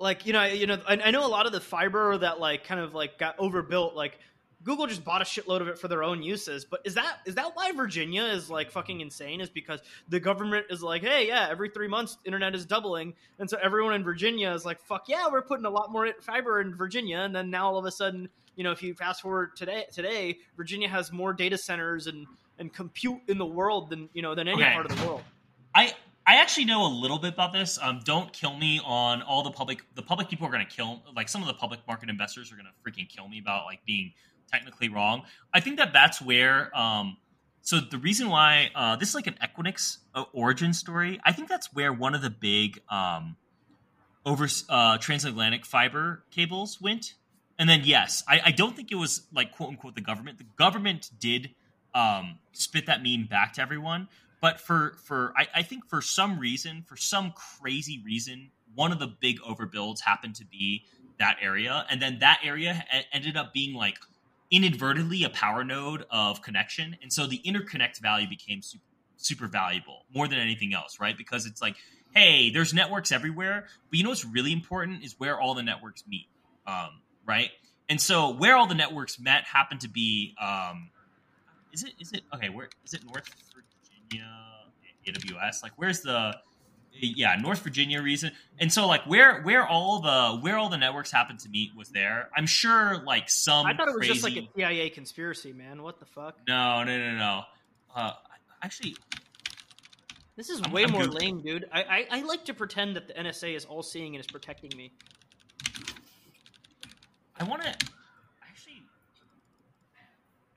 like 0.00 0.26
you 0.26 0.32
know, 0.32 0.44
you 0.44 0.66
know, 0.66 0.78
I, 0.86 0.94
I 1.04 1.10
know 1.10 1.24
a 1.24 1.28
lot 1.28 1.46
of 1.46 1.52
the 1.52 1.60
fiber 1.60 2.18
that 2.18 2.40
like 2.40 2.64
kind 2.64 2.80
of 2.80 2.94
like 2.94 3.18
got 3.18 3.38
overbuilt. 3.38 3.94
Like, 3.94 4.18
Google 4.64 4.86
just 4.86 5.04
bought 5.04 5.22
a 5.22 5.24
shitload 5.24 5.60
of 5.60 5.68
it 5.68 5.78
for 5.78 5.88
their 5.88 6.02
own 6.02 6.22
uses. 6.22 6.64
But 6.64 6.80
is 6.84 6.94
that 6.94 7.18
is 7.26 7.36
that 7.36 7.52
why 7.54 7.72
Virginia 7.72 8.24
is 8.24 8.50
like 8.50 8.70
fucking 8.70 9.00
insane? 9.00 9.40
Is 9.40 9.50
because 9.50 9.80
the 10.08 10.20
government 10.20 10.66
is 10.70 10.82
like, 10.82 11.02
hey, 11.02 11.28
yeah, 11.28 11.48
every 11.50 11.68
three 11.70 11.88
months 11.88 12.18
internet 12.24 12.54
is 12.54 12.66
doubling, 12.66 13.14
and 13.38 13.48
so 13.48 13.56
everyone 13.62 13.94
in 13.94 14.02
Virginia 14.04 14.52
is 14.52 14.64
like, 14.64 14.80
fuck 14.82 15.08
yeah, 15.08 15.26
we're 15.30 15.42
putting 15.42 15.64
a 15.64 15.70
lot 15.70 15.92
more 15.92 16.08
fiber 16.20 16.60
in 16.60 16.74
Virginia, 16.74 17.18
and 17.18 17.34
then 17.34 17.50
now 17.50 17.68
all 17.68 17.78
of 17.78 17.84
a 17.84 17.90
sudden, 17.92 18.28
you 18.56 18.64
know, 18.64 18.72
if 18.72 18.82
you 18.82 18.94
fast 18.94 19.22
forward 19.22 19.56
today, 19.56 19.84
today 19.92 20.38
Virginia 20.56 20.88
has 20.88 21.12
more 21.12 21.32
data 21.32 21.56
centers 21.56 22.06
and 22.06 22.26
and 22.58 22.72
compute 22.72 23.20
in 23.28 23.38
the 23.38 23.46
world 23.46 23.90
than 23.90 24.08
you 24.12 24.22
know 24.22 24.34
than 24.34 24.48
any 24.48 24.62
Okay. 24.62 24.72
part 24.72 24.90
of 24.90 24.98
the 24.98 25.06
world. 25.06 25.22
I 25.74 25.94
I 26.26 26.36
actually 26.42 26.66
know 26.66 26.86
a 26.86 26.92
little 26.92 27.18
bit 27.18 27.32
about 27.32 27.52
this. 27.54 27.78
Um, 27.80 28.00
don't 28.04 28.30
kill 28.32 28.54
me 28.56 28.80
on 28.84 29.22
all 29.22 29.42
the 29.42 29.50
public. 29.50 29.82
The 29.94 30.02
public 30.02 30.28
people 30.28 30.46
are 30.46 30.50
going 30.50 30.66
to 30.66 30.70
kill. 30.70 31.02
Like 31.16 31.28
some 31.28 31.40
of 31.40 31.48
the 31.48 31.54
public 31.54 31.80
market 31.86 32.10
investors 32.10 32.52
are 32.52 32.56
going 32.56 32.66
to 32.66 32.90
freaking 32.90 33.08
kill 33.08 33.28
me 33.28 33.38
about 33.38 33.64
like 33.64 33.84
being 33.86 34.12
technically 34.50 34.88
wrong. 34.88 35.22
I 35.52 35.60
think 35.60 35.78
that 35.78 35.92
that's 35.92 36.20
where. 36.20 36.76
Um, 36.76 37.16
so 37.62 37.80
the 37.80 37.98
reason 37.98 38.28
why 38.28 38.70
uh, 38.74 38.96
this 38.96 39.10
is 39.10 39.14
like 39.14 39.26
an 39.26 39.38
Equinix 39.42 39.98
uh, 40.14 40.24
origin 40.32 40.72
story. 40.72 41.20
I 41.24 41.32
think 41.32 41.48
that's 41.48 41.72
where 41.74 41.92
one 41.92 42.14
of 42.14 42.22
the 42.22 42.30
big 42.30 42.80
um, 42.90 43.36
over 44.24 44.48
uh, 44.68 44.98
transatlantic 44.98 45.66
fiber 45.66 46.24
cables 46.30 46.80
went. 46.80 47.14
And 47.58 47.68
then 47.68 47.82
yes, 47.84 48.22
I, 48.28 48.40
I 48.46 48.50
don't 48.52 48.74
think 48.74 48.90
it 48.92 48.94
was 48.94 49.26
like 49.32 49.52
quote 49.52 49.70
unquote 49.70 49.94
the 49.94 50.00
government. 50.00 50.38
The 50.38 50.46
government 50.56 51.10
did 51.18 51.50
um, 51.94 52.38
spit 52.52 52.86
that 52.86 53.02
meme 53.02 53.26
back 53.26 53.54
to 53.54 53.62
everyone 53.62 54.08
but 54.40 54.60
for 54.60 54.96
for 55.04 55.32
I, 55.36 55.46
I 55.56 55.62
think 55.62 55.88
for 55.88 56.00
some 56.00 56.38
reason 56.38 56.84
for 56.86 56.96
some 56.96 57.32
crazy 57.32 58.00
reason 58.04 58.50
one 58.74 58.92
of 58.92 58.98
the 58.98 59.06
big 59.06 59.40
overbuilds 59.40 60.00
happened 60.00 60.36
to 60.36 60.44
be 60.44 60.84
that 61.18 61.36
area 61.42 61.84
and 61.90 62.00
then 62.00 62.18
that 62.20 62.40
area 62.44 62.84
ended 63.12 63.36
up 63.36 63.52
being 63.52 63.74
like 63.74 63.98
inadvertently 64.50 65.24
a 65.24 65.30
power 65.30 65.64
node 65.64 66.04
of 66.10 66.42
connection 66.42 66.96
and 67.02 67.12
so 67.12 67.26
the 67.26 67.40
interconnect 67.44 68.00
value 68.00 68.28
became 68.28 68.62
super 68.62 68.82
super 69.18 69.46
valuable 69.46 70.06
more 70.14 70.26
than 70.28 70.38
anything 70.38 70.72
else, 70.72 70.98
right? 71.00 71.16
Because 71.16 71.44
it's 71.44 71.60
like, 71.60 71.76
hey, 72.14 72.50
there's 72.50 72.72
networks 72.72 73.12
everywhere, 73.12 73.66
but 73.90 73.98
you 73.98 74.04
know 74.04 74.10
what's 74.10 74.24
really 74.24 74.52
important 74.52 75.04
is 75.04 75.14
where 75.18 75.38
all 75.38 75.54
the 75.54 75.62
networks 75.62 76.04
meet, 76.08 76.28
um, 76.66 77.02
right? 77.26 77.50
And 77.88 78.00
so 78.00 78.32
where 78.32 78.56
all 78.56 78.66
the 78.66 78.74
networks 78.74 79.18
met 79.20 79.44
happened 79.44 79.80
to 79.82 79.88
be, 79.88 80.34
um, 80.40 80.90
is 81.72 81.84
it 81.84 81.92
is 82.00 82.12
it 82.12 82.22
okay? 82.34 82.48
Where 82.48 82.68
is 82.84 82.94
it? 82.94 83.04
North 83.04 83.28
Virginia, 84.10 84.28
AWS. 85.06 85.62
Like, 85.62 85.72
where's 85.76 86.00
the 86.00 86.34
yeah 87.00 87.36
North 87.36 87.60
Virginia 87.60 88.02
reason? 88.02 88.32
And 88.58 88.72
so 88.72 88.86
like 88.86 89.04
where 89.04 89.42
where 89.42 89.66
all 89.66 90.00
the 90.00 90.38
where 90.40 90.56
all 90.56 90.68
the 90.68 90.78
networks 90.78 91.10
happened 91.10 91.40
to 91.40 91.48
meet 91.48 91.74
was 91.76 91.88
there. 91.90 92.28
I'm 92.36 92.46
sure 92.46 93.02
like 93.04 93.28
some. 93.30 93.66
I 93.66 93.74
thought 93.74 93.88
it 93.88 93.94
was 93.94 94.06
crazy... 94.06 94.12
just 94.12 94.24
like 94.24 94.36
a 94.36 94.48
CIA 94.56 94.90
conspiracy, 94.90 95.52
man. 95.52 95.82
What 95.82 96.00
the 96.00 96.06
fuck? 96.06 96.38
No, 96.46 96.82
no, 96.84 96.98
no, 96.98 97.16
no. 97.16 97.42
Uh, 97.94 98.12
actually, 98.62 98.96
this 100.36 100.50
is 100.50 100.60
I'm- 100.62 100.72
way 100.72 100.84
I'm 100.84 100.92
more 100.92 101.04
Goog- 101.04 101.14
lame, 101.14 101.40
dude. 101.40 101.68
I, 101.72 101.82
I 101.82 102.06
I 102.18 102.22
like 102.22 102.44
to 102.46 102.54
pretend 102.54 102.96
that 102.96 103.08
the 103.08 103.14
NSA 103.14 103.54
is 103.56 103.64
all 103.64 103.82
seeing 103.82 104.14
and 104.14 104.20
is 104.20 104.26
protecting 104.26 104.70
me. 104.76 104.92
I 107.40 107.44
want 107.44 107.62
to 107.62 107.68
actually. 108.48 108.82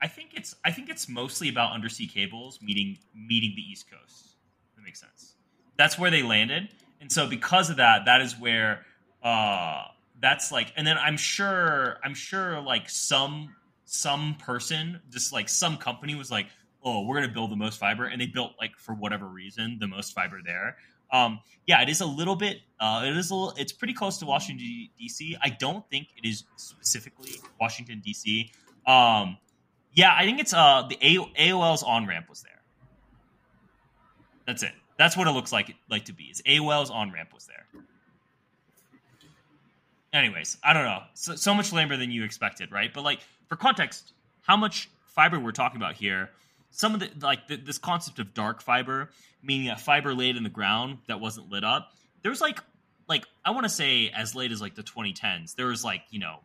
I 0.00 0.08
think 0.08 0.30
it's 0.34 0.54
I 0.64 0.72
think 0.72 0.88
it's 0.88 1.08
mostly 1.08 1.48
about 1.48 1.72
undersea 1.72 2.06
cables 2.06 2.60
meeting 2.60 2.98
meeting 3.14 3.52
the 3.54 3.62
East 3.62 3.90
Coast. 3.90 4.36
That 4.76 4.82
makes 4.82 5.00
sense. 5.00 5.34
That's 5.76 5.98
where 5.98 6.10
they 6.10 6.22
landed, 6.22 6.68
and 7.00 7.10
so 7.10 7.26
because 7.26 7.70
of 7.70 7.76
that, 7.76 8.04
that 8.06 8.20
is 8.20 8.38
where 8.38 8.84
uh 9.22 9.84
that's 10.20 10.52
like. 10.52 10.72
And 10.76 10.86
then 10.86 10.98
I'm 10.98 11.16
sure 11.16 11.98
I'm 12.04 12.14
sure 12.14 12.60
like 12.60 12.88
some 12.88 13.54
some 13.84 14.36
person 14.38 15.00
just 15.10 15.32
like 15.32 15.48
some 15.48 15.76
company 15.76 16.14
was 16.14 16.30
like, 16.30 16.46
oh, 16.84 17.02
we're 17.02 17.16
gonna 17.16 17.32
build 17.32 17.50
the 17.50 17.56
most 17.56 17.78
fiber, 17.78 18.04
and 18.04 18.20
they 18.20 18.26
built 18.26 18.52
like 18.60 18.76
for 18.78 18.94
whatever 18.94 19.26
reason 19.26 19.78
the 19.80 19.86
most 19.88 20.14
fiber 20.14 20.40
there. 20.44 20.76
Um, 21.12 21.40
yeah, 21.66 21.82
it 21.82 21.88
is 21.88 22.00
a 22.00 22.06
little 22.06 22.36
bit. 22.36 22.60
Uh, 22.80 23.02
it 23.04 23.16
is 23.16 23.30
a 23.30 23.34
little. 23.34 23.54
It's 23.58 23.72
pretty 23.72 23.94
close 23.94 24.18
to 24.18 24.26
Washington 24.26 24.88
D.C. 24.98 25.36
I 25.42 25.50
don't 25.50 25.88
think 25.90 26.08
it 26.16 26.26
is 26.26 26.44
specifically 26.56 27.32
Washington 27.60 28.00
D.C. 28.04 28.50
Um, 28.86 29.36
yeah, 29.94 30.14
I 30.16 30.24
think 30.24 30.40
it's 30.40 30.54
uh 30.54 30.86
the 30.88 30.96
AOL's 30.96 31.82
on 31.82 32.06
ramp 32.06 32.28
was 32.28 32.42
there. 32.42 32.62
That's 34.46 34.62
it. 34.62 34.72
That's 35.02 35.16
what 35.16 35.26
it 35.26 35.32
looks 35.32 35.50
like 35.50 35.74
like 35.90 36.04
to 36.04 36.12
be. 36.12 36.26
Is 36.26 36.42
AOL's 36.42 36.88
on 36.88 37.10
ramp 37.10 37.34
was 37.34 37.46
there. 37.46 37.82
Anyways, 40.12 40.58
I 40.62 40.72
don't 40.72 40.84
know. 40.84 41.02
So, 41.14 41.34
so 41.34 41.54
much 41.54 41.72
lamer 41.72 41.96
than 41.96 42.12
you 42.12 42.22
expected, 42.22 42.70
right? 42.70 42.94
But 42.94 43.02
like 43.02 43.18
for 43.48 43.56
context, 43.56 44.12
how 44.42 44.56
much 44.56 44.88
fiber 45.06 45.40
we're 45.40 45.50
talking 45.50 45.76
about 45.76 45.94
here? 45.94 46.30
Some 46.70 46.94
of 46.94 47.00
the 47.00 47.10
like 47.20 47.48
the, 47.48 47.56
this 47.56 47.78
concept 47.78 48.20
of 48.20 48.32
dark 48.32 48.62
fiber, 48.62 49.10
meaning 49.42 49.70
a 49.70 49.76
fiber 49.76 50.14
laid 50.14 50.36
in 50.36 50.44
the 50.44 50.48
ground 50.48 50.98
that 51.08 51.18
wasn't 51.18 51.50
lit 51.50 51.64
up. 51.64 51.90
There's 52.22 52.40
like 52.40 52.60
like 53.08 53.24
I 53.44 53.50
want 53.50 53.64
to 53.64 53.70
say 53.70 54.08
as 54.14 54.36
late 54.36 54.52
as 54.52 54.60
like 54.60 54.76
the 54.76 54.84
2010s, 54.84 55.56
there 55.56 55.66
was 55.66 55.84
like 55.84 56.02
you 56.10 56.20
know 56.20 56.36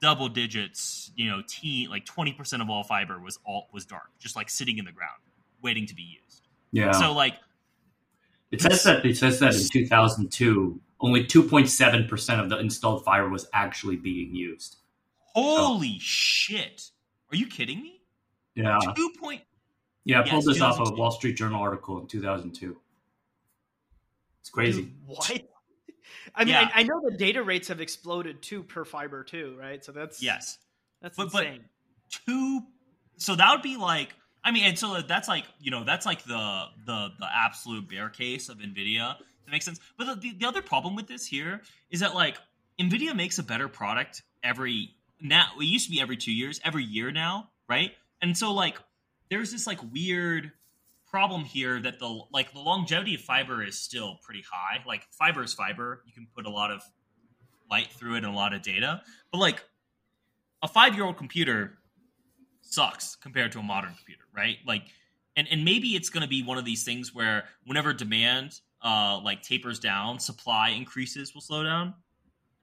double 0.00 0.30
digits, 0.30 1.10
you 1.16 1.28
know, 1.28 1.42
teen 1.46 1.90
like 1.90 2.06
20 2.06 2.32
percent 2.32 2.62
of 2.62 2.70
all 2.70 2.82
fiber 2.82 3.20
was 3.20 3.38
all 3.44 3.68
was 3.74 3.84
dark, 3.84 4.08
just 4.18 4.36
like 4.36 4.48
sitting 4.48 4.78
in 4.78 4.86
the 4.86 4.92
ground, 4.92 5.20
waiting 5.60 5.84
to 5.84 5.94
be 5.94 6.18
used. 6.24 6.48
Yeah. 6.72 6.92
So 6.92 7.12
like 7.12 7.34
it 8.50 8.60
says 8.60 8.82
that 8.84 9.04
it 9.04 9.16
says 9.16 9.38
that 9.40 9.54
in 9.54 9.68
2002, 9.72 10.80
only 11.00 11.24
2.7 11.24 12.08
percent 12.08 12.40
of 12.40 12.48
the 12.48 12.58
installed 12.58 13.04
fiber 13.04 13.28
was 13.28 13.46
actually 13.52 13.96
being 13.96 14.34
used. 14.34 14.76
holy 15.34 15.98
shit, 16.00 16.90
are 17.32 17.36
you 17.36 17.46
kidding 17.46 17.80
me? 17.82 18.00
Yeah. 18.54 18.78
Two 18.96 19.10
point 19.20 19.42
Yeah, 20.04 20.20
I 20.20 20.28
pulled 20.28 20.44
Yes, 20.44 20.54
this 20.54 20.60
off 20.62 20.80
a 20.80 20.92
Wall 20.94 21.10
Street 21.12 21.36
Journal 21.36 21.62
article 21.62 21.98
in 22.00 22.06
2002. 22.08 22.76
It's 24.40 24.50
crazy. 24.50 24.82
Dude, 24.82 24.92
what? 25.06 25.30
I 26.34 26.44
mean, 26.44 26.54
Yeah. 26.54 26.68
I, 26.74 26.80
I 26.80 26.82
know 26.82 27.00
the 27.08 27.16
data 27.16 27.42
rates 27.42 27.68
have 27.68 27.80
exploded 27.80 28.42
too 28.42 28.62
per 28.62 28.84
fiber 28.84 29.22
too, 29.24 29.56
right? 29.58 29.84
So 29.84 29.92
that's 29.92 30.22
yes. 30.22 30.58
that's 31.00 31.16
But- 31.16 31.32
but- 31.32 31.46
insane. 31.46 31.64
two 32.26 32.62
so 33.16 33.36
that 33.36 33.52
would 33.52 33.62
be 33.62 33.76
like 33.76 34.14
i 34.44 34.50
mean 34.50 34.64
and 34.64 34.78
so 34.78 35.00
that's 35.02 35.28
like 35.28 35.44
you 35.60 35.70
know 35.70 35.84
that's 35.84 36.06
like 36.06 36.22
the 36.24 36.64
the 36.86 37.08
the 37.18 37.26
absolute 37.34 37.88
bear 37.88 38.08
case 38.08 38.48
of 38.48 38.58
nvidia 38.58 39.16
that 39.46 39.52
makes 39.52 39.64
sense. 39.64 39.80
But 39.98 40.06
the, 40.06 40.14
the, 40.14 40.38
the 40.38 40.46
other 40.46 40.62
problem 40.62 40.94
with 40.94 41.08
this 41.08 41.26
here 41.26 41.62
is 41.90 42.00
that 42.00 42.14
like 42.14 42.38
nvidia 42.80 43.14
makes 43.14 43.38
a 43.38 43.42
better 43.42 43.68
product 43.68 44.22
every 44.42 44.90
now 45.20 45.46
it 45.58 45.64
used 45.64 45.86
to 45.86 45.90
be 45.90 46.00
every 46.00 46.16
two 46.16 46.32
years 46.32 46.60
every 46.64 46.84
year 46.84 47.10
now 47.10 47.50
right? 47.70 47.92
And 48.20 48.36
so 48.36 48.52
like 48.52 48.76
there's 49.30 49.52
this 49.52 49.66
like 49.66 49.78
weird 49.92 50.50
problem 51.08 51.44
here 51.44 51.80
that 51.80 51.98
the 51.98 52.22
like 52.32 52.52
the 52.52 52.58
longevity 52.58 53.14
of 53.14 53.22
fiber 53.22 53.62
is 53.64 53.78
still 53.78 54.18
pretty 54.22 54.42
high. 54.50 54.82
Like 54.86 55.06
fiber 55.12 55.42
is 55.42 55.54
fiber. 55.54 56.02
You 56.04 56.12
can 56.12 56.26
put 56.34 56.44
a 56.44 56.50
lot 56.50 56.70
of 56.70 56.82
light 57.70 57.90
through 57.92 58.14
it 58.14 58.18
and 58.18 58.26
a 58.26 58.32
lot 58.32 58.52
of 58.52 58.60
data. 58.62 59.00
But 59.32 59.38
like 59.38 59.62
a 60.62 60.68
five 60.68 60.94
year 60.94 61.04
old 61.04 61.16
computer 61.16 61.78
sucks 62.70 63.16
compared 63.16 63.52
to 63.52 63.58
a 63.58 63.62
modern 63.62 63.94
computer, 63.94 64.24
right? 64.34 64.56
Like, 64.66 64.82
and 65.36 65.46
and 65.50 65.64
maybe 65.64 65.88
it's 65.88 66.08
going 66.08 66.22
to 66.22 66.28
be 66.28 66.42
one 66.42 66.58
of 66.58 66.64
these 66.64 66.84
things 66.84 67.14
where 67.14 67.44
whenever 67.66 67.92
demand 67.92 68.60
uh 68.82 69.20
like 69.22 69.42
tapers 69.42 69.78
down, 69.78 70.18
supply 70.18 70.70
increases 70.70 71.34
will 71.34 71.42
slow 71.42 71.62
down, 71.62 71.94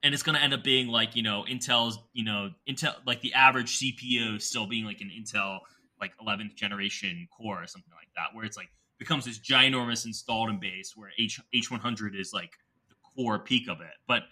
and 0.02 0.12
it's 0.12 0.22
going 0.22 0.36
to 0.36 0.42
end 0.42 0.52
up 0.52 0.64
being 0.64 0.88
like 0.88 1.16
you 1.16 1.22
know 1.22 1.44
Intel's 1.48 1.98
you 2.12 2.24
know 2.24 2.50
Intel 2.68 2.94
like 3.06 3.20
the 3.20 3.34
average 3.34 3.78
CPU 3.78 4.40
still 4.40 4.66
being 4.66 4.84
like 4.84 5.00
an 5.00 5.10
Intel 5.10 5.60
like 6.00 6.12
11th 6.18 6.54
generation 6.54 7.26
core 7.36 7.62
or 7.62 7.66
something 7.66 7.92
like 7.94 8.08
that, 8.16 8.34
where 8.34 8.44
it's 8.44 8.56
like 8.56 8.68
becomes 8.98 9.24
this 9.24 9.38
ginormous 9.38 10.06
installed 10.06 10.50
in 10.50 10.58
base 10.58 10.92
where 10.96 11.10
H 11.18 11.40
H100 11.54 12.18
is 12.18 12.32
like 12.32 12.52
the 12.88 12.94
core 13.16 13.38
peak 13.38 13.68
of 13.68 13.80
it, 13.80 13.94
but 14.06 14.22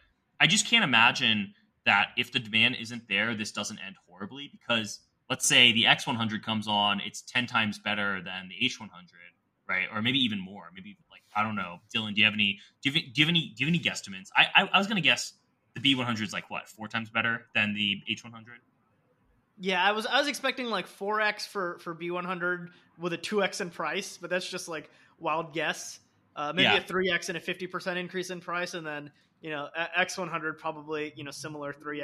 I 0.41 0.47
just 0.47 0.67
can't 0.67 0.85
imagine 0.85 1.55
that 1.87 2.09
if 2.17 2.33
the 2.33 2.39
demand 2.39 2.77
isn't 2.81 3.09
there, 3.09 3.35
this 3.35 3.53
doesn't 3.53 3.79
end 3.79 3.97
horribly 4.09 4.51
because 4.53 5.01
let's 5.29 5.47
say 5.47 5.73
the 5.73 5.85
X100 5.85 6.43
comes 6.43 6.69
on, 6.69 7.01
it's 7.01 7.23
10 7.23 7.47
times 7.47 7.79
better 7.79 8.21
than 8.23 8.49
the 8.49 8.55
H100, 8.67 8.89
right? 9.69 9.87
Or 9.93 10.03
maybe 10.03 10.19
even 10.19 10.39
more. 10.39 10.71
Maybe 10.75 10.97
like 11.11 11.23
I 11.35 11.43
don't 11.43 11.57
know. 11.57 11.79
Dylan, 11.95 12.15
do 12.15 12.21
you 12.21 12.25
have 12.25 12.35
any 12.35 12.59
do 12.83 12.91
you 12.91 12.95
have, 12.95 13.13
do 13.13 13.21
you 13.21 13.25
have 13.25 13.29
any 13.31 13.53
do 13.57 13.65
you 13.65 13.67
have 13.67 13.75
any 13.75 13.83
guesstimates? 13.83 14.29
I 14.37 14.47
I, 14.55 14.69
I 14.73 14.79
was 14.79 14.87
going 14.87 14.97
to 14.97 15.03
guess 15.03 15.35
the 15.75 15.81
B100 15.81 16.23
is 16.23 16.33
like 16.33 16.49
what, 16.51 16.69
4 16.69 16.89
times 16.89 17.11
better 17.11 17.47
than 17.55 17.75
the 17.75 18.01
H100? 18.11 18.33
Yeah, 19.59 19.83
I 19.83 19.93
was 19.93 20.07
I 20.07 20.19
was 20.19 20.29
expecting 20.29 20.67
like 20.67 20.87
four 20.87 21.21
x 21.21 21.47
for 21.47 21.79
for 21.79 21.95
B 21.95 22.11
one 22.11 22.25
hundred 22.25 22.71
with 22.99 23.15
a 23.15 23.17
two 23.17 23.43
x 23.43 23.61
in 23.61 23.71
price, 23.71 24.19
but 24.21 24.29
that's 24.29 24.49
just 24.49 24.69
like 24.69 24.91
wild 25.19 25.55
guess. 25.55 26.01
Uh, 26.35 26.53
maybe 26.55 26.65
Yeah. 26.65 26.77
a 26.77 26.81
three 26.83 27.11
x 27.11 27.29
and 27.31 27.39
a 27.39 27.41
fifty 27.41 27.67
percent 27.67 27.99
increase 27.99 28.29
in 28.29 28.41
price, 28.41 28.75
and 28.75 28.87
then 28.87 29.11
you 29.41 29.51
know 29.51 29.69
X 29.97 30.19
one 30.19 30.29
hundred 30.29 30.59
probably 30.59 31.13
you 31.17 31.25
know 31.25 31.31
similar 31.31 31.73
three 31.73 32.03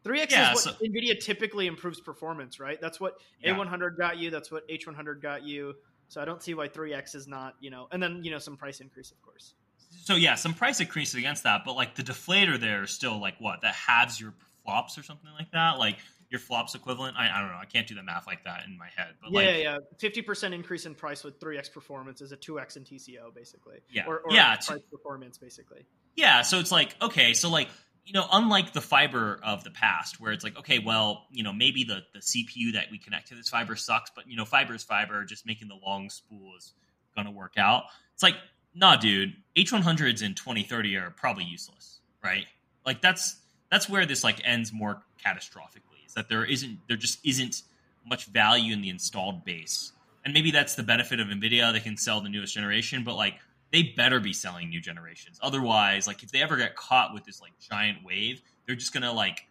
x. 0.00 0.04
Three 0.04 0.20
x 0.20 0.32
Yeah, 0.32 0.52
is 0.52 0.66
what 0.66 0.74
so- 0.78 0.84
Nvidia 0.84 1.18
typically 1.20 1.66
improves 1.66 2.00
performance, 2.00 2.58
right? 2.60 2.80
That's 2.80 2.98
what 3.00 3.14
Yeah. 3.42 3.54
A 3.54 3.58
one 3.58 3.66
hundred 3.68 3.96
got 3.96 4.18
you. 4.18 4.30
That's 4.30 4.50
what 4.50 4.64
H 4.68 4.86
one 4.86 4.94
hundred 4.96 5.20
got 5.22 5.42
you. 5.44 5.74
So 6.08 6.20
I 6.20 6.24
don't 6.24 6.42
see 6.42 6.54
why 6.54 6.68
three 6.68 6.92
x 6.92 7.14
is 7.14 7.28
not 7.28 7.54
you 7.60 7.70
know, 7.70 7.86
and 7.92 8.02
then 8.02 8.24
you 8.24 8.30
know 8.30 8.38
some 8.38 8.56
price 8.56 8.80
increase, 8.80 9.10
of 9.10 9.20
course. 9.22 9.54
So 10.02 10.14
yeah, 10.16 10.34
some 10.36 10.54
price 10.54 10.80
increases 10.80 11.16
against 11.16 11.42
that, 11.44 11.62
but 11.64 11.74
like 11.74 11.94
the 11.94 12.02
deflator 12.02 12.58
there 12.58 12.82
is 12.82 12.90
still 12.90 13.20
like 13.20 13.34
what 13.40 13.60
that 13.62 13.74
halves 13.74 14.20
your 14.20 14.34
flops 14.64 14.96
or 14.98 15.02
something 15.02 15.30
like 15.38 15.50
that. 15.52 15.78
Like 15.78 15.98
your 16.30 16.38
flops 16.40 16.74
equivalent. 16.76 17.16
I, 17.16 17.28
I 17.28 17.40
don't 17.40 17.48
know. 17.50 17.58
I 17.60 17.64
can't 17.64 17.86
do 17.88 17.94
the 17.96 18.02
math 18.04 18.26
like 18.26 18.44
that 18.44 18.64
in 18.66 18.78
my 18.78 18.88
head. 18.96 19.14
But 19.20 19.32
yeah, 19.32 19.38
like 19.38 19.46
yeah, 19.48 19.56
yeah. 19.62 19.78
Fifty 19.98 20.22
percent 20.22 20.54
increase 20.54 20.86
in 20.86 20.94
price 20.94 21.22
with 21.24 21.38
three 21.40 21.58
x 21.58 21.68
performance 21.68 22.20
is 22.20 22.32
a 22.32 22.36
two 22.36 22.58
x 22.60 22.76
in 22.76 22.84
TCO, 22.84 23.34
basically. 23.34 23.78
Yeah. 23.90 24.06
or, 24.06 24.20
or 24.20 24.32
Yeah, 24.32 24.54
price 24.56 24.66
to- 24.68 24.80
performance, 24.90 25.38
basically. 25.38 25.84
Yeah, 26.16 26.42
so 26.42 26.58
it's 26.58 26.72
like 26.72 26.94
okay, 27.02 27.34
so 27.34 27.50
like 27.50 27.68
you 28.04 28.12
know, 28.12 28.26
unlike 28.32 28.72
the 28.72 28.80
fiber 28.80 29.40
of 29.42 29.64
the 29.64 29.70
past, 29.70 30.20
where 30.20 30.32
it's 30.32 30.44
like 30.44 30.58
okay, 30.58 30.78
well, 30.78 31.26
you 31.30 31.42
know, 31.42 31.52
maybe 31.52 31.84
the 31.84 32.02
the 32.12 32.20
CPU 32.20 32.72
that 32.74 32.86
we 32.90 32.98
connect 32.98 33.28
to 33.28 33.34
this 33.34 33.48
fiber 33.48 33.76
sucks, 33.76 34.10
but 34.14 34.28
you 34.28 34.36
know, 34.36 34.44
fiber 34.44 34.74
is 34.74 34.82
fiber. 34.82 35.24
Just 35.24 35.46
making 35.46 35.68
the 35.68 35.78
long 35.84 36.10
spool 36.10 36.52
is 36.56 36.72
gonna 37.14 37.30
work 37.30 37.54
out. 37.56 37.84
It's 38.14 38.22
like, 38.22 38.36
nah, 38.74 38.96
dude, 38.96 39.34
H100s 39.56 40.22
in 40.22 40.34
2030 40.34 40.96
are 40.96 41.10
probably 41.10 41.44
useless, 41.44 42.00
right? 42.22 42.46
Like 42.84 43.00
that's 43.00 43.36
that's 43.70 43.88
where 43.88 44.06
this 44.06 44.24
like 44.24 44.40
ends 44.44 44.72
more 44.72 45.02
catastrophically. 45.24 46.06
Is 46.06 46.14
that 46.14 46.28
there 46.28 46.44
isn't 46.44 46.78
there 46.88 46.96
just 46.96 47.24
isn't 47.24 47.62
much 48.06 48.26
value 48.26 48.72
in 48.72 48.80
the 48.80 48.88
installed 48.88 49.44
base, 49.44 49.92
and 50.24 50.34
maybe 50.34 50.50
that's 50.50 50.74
the 50.74 50.82
benefit 50.82 51.20
of 51.20 51.28
Nvidia. 51.28 51.72
They 51.72 51.80
can 51.80 51.96
sell 51.96 52.20
the 52.20 52.28
newest 52.28 52.54
generation, 52.54 53.04
but 53.04 53.14
like 53.14 53.34
they 53.72 53.82
better 53.96 54.20
be 54.20 54.32
selling 54.32 54.68
new 54.68 54.80
generations. 54.80 55.38
Otherwise, 55.42 56.06
like 56.06 56.22
if 56.22 56.30
they 56.30 56.42
ever 56.42 56.56
get 56.56 56.76
caught 56.76 57.14
with 57.14 57.24
this 57.24 57.40
like 57.40 57.52
giant 57.60 57.98
wave, 58.04 58.42
they're 58.66 58.76
just 58.76 58.92
gonna 58.92 59.12
like 59.12 59.46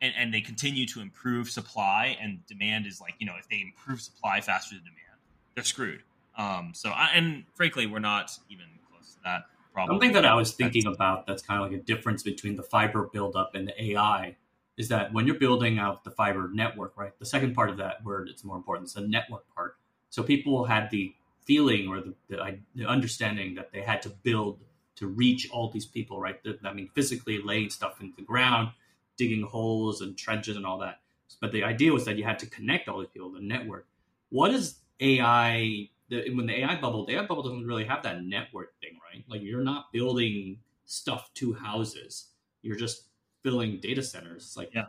and, 0.00 0.12
and 0.18 0.34
they 0.34 0.40
continue 0.40 0.84
to 0.86 1.00
improve 1.00 1.48
supply 1.48 2.16
and 2.20 2.44
demand 2.46 2.86
is 2.86 3.00
like, 3.00 3.14
you 3.18 3.26
know, 3.26 3.34
if 3.38 3.48
they 3.48 3.60
improve 3.60 4.00
supply 4.00 4.40
faster 4.40 4.74
than 4.74 4.84
demand, 4.84 5.20
they're 5.54 5.64
screwed. 5.64 6.02
Um 6.36 6.72
so 6.74 6.90
I, 6.90 7.10
and 7.14 7.44
frankly 7.54 7.86
we're 7.86 8.00
not 8.00 8.32
even 8.48 8.66
close 8.90 9.14
to 9.14 9.20
that 9.24 9.42
problem. 9.72 9.94
Something 9.94 10.12
that 10.12 10.26
I 10.26 10.34
was 10.34 10.52
thinking 10.52 10.86
about 10.86 11.26
that's 11.26 11.42
kind 11.42 11.62
of 11.62 11.70
like 11.70 11.80
a 11.80 11.82
difference 11.82 12.22
between 12.22 12.56
the 12.56 12.62
fiber 12.62 13.08
buildup 13.12 13.54
and 13.54 13.68
the 13.68 13.82
AI 13.90 14.36
is 14.76 14.88
that 14.88 15.12
when 15.12 15.26
you're 15.26 15.38
building 15.38 15.78
out 15.78 16.02
the 16.02 16.10
fiber 16.10 16.50
network, 16.52 16.96
right? 16.96 17.12
The 17.18 17.26
second 17.26 17.54
part 17.54 17.70
of 17.70 17.76
that 17.76 18.02
word 18.04 18.28
it's 18.28 18.42
more 18.42 18.56
important 18.56 18.86
it's 18.86 18.94
the 18.94 19.02
network 19.02 19.44
part. 19.54 19.76
So 20.10 20.22
people 20.22 20.64
had 20.64 20.90
the 20.90 21.14
feeling 21.44 21.88
or 21.88 22.00
the, 22.00 22.14
the, 22.28 22.58
the 22.74 22.86
understanding 22.86 23.54
that 23.56 23.72
they 23.72 23.80
had 23.82 24.02
to 24.02 24.08
build 24.08 24.58
to 24.96 25.06
reach 25.06 25.48
all 25.50 25.68
these 25.70 25.86
people, 25.86 26.20
right? 26.20 26.38
I 26.64 26.72
mean, 26.72 26.88
physically 26.94 27.40
laying 27.42 27.70
stuff 27.70 28.00
into 28.00 28.16
the 28.16 28.22
ground, 28.22 28.70
digging 29.16 29.42
holes 29.42 30.00
and 30.00 30.16
trenches 30.16 30.56
and 30.56 30.66
all 30.66 30.78
that. 30.78 31.00
But 31.40 31.52
the 31.52 31.64
idea 31.64 31.92
was 31.92 32.04
that 32.04 32.16
you 32.18 32.24
had 32.24 32.38
to 32.40 32.46
connect 32.46 32.88
all 32.88 32.98
these 33.00 33.08
people, 33.08 33.30
the 33.30 33.40
network. 33.40 33.86
What 34.30 34.52
is 34.52 34.76
AI? 35.00 35.88
The, 36.08 36.30
when 36.34 36.46
the 36.46 36.60
AI 36.60 36.80
bubble, 36.80 37.06
the 37.06 37.14
AI 37.16 37.26
bubble 37.26 37.42
doesn't 37.42 37.66
really 37.66 37.84
have 37.84 38.02
that 38.02 38.22
network 38.22 38.78
thing, 38.80 38.98
right? 39.12 39.24
Like 39.28 39.42
you're 39.42 39.64
not 39.64 39.92
building 39.92 40.58
stuff 40.84 41.30
to 41.34 41.54
houses. 41.54 42.26
You're 42.60 42.76
just 42.76 43.04
filling 43.42 43.78
data 43.80 44.02
centers. 44.02 44.44
It's 44.44 44.56
Like 44.56 44.72
Yeah. 44.74 44.86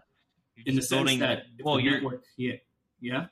in 0.66 0.76
the 0.76 0.82
sense 0.82 1.18
that 1.20 1.46
well, 1.64 1.82
network, 1.82 2.24
yeah, 2.36 2.56
yeah, 3.00 3.28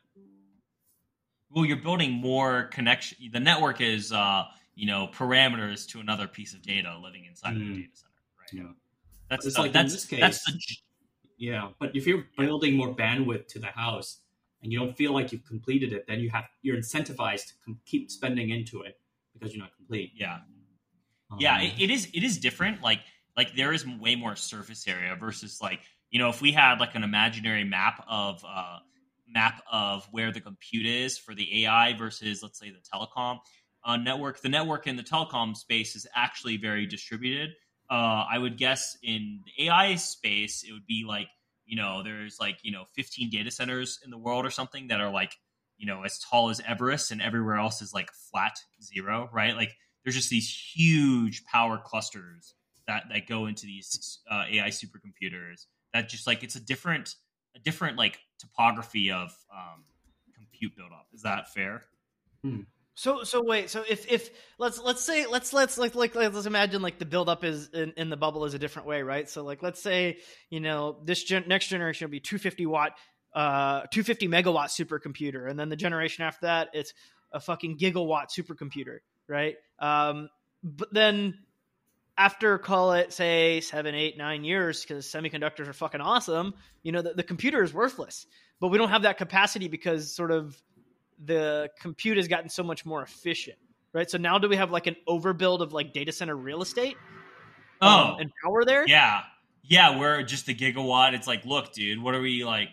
well, 1.53 1.65
you're 1.65 1.77
building 1.77 2.11
more 2.11 2.63
connection. 2.63 3.17
The 3.31 3.39
network 3.39 3.81
is, 3.81 4.11
uh, 4.11 4.45
you 4.75 4.87
know, 4.87 5.07
parameters 5.13 5.87
to 5.89 5.99
another 5.99 6.27
piece 6.27 6.53
of 6.53 6.61
data 6.61 6.97
living 7.01 7.25
inside 7.25 7.55
of 7.55 7.61
Mm. 7.61 7.75
the 7.75 7.81
data 7.81 7.95
center, 7.95 8.11
right? 8.39 8.49
yeah. 8.53 8.73
That's 9.29 9.45
It's 9.45 9.55
the, 9.55 9.61
like 9.61 9.75
in 9.75 9.85
this 9.87 10.05
case- 10.05 10.19
that's 10.19 10.43
the 10.45 10.59
Yeah, 11.37 11.69
but 11.79 11.95
if 11.95 12.05
you're 12.05 12.25
building 12.37 12.75
more 12.75 12.95
bandwidth 12.95 13.47
to 13.49 13.59
the 13.59 13.67
house 13.67 14.19
and 14.61 14.71
you 14.71 14.77
don't 14.79 14.95
feel 14.95 15.11
like 15.13 15.31
you've 15.31 15.45
completed 15.45 15.91
it, 15.93 16.05
then 16.07 16.19
you 16.19 16.29
have 16.29 16.45
you're 16.61 16.77
incentivized 16.77 17.47
to 17.47 17.53
com- 17.65 17.79
keep 17.85 18.11
spending 18.11 18.49
into 18.51 18.81
it 18.81 18.99
because 19.33 19.53
you're 19.55 19.63
not 19.63 19.75
complete. 19.75 20.11
yeah. 20.15 20.39
Um, 21.31 21.37
yeah 21.39 21.61
it, 21.61 21.73
it 21.79 21.89
is 21.89 22.09
it 22.13 22.23
is 22.23 22.37
different 22.37 22.81
like 22.81 22.99
like 23.37 23.55
there 23.55 23.71
is 23.73 23.87
way 23.87 24.15
more 24.15 24.35
surface 24.35 24.85
area 24.87 25.15
versus 25.15 25.61
like 25.61 25.79
you 26.09 26.19
know 26.19 26.27
if 26.29 26.41
we 26.41 26.51
had 26.51 26.79
like 26.81 26.93
an 26.93 27.03
imaginary 27.03 27.63
map 27.63 28.03
of 28.07 28.43
uh 28.45 28.79
map 29.33 29.61
of 29.71 30.07
where 30.11 30.31
the 30.31 30.41
compute 30.41 30.85
is 30.85 31.17
for 31.17 31.33
the 31.33 31.63
ai 31.63 31.93
versus 31.93 32.41
let's 32.41 32.59
say 32.59 32.71
the 32.71 32.79
telecom 32.93 33.39
uh, 33.83 33.97
network 33.97 34.41
the 34.41 34.49
network 34.49 34.87
in 34.87 34.95
the 34.95 35.03
telecom 35.03 35.55
space 35.55 35.95
is 35.95 36.07
actually 36.15 36.57
very 36.57 36.85
distributed 36.85 37.51
uh 37.89 38.25
i 38.29 38.37
would 38.37 38.57
guess 38.57 38.97
in 39.03 39.41
the 39.45 39.65
ai 39.65 39.95
space 39.95 40.63
it 40.67 40.71
would 40.71 40.85
be 40.85 41.03
like 41.07 41.27
you 41.65 41.75
know 41.75 42.03
there's 42.03 42.37
like 42.39 42.57
you 42.63 42.71
know 42.71 42.83
15 42.95 43.29
data 43.29 43.51
centers 43.51 43.99
in 44.03 44.11
the 44.11 44.17
world 44.17 44.45
or 44.45 44.51
something 44.51 44.87
that 44.87 45.01
are 45.01 45.11
like 45.11 45.33
you 45.77 45.87
know 45.87 46.03
as 46.03 46.19
tall 46.19 46.49
as 46.49 46.61
everest 46.67 47.11
and 47.11 47.21
everywhere 47.21 47.55
else 47.55 47.81
is 47.81 47.93
like 47.93 48.11
flat 48.31 48.53
zero 48.83 49.29
right 49.33 49.55
like 49.55 49.71
there's 50.03 50.15
just 50.15 50.29
these 50.29 50.49
huge 50.75 51.43
power 51.45 51.77
clusters 51.77 52.55
that 52.87 53.03
that 53.09 53.27
go 53.27 53.45
into 53.45 53.65
these 53.65 54.19
uh, 54.29 54.43
AI 54.49 54.69
supercomputers. 54.69 55.65
That 55.93 56.09
just 56.09 56.27
like 56.27 56.43
it's 56.43 56.55
a 56.55 56.59
different 56.59 57.15
a 57.55 57.59
different 57.59 57.97
like 57.97 58.19
topography 58.39 59.11
of 59.11 59.35
um, 59.53 59.83
compute 60.35 60.75
buildup. 60.75 61.07
Is 61.13 61.21
that 61.23 61.53
fair? 61.53 61.83
So 62.95 63.23
so 63.23 63.41
wait 63.43 63.69
so 63.69 63.83
if 63.89 64.11
if 64.11 64.29
let's 64.59 64.79
let's 64.79 65.03
say 65.03 65.25
let's 65.25 65.53
let's 65.53 65.77
like 65.77 65.95
like 65.95 66.13
let's 66.13 66.45
imagine 66.45 66.81
like 66.81 66.99
the 66.99 67.05
buildup 67.05 67.43
is 67.43 67.69
in, 67.69 67.93
in 67.95 68.09
the 68.09 68.17
bubble 68.17 68.43
is 68.45 68.53
a 68.53 68.59
different 68.59 68.87
way 68.87 69.01
right 69.01 69.29
so 69.29 69.43
like 69.43 69.63
let's 69.63 69.81
say 69.81 70.17
you 70.49 70.59
know 70.59 70.97
this 71.05 71.23
gen- 71.23 71.45
next 71.47 71.67
generation 71.67 72.05
will 72.05 72.11
be 72.11 72.19
250 72.19 72.65
watt 72.65 72.91
uh 73.33 73.81
250 73.91 74.27
megawatt 74.27 74.67
supercomputer 74.67 75.49
and 75.49 75.57
then 75.57 75.69
the 75.69 75.77
generation 75.77 76.25
after 76.25 76.47
that 76.47 76.67
it's 76.73 76.93
a 77.31 77.39
fucking 77.39 77.77
gigawatt 77.77 78.25
supercomputer 78.29 78.97
right 79.27 79.55
um 79.79 80.27
but 80.61 80.93
then 80.93 81.33
after 82.17 82.57
call 82.57 82.93
it 82.93 83.13
say 83.13 83.61
seven 83.61 83.95
eight 83.95 84.17
nine 84.17 84.43
years 84.43 84.83
because 84.83 85.05
semiconductors 85.05 85.67
are 85.67 85.73
fucking 85.73 86.01
awesome 86.01 86.53
you 86.83 86.91
know 86.91 87.01
the, 87.01 87.13
the 87.13 87.23
computer 87.23 87.63
is 87.63 87.73
worthless 87.73 88.25
but 88.61 88.67
we 88.67 88.77
don't 88.77 88.89
have 88.89 89.01
that 89.01 89.17
capacity 89.17 89.67
because 89.67 90.13
sort 90.15 90.31
of 90.31 90.61
the 91.25 91.69
compute 91.79 92.17
has 92.17 92.27
gotten 92.27 92.49
so 92.49 92.63
much 92.63 92.85
more 92.85 93.01
efficient, 93.01 93.57
right? 93.93 94.09
So 94.09 94.17
now 94.17 94.37
do 94.37 94.49
we 94.49 94.55
have 94.55 94.71
like 94.71 94.87
an 94.87 94.95
overbuild 95.07 95.61
of 95.61 95.73
like 95.73 95.93
data 95.93 96.11
center 96.11 96.35
real 96.35 96.61
estate 96.61 96.95
um, 97.81 97.89
Oh, 97.89 98.15
and 98.19 98.31
power 98.43 98.65
there? 98.65 98.87
yeah, 98.87 99.21
yeah. 99.63 99.99
We're 99.99 100.23
just 100.23 100.47
a 100.49 100.53
gigawatt. 100.53 101.13
It's 101.13 101.27
like, 101.27 101.45
look, 101.45 101.73
dude, 101.73 102.01
what 102.01 102.15
are 102.15 102.21
we 102.21 102.43
like? 102.43 102.69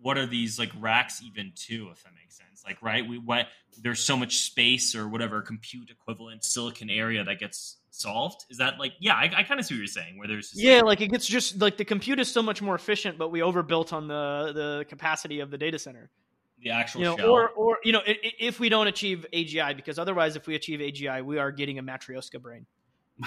What 0.00 0.18
are 0.18 0.26
these 0.26 0.58
like 0.58 0.70
racks 0.78 1.22
even 1.22 1.52
to? 1.66 1.90
If 1.90 2.02
that 2.04 2.12
makes 2.14 2.36
sense, 2.36 2.62
like, 2.64 2.82
right? 2.82 3.06
We 3.06 3.18
what? 3.18 3.46
There's 3.80 4.00
so 4.00 4.16
much 4.16 4.38
space 4.38 4.94
or 4.94 5.08
whatever 5.08 5.40
compute 5.40 5.90
equivalent 5.90 6.44
silicon 6.44 6.90
area 6.90 7.24
that 7.24 7.38
gets 7.38 7.77
solved. 8.00 8.44
Is 8.50 8.58
that 8.58 8.78
like, 8.78 8.92
yeah? 9.00 9.14
I, 9.14 9.30
I 9.38 9.42
kind 9.42 9.58
of 9.60 9.66
see 9.66 9.74
what 9.74 9.78
you're 9.78 9.86
saying. 9.86 10.18
Where 10.18 10.28
there's 10.28 10.50
just, 10.50 10.62
Yeah, 10.62 10.80
like 10.80 11.00
it 11.00 11.08
gets 11.10 11.26
just 11.26 11.58
like 11.60 11.76
the 11.76 11.84
compute 11.84 12.18
is 12.20 12.30
so 12.30 12.42
much 12.42 12.60
more 12.62 12.74
efficient, 12.74 13.18
but 13.18 13.30
we 13.30 13.42
overbuilt 13.42 13.92
on 13.92 14.08
the 14.08 14.52
the 14.54 14.84
capacity 14.88 15.40
of 15.40 15.50
the 15.50 15.58
data 15.58 15.78
center. 15.78 16.10
the 16.62 16.70
actual 16.70 17.00
You 17.00 17.06
know, 17.06 17.16
shell. 17.16 17.30
or 17.30 17.48
or 17.50 17.78
you 17.84 17.92
know, 17.92 18.00
i- 18.06 18.18
i- 18.24 18.32
if 18.40 18.58
we 18.60 18.68
don't 18.68 18.86
achieve 18.88 19.24
AGI, 19.32 19.74
because 19.76 19.98
otherwise, 19.98 20.34
if 20.36 20.46
we 20.46 20.54
achieve 20.56 20.80
AGI, 20.80 21.22
we 21.24 21.38
are 21.38 21.52
getting 21.52 21.78
a 21.78 21.82
Matryoshka 21.82 22.40
brain. 22.42 22.66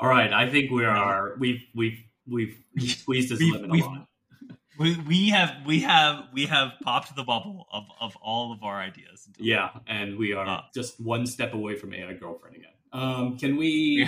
All 0.00 0.08
right, 0.08 0.32
I 0.32 0.50
think 0.50 0.70
we 0.70 0.84
are 0.84 1.36
we've 1.38 1.62
we've 1.74 1.98
we've 2.26 2.56
squeezed 2.78 3.30
this 3.30 3.38
We've- 3.38 3.52
lemon 3.52 3.70
a 3.70 3.72
we've- 3.72 3.86
lot. 3.86 4.08
We, 4.78 4.96
we 5.08 5.28
have 5.30 5.50
we 5.66 5.80
have 5.80 6.24
we 6.32 6.46
have 6.46 6.72
popped 6.82 7.14
the 7.14 7.22
bubble 7.24 7.66
of, 7.72 7.84
of 8.00 8.16
all 8.16 8.52
of 8.52 8.62
our 8.62 8.78
ideas. 8.80 9.28
Yeah, 9.38 9.70
and 9.86 10.16
we 10.18 10.32
are 10.32 10.46
Uh. 10.46 10.60
just 10.74 11.00
one 11.00 11.26
step 11.26 11.54
away 11.54 11.76
from 11.76 11.94
AI 11.94 12.14
girlfriend 12.14 12.56
again. 12.56 12.70
Um, 12.92 13.38
can 13.38 13.56
we? 13.56 14.06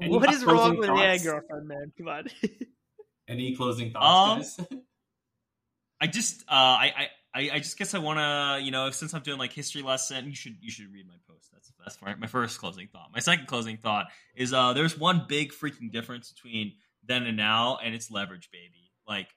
Yeah. 0.00 0.08
what 0.08 0.32
is 0.32 0.44
wrong 0.44 0.76
with 0.78 0.88
yeah, 0.88 1.12
thoughts? 1.12 1.24
girlfriend, 1.24 1.68
man? 1.68 1.92
Come 1.96 2.08
on. 2.08 2.24
Any 3.28 3.54
closing 3.56 3.90
thoughts, 3.92 4.56
guys? 4.56 4.66
I 6.00 6.06
just 6.08 6.42
uh, 6.42 6.54
I, 6.54 7.08
I 7.34 7.50
I 7.54 7.58
just 7.58 7.78
guess 7.78 7.94
I 7.94 7.98
want 7.98 8.18
to 8.18 8.64
you 8.64 8.70
know 8.72 8.90
since 8.90 9.14
I'm 9.14 9.22
doing 9.22 9.38
like 9.38 9.52
history 9.52 9.82
lesson, 9.82 10.26
you 10.26 10.34
should 10.34 10.56
you 10.60 10.70
should 10.70 10.92
read 10.92 11.06
my 11.06 11.14
post. 11.28 11.48
That's 11.52 11.72
that's 11.78 12.02
my, 12.02 12.14
my 12.16 12.26
first 12.26 12.58
closing 12.58 12.88
thought. 12.88 13.10
My 13.14 13.20
second 13.20 13.46
closing 13.46 13.76
thought 13.76 14.06
is 14.34 14.52
uh, 14.52 14.72
there's 14.72 14.98
one 14.98 15.26
big 15.28 15.52
freaking 15.52 15.92
difference 15.92 16.32
between 16.32 16.72
then 17.06 17.22
and 17.24 17.36
now, 17.36 17.78
and 17.82 17.94
it's 17.94 18.10
leverage, 18.10 18.48
baby. 18.52 18.90
Like 19.06 19.28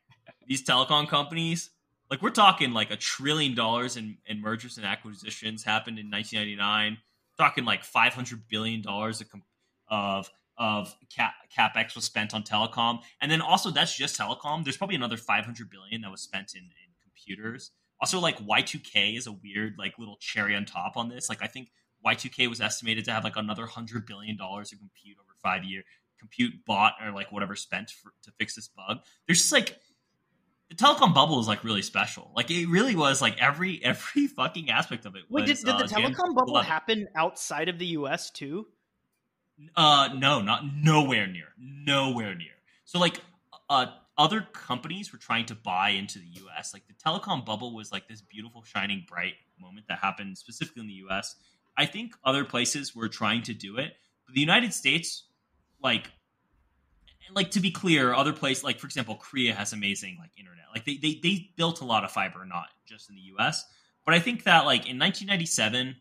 these 0.47 0.63
telecom 0.63 1.07
companies, 1.07 1.69
like 2.09 2.21
we're 2.21 2.29
talking 2.29 2.71
like 2.71 2.91
a 2.91 2.95
trillion 2.95 3.55
dollars 3.55 3.97
in, 3.97 4.17
in 4.25 4.41
mergers 4.41 4.77
and 4.77 4.85
acquisitions 4.85 5.63
happened 5.63 5.99
in 5.99 6.09
1999. 6.09 6.97
Talking 7.37 7.65
like 7.65 7.83
500 7.83 8.47
billion 8.47 8.81
dollars 8.81 9.21
of 9.89 10.29
of 10.57 10.95
cap, 11.13 11.33
capex 11.55 11.95
was 11.95 12.05
spent 12.05 12.33
on 12.33 12.43
telecom, 12.43 12.99
and 13.19 13.29
then 13.29 13.41
also 13.41 13.71
that's 13.71 13.95
just 13.95 14.17
telecom. 14.17 14.63
There's 14.63 14.77
probably 14.77 14.95
another 14.95 15.17
500 15.17 15.69
billion 15.69 16.01
that 16.01 16.11
was 16.11 16.21
spent 16.21 16.53
in, 16.55 16.61
in 16.61 16.93
computers. 17.03 17.71
Also, 17.99 18.19
like 18.19 18.37
Y2K 18.39 19.17
is 19.17 19.27
a 19.27 19.33
weird 19.33 19.75
like 19.77 19.99
little 19.99 20.15
cherry 20.19 20.55
on 20.55 20.63
top 20.65 20.95
on 20.95 21.09
this. 21.09 21.27
Like 21.27 21.41
I 21.41 21.47
think 21.47 21.71
Y2K 22.05 22.47
was 22.47 22.61
estimated 22.61 23.03
to 23.05 23.11
have 23.11 23.25
like 23.25 23.35
another 23.35 23.65
hundred 23.65 24.05
billion 24.05 24.37
dollars 24.37 24.71
of 24.71 24.79
compute 24.79 25.17
over 25.19 25.33
five 25.41 25.65
year 25.65 25.83
compute 26.19 26.53
bought 26.65 26.93
or 27.03 27.11
like 27.11 27.31
whatever 27.31 27.55
spent 27.55 27.89
for, 27.89 28.13
to 28.23 28.31
fix 28.37 28.55
this 28.55 28.69
bug. 28.69 28.99
There's 29.27 29.39
just 29.39 29.51
like 29.51 29.77
the 30.70 30.76
telecom 30.76 31.13
bubble 31.13 31.39
is 31.39 31.47
like 31.47 31.63
really 31.63 31.82
special. 31.82 32.32
Like 32.36 32.49
it 32.49 32.68
really 32.68 32.95
was 32.95 33.22
like 33.22 33.38
every 33.39 33.80
every 33.84 34.28
fucking 34.28 34.70
aspect 34.70 35.05
of 35.05 35.16
it. 35.16 35.24
Wait, 35.30 35.45
did, 35.45 35.51
was, 35.51 35.63
did 35.63 35.78
the 35.78 35.86
uh, 35.86 35.88
telecom 35.88 36.36
bubble 36.36 36.61
happen 36.61 37.07
outside 37.16 37.70
of 37.70 37.80
the 37.80 37.86
U.S. 37.88 38.30
too? 38.30 38.68
Uh, 39.76 40.09
no, 40.16 40.41
not 40.41 40.63
nowhere 40.66 41.28
near, 41.28 41.47
nowhere 41.57 42.36
near. 42.36 42.49
So 42.84 42.99
like, 42.99 43.20
uh, 43.70 43.88
other 44.18 44.41
companies 44.53 45.11
were 45.13 45.20
trying 45.20 45.45
to 45.45 45.55
buy 45.55 45.89
into 45.89 46.20
the 46.20 46.28
U.S. 46.41 46.74
Like 46.74 46.84
the 46.88 46.93
telecom 46.93 47.45
bubble 47.45 47.74
was 47.74 47.91
like 47.91 48.07
this 48.07 48.22
beautiful, 48.22 48.63
shining, 48.63 49.05
bright 49.07 49.34
moment 49.59 49.86
that 49.88 49.99
happened 49.99 50.38
specifically 50.38 50.82
in 50.82 50.88
the 50.88 50.93
U.S. 50.93 51.36
I 51.78 51.86
think 51.86 52.16
other 52.24 52.43
places 52.43 52.95
were 52.95 53.07
trying 53.07 53.43
to 53.43 53.53
do 53.53 53.78
it, 53.78 53.93
but 54.26 54.36
the 54.36 54.41
United 54.41 54.74
States, 54.74 55.24
like, 55.82 56.09
like 57.34 57.51
to 57.51 57.59
be 57.59 57.71
clear, 57.71 58.13
other 58.13 58.34
places, 58.34 58.63
like 58.63 58.80
for 58.80 58.88
example, 58.88 59.15
Korea 59.15 59.53
has 59.53 59.73
amazing 59.73 60.17
like 60.19 60.32
internet. 60.38 60.65
Like 60.73 60.86
they 60.86 60.97
they 60.97 61.19
they 61.21 61.49
built 61.55 61.82
a 61.82 61.86
lot 61.86 62.03
of 62.03 62.11
fiber, 62.11 62.45
not 62.45 62.67
just 62.86 63.09
in 63.09 63.15
the 63.15 63.21
U.S. 63.21 63.65
But 64.05 64.13
I 64.13 64.19
think 64.19 64.43
that 64.43 64.65
like 64.65 64.88
in 64.88 64.99
1997. 64.99 65.95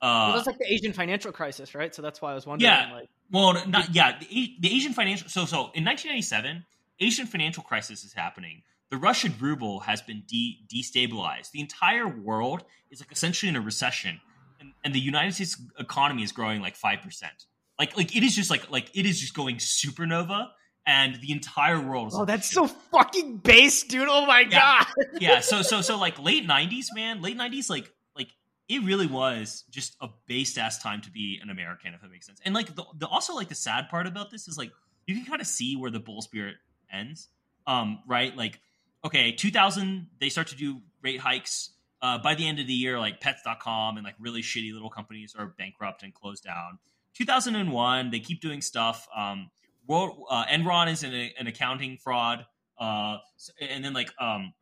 Uh, 0.00 0.04
well, 0.04 0.34
that's 0.34 0.46
like 0.46 0.58
the 0.58 0.72
Asian 0.72 0.92
financial 0.92 1.32
crisis, 1.32 1.74
right? 1.74 1.92
So 1.92 2.02
that's 2.02 2.22
why 2.22 2.30
I 2.30 2.34
was 2.34 2.46
wondering. 2.46 2.70
Yeah. 2.70 2.92
Like, 2.92 3.08
well, 3.30 3.54
not 3.66 3.94
yeah. 3.94 4.18
The, 4.18 4.54
the 4.60 4.74
Asian 4.74 4.92
financial 4.92 5.28
so 5.28 5.44
so 5.44 5.70
in 5.74 5.84
1997, 5.84 6.64
Asian 7.00 7.26
financial 7.26 7.62
crisis 7.62 8.04
is 8.04 8.12
happening. 8.12 8.62
The 8.90 8.96
Russian 8.96 9.34
ruble 9.38 9.80
has 9.80 10.00
been 10.00 10.22
de- 10.26 10.60
destabilized. 10.72 11.50
The 11.50 11.60
entire 11.60 12.08
world 12.08 12.64
is 12.90 13.00
like 13.00 13.12
essentially 13.12 13.50
in 13.50 13.56
a 13.56 13.60
recession, 13.60 14.20
and, 14.60 14.72
and 14.84 14.94
the 14.94 15.00
United 15.00 15.34
States 15.34 15.60
economy 15.78 16.22
is 16.22 16.32
growing 16.32 16.62
like 16.62 16.76
five 16.76 17.02
percent. 17.02 17.46
Like 17.78 17.96
like 17.96 18.16
it 18.16 18.22
is 18.22 18.34
just 18.34 18.50
like 18.50 18.70
like 18.70 18.90
it 18.94 19.06
is 19.06 19.20
just 19.20 19.34
going 19.34 19.56
supernova, 19.56 20.48
and 20.86 21.14
the 21.20 21.32
entire 21.32 21.80
world. 21.80 22.08
Is 22.08 22.14
oh, 22.14 22.18
like, 22.20 22.26
that's 22.28 22.50
so 22.50 22.66
fucking 22.66 23.38
base, 23.38 23.84
dude. 23.84 24.08
Oh 24.10 24.26
my 24.26 24.40
Yeah. 24.40 24.50
god. 24.50 24.86
yeah. 25.20 25.40
So 25.40 25.62
so 25.62 25.80
so 25.80 25.98
like 25.98 26.18
late 26.18 26.46
90s, 26.46 26.86
man. 26.94 27.22
Late 27.22 27.36
90s, 27.38 27.70
like 27.70 27.92
like 28.16 28.28
it 28.68 28.82
really 28.82 29.06
was 29.06 29.64
just 29.70 29.96
a 30.00 30.08
based 30.26 30.58
ass 30.58 30.82
time 30.82 31.00
to 31.02 31.10
be 31.10 31.38
an 31.42 31.50
American, 31.50 31.94
if 31.94 32.00
that 32.00 32.10
makes 32.10 32.26
sense. 32.26 32.40
And 32.44 32.54
like 32.54 32.74
the, 32.74 32.84
the 32.96 33.06
also 33.06 33.34
like 33.34 33.48
the 33.48 33.54
sad 33.54 33.88
part 33.88 34.06
about 34.06 34.30
this 34.30 34.48
is 34.48 34.58
like 34.58 34.72
you 35.06 35.14
can 35.14 35.24
kind 35.24 35.40
of 35.40 35.46
see 35.46 35.76
where 35.76 35.90
the 35.90 36.00
bull 36.00 36.20
spirit 36.20 36.56
ends. 36.92 37.28
Um, 37.66 38.00
right? 38.08 38.34
Like, 38.36 38.60
okay, 39.04 39.32
2000 39.32 40.08
they 40.20 40.30
start 40.30 40.48
to 40.48 40.56
do 40.56 40.80
rate 41.02 41.20
hikes. 41.20 41.70
uh, 42.02 42.18
by 42.18 42.34
the 42.34 42.46
end 42.48 42.58
of 42.60 42.66
the 42.66 42.72
year, 42.72 42.98
like 42.98 43.20
Pets.com 43.20 43.96
and 43.98 44.04
like 44.04 44.14
really 44.18 44.40
shitty 44.42 44.72
little 44.72 44.90
companies 44.90 45.34
are 45.38 45.46
bankrupt 45.46 46.02
and 46.02 46.12
closed 46.14 46.44
down. 46.44 46.78
2001, 47.14 48.10
they 48.10 48.20
keep 48.20 48.40
doing 48.40 48.60
stuff. 48.60 49.06
Um, 49.16 49.50
World, 49.86 50.22
uh, 50.28 50.44
Enron 50.46 50.90
is 50.92 51.02
an, 51.02 51.14
an 51.38 51.46
accounting 51.46 51.96
fraud, 51.96 52.44
uh, 52.78 53.16
and 53.60 53.82
then 53.82 53.94
like 53.94 54.10
um, 54.20 54.52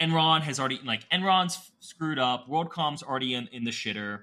Enron 0.00 0.40
has 0.40 0.58
already 0.58 0.80
like 0.84 1.08
Enron's 1.10 1.70
screwed 1.80 2.18
up. 2.18 2.48
WorldCom's 2.48 3.02
already 3.02 3.34
in, 3.34 3.48
in 3.52 3.64
the 3.64 3.70
shitter, 3.70 4.20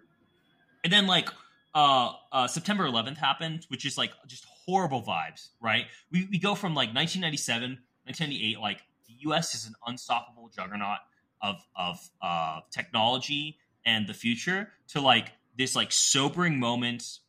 and 0.83 0.91
then 0.91 1.05
like 1.05 1.29
uh, 1.73 2.13
uh, 2.31 2.47
September 2.47 2.85
11th 2.87 3.17
happened, 3.17 3.65
which 3.69 3.85
is 3.85 3.97
like 3.97 4.11
just 4.27 4.45
horrible 4.65 5.01
vibes, 5.01 5.49
right? 5.61 5.85
We, 6.11 6.27
we 6.31 6.39
go 6.39 6.55
from 6.55 6.73
like 6.73 6.93
1997, 6.93 7.77
1998, 8.05 8.59
like 8.59 8.79
the 9.07 9.13
U.S. 9.27 9.55
is 9.55 9.67
an 9.67 9.75
unstoppable 9.87 10.49
juggernaut 10.55 10.99
of 11.41 11.57
of 11.75 11.99
uh, 12.21 12.61
technology 12.71 13.57
and 13.85 14.07
the 14.07 14.13
future, 14.13 14.69
to 14.89 15.01
like 15.01 15.31
this 15.57 15.75
like 15.75 15.91
sobering 15.91 16.59
moment, 16.59 17.19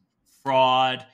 fraud, 0.42 1.04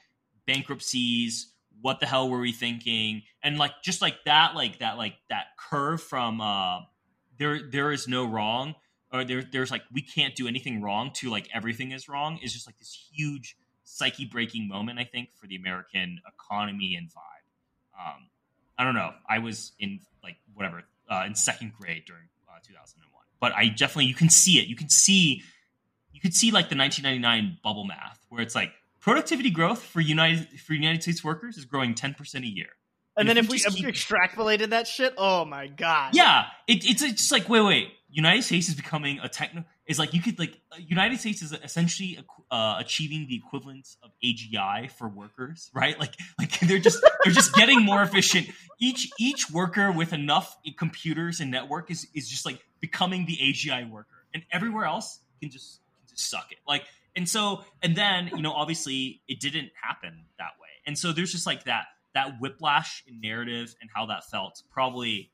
bankruptcies. 0.46 1.52
What 1.80 2.00
the 2.00 2.06
hell 2.06 2.28
were 2.28 2.40
we 2.40 2.52
thinking? 2.52 3.22
And 3.42 3.56
like 3.58 3.82
just 3.84 4.02
like 4.02 4.24
that, 4.24 4.54
like 4.54 4.80
that, 4.80 4.98
like 4.98 5.14
that 5.30 5.56
curve 5.56 6.02
from 6.02 6.40
uh, 6.40 6.80
there 7.38 7.60
there 7.62 7.92
is 7.92 8.08
no 8.08 8.24
wrong 8.26 8.74
or 9.12 9.24
there, 9.24 9.42
there's 9.42 9.70
like 9.70 9.82
we 9.92 10.02
can't 10.02 10.34
do 10.34 10.46
anything 10.48 10.82
wrong 10.82 11.10
to 11.14 11.30
like 11.30 11.48
everything 11.54 11.92
is 11.92 12.08
wrong 12.08 12.38
is 12.42 12.52
just 12.52 12.66
like 12.66 12.78
this 12.78 13.08
huge 13.12 13.56
psyche 13.84 14.26
breaking 14.26 14.68
moment 14.68 14.98
i 14.98 15.04
think 15.04 15.30
for 15.34 15.46
the 15.46 15.56
american 15.56 16.20
economy 16.28 16.94
and 16.94 17.08
vibe 17.08 17.98
um, 17.98 18.28
i 18.76 18.84
don't 18.84 18.94
know 18.94 19.12
i 19.28 19.38
was 19.38 19.72
in 19.78 20.00
like 20.22 20.36
whatever 20.54 20.82
uh, 21.10 21.24
in 21.26 21.34
second 21.34 21.72
grade 21.78 22.04
during 22.06 22.28
uh, 22.48 22.58
2001 22.66 23.08
but 23.40 23.52
i 23.54 23.68
definitely 23.68 24.04
you 24.04 24.14
can 24.14 24.28
see 24.28 24.58
it 24.58 24.68
you 24.68 24.76
can 24.76 24.88
see 24.88 25.42
you 26.12 26.20
can 26.20 26.32
see 26.32 26.50
like 26.50 26.68
the 26.68 26.76
1999 26.76 27.58
bubble 27.62 27.84
math 27.84 28.18
where 28.28 28.42
it's 28.42 28.54
like 28.54 28.72
productivity 29.00 29.50
growth 29.50 29.82
for 29.82 30.00
united 30.00 30.48
for 30.60 30.74
united 30.74 31.02
states 31.02 31.22
workers 31.24 31.56
is 31.56 31.64
growing 31.64 31.94
10% 31.94 32.42
a 32.42 32.46
year 32.46 32.68
And, 33.16 33.28
And 33.28 33.36
then 33.36 33.44
if 33.44 33.50
we 33.50 33.56
we, 33.68 33.74
we 33.74 33.80
keep- 33.80 33.94
extrapolated 33.94 34.70
that 34.70 34.86
shit, 34.86 35.12
oh 35.18 35.44
my 35.44 35.66
god. 35.66 36.14
Yeah, 36.14 36.46
it, 36.66 36.84
it's 36.88 37.02
it's 37.02 37.14
just 37.22 37.32
like 37.32 37.48
wait, 37.48 37.62
wait. 37.62 37.88
United 38.10 38.42
States 38.42 38.68
is 38.68 38.74
becoming 38.74 39.18
a 39.20 39.28
techno. 39.28 39.64
Is 39.86 39.98
like 39.98 40.14
you 40.14 40.22
could 40.22 40.38
like 40.38 40.54
United 40.78 41.18
States 41.20 41.42
is 41.42 41.52
essentially 41.52 42.18
uh, 42.50 42.76
achieving 42.78 43.26
the 43.28 43.36
equivalent 43.36 43.86
of 44.04 44.10
AGI 44.24 44.90
for 44.92 45.08
workers, 45.08 45.68
right? 45.74 45.98
Like 45.98 46.14
like 46.38 46.58
they're 46.68 46.78
just 46.78 47.00
they're 47.24 47.32
just 47.34 47.52
getting 47.54 47.82
more 47.84 48.02
efficient. 48.02 48.46
Each 48.78 49.10
each 49.18 49.50
worker 49.50 49.90
with 49.92 50.12
enough 50.12 50.56
computers 50.78 51.40
and 51.40 51.50
network 51.50 51.90
is 51.90 52.06
is 52.14 52.28
just 52.28 52.46
like 52.46 52.60
becoming 52.80 53.26
the 53.26 53.36
AGI 53.36 53.90
worker, 53.90 54.24
and 54.32 54.44
everywhere 54.52 54.84
else 54.84 55.18
can 55.40 55.50
just 55.50 55.80
can 55.98 56.08
just 56.16 56.30
suck 56.30 56.52
it. 56.52 56.58
Like 56.66 56.84
and 57.16 57.28
so 57.28 57.64
and 57.82 57.96
then 57.96 58.30
you 58.34 58.42
know 58.42 58.52
obviously 58.52 59.22
it 59.28 59.40
didn't 59.40 59.70
happen 59.82 60.24
that 60.38 60.52
way, 60.60 60.68
and 60.86 60.98
so 60.98 61.12
there's 61.12 61.32
just 61.32 61.46
like 61.46 61.64
that 61.64 61.86
that 62.14 62.40
whiplash 62.40 63.04
in 63.06 63.20
narrative 63.20 63.74
and 63.80 63.90
how 63.94 64.06
that 64.06 64.24
felt 64.24 64.62
probably 64.70 65.30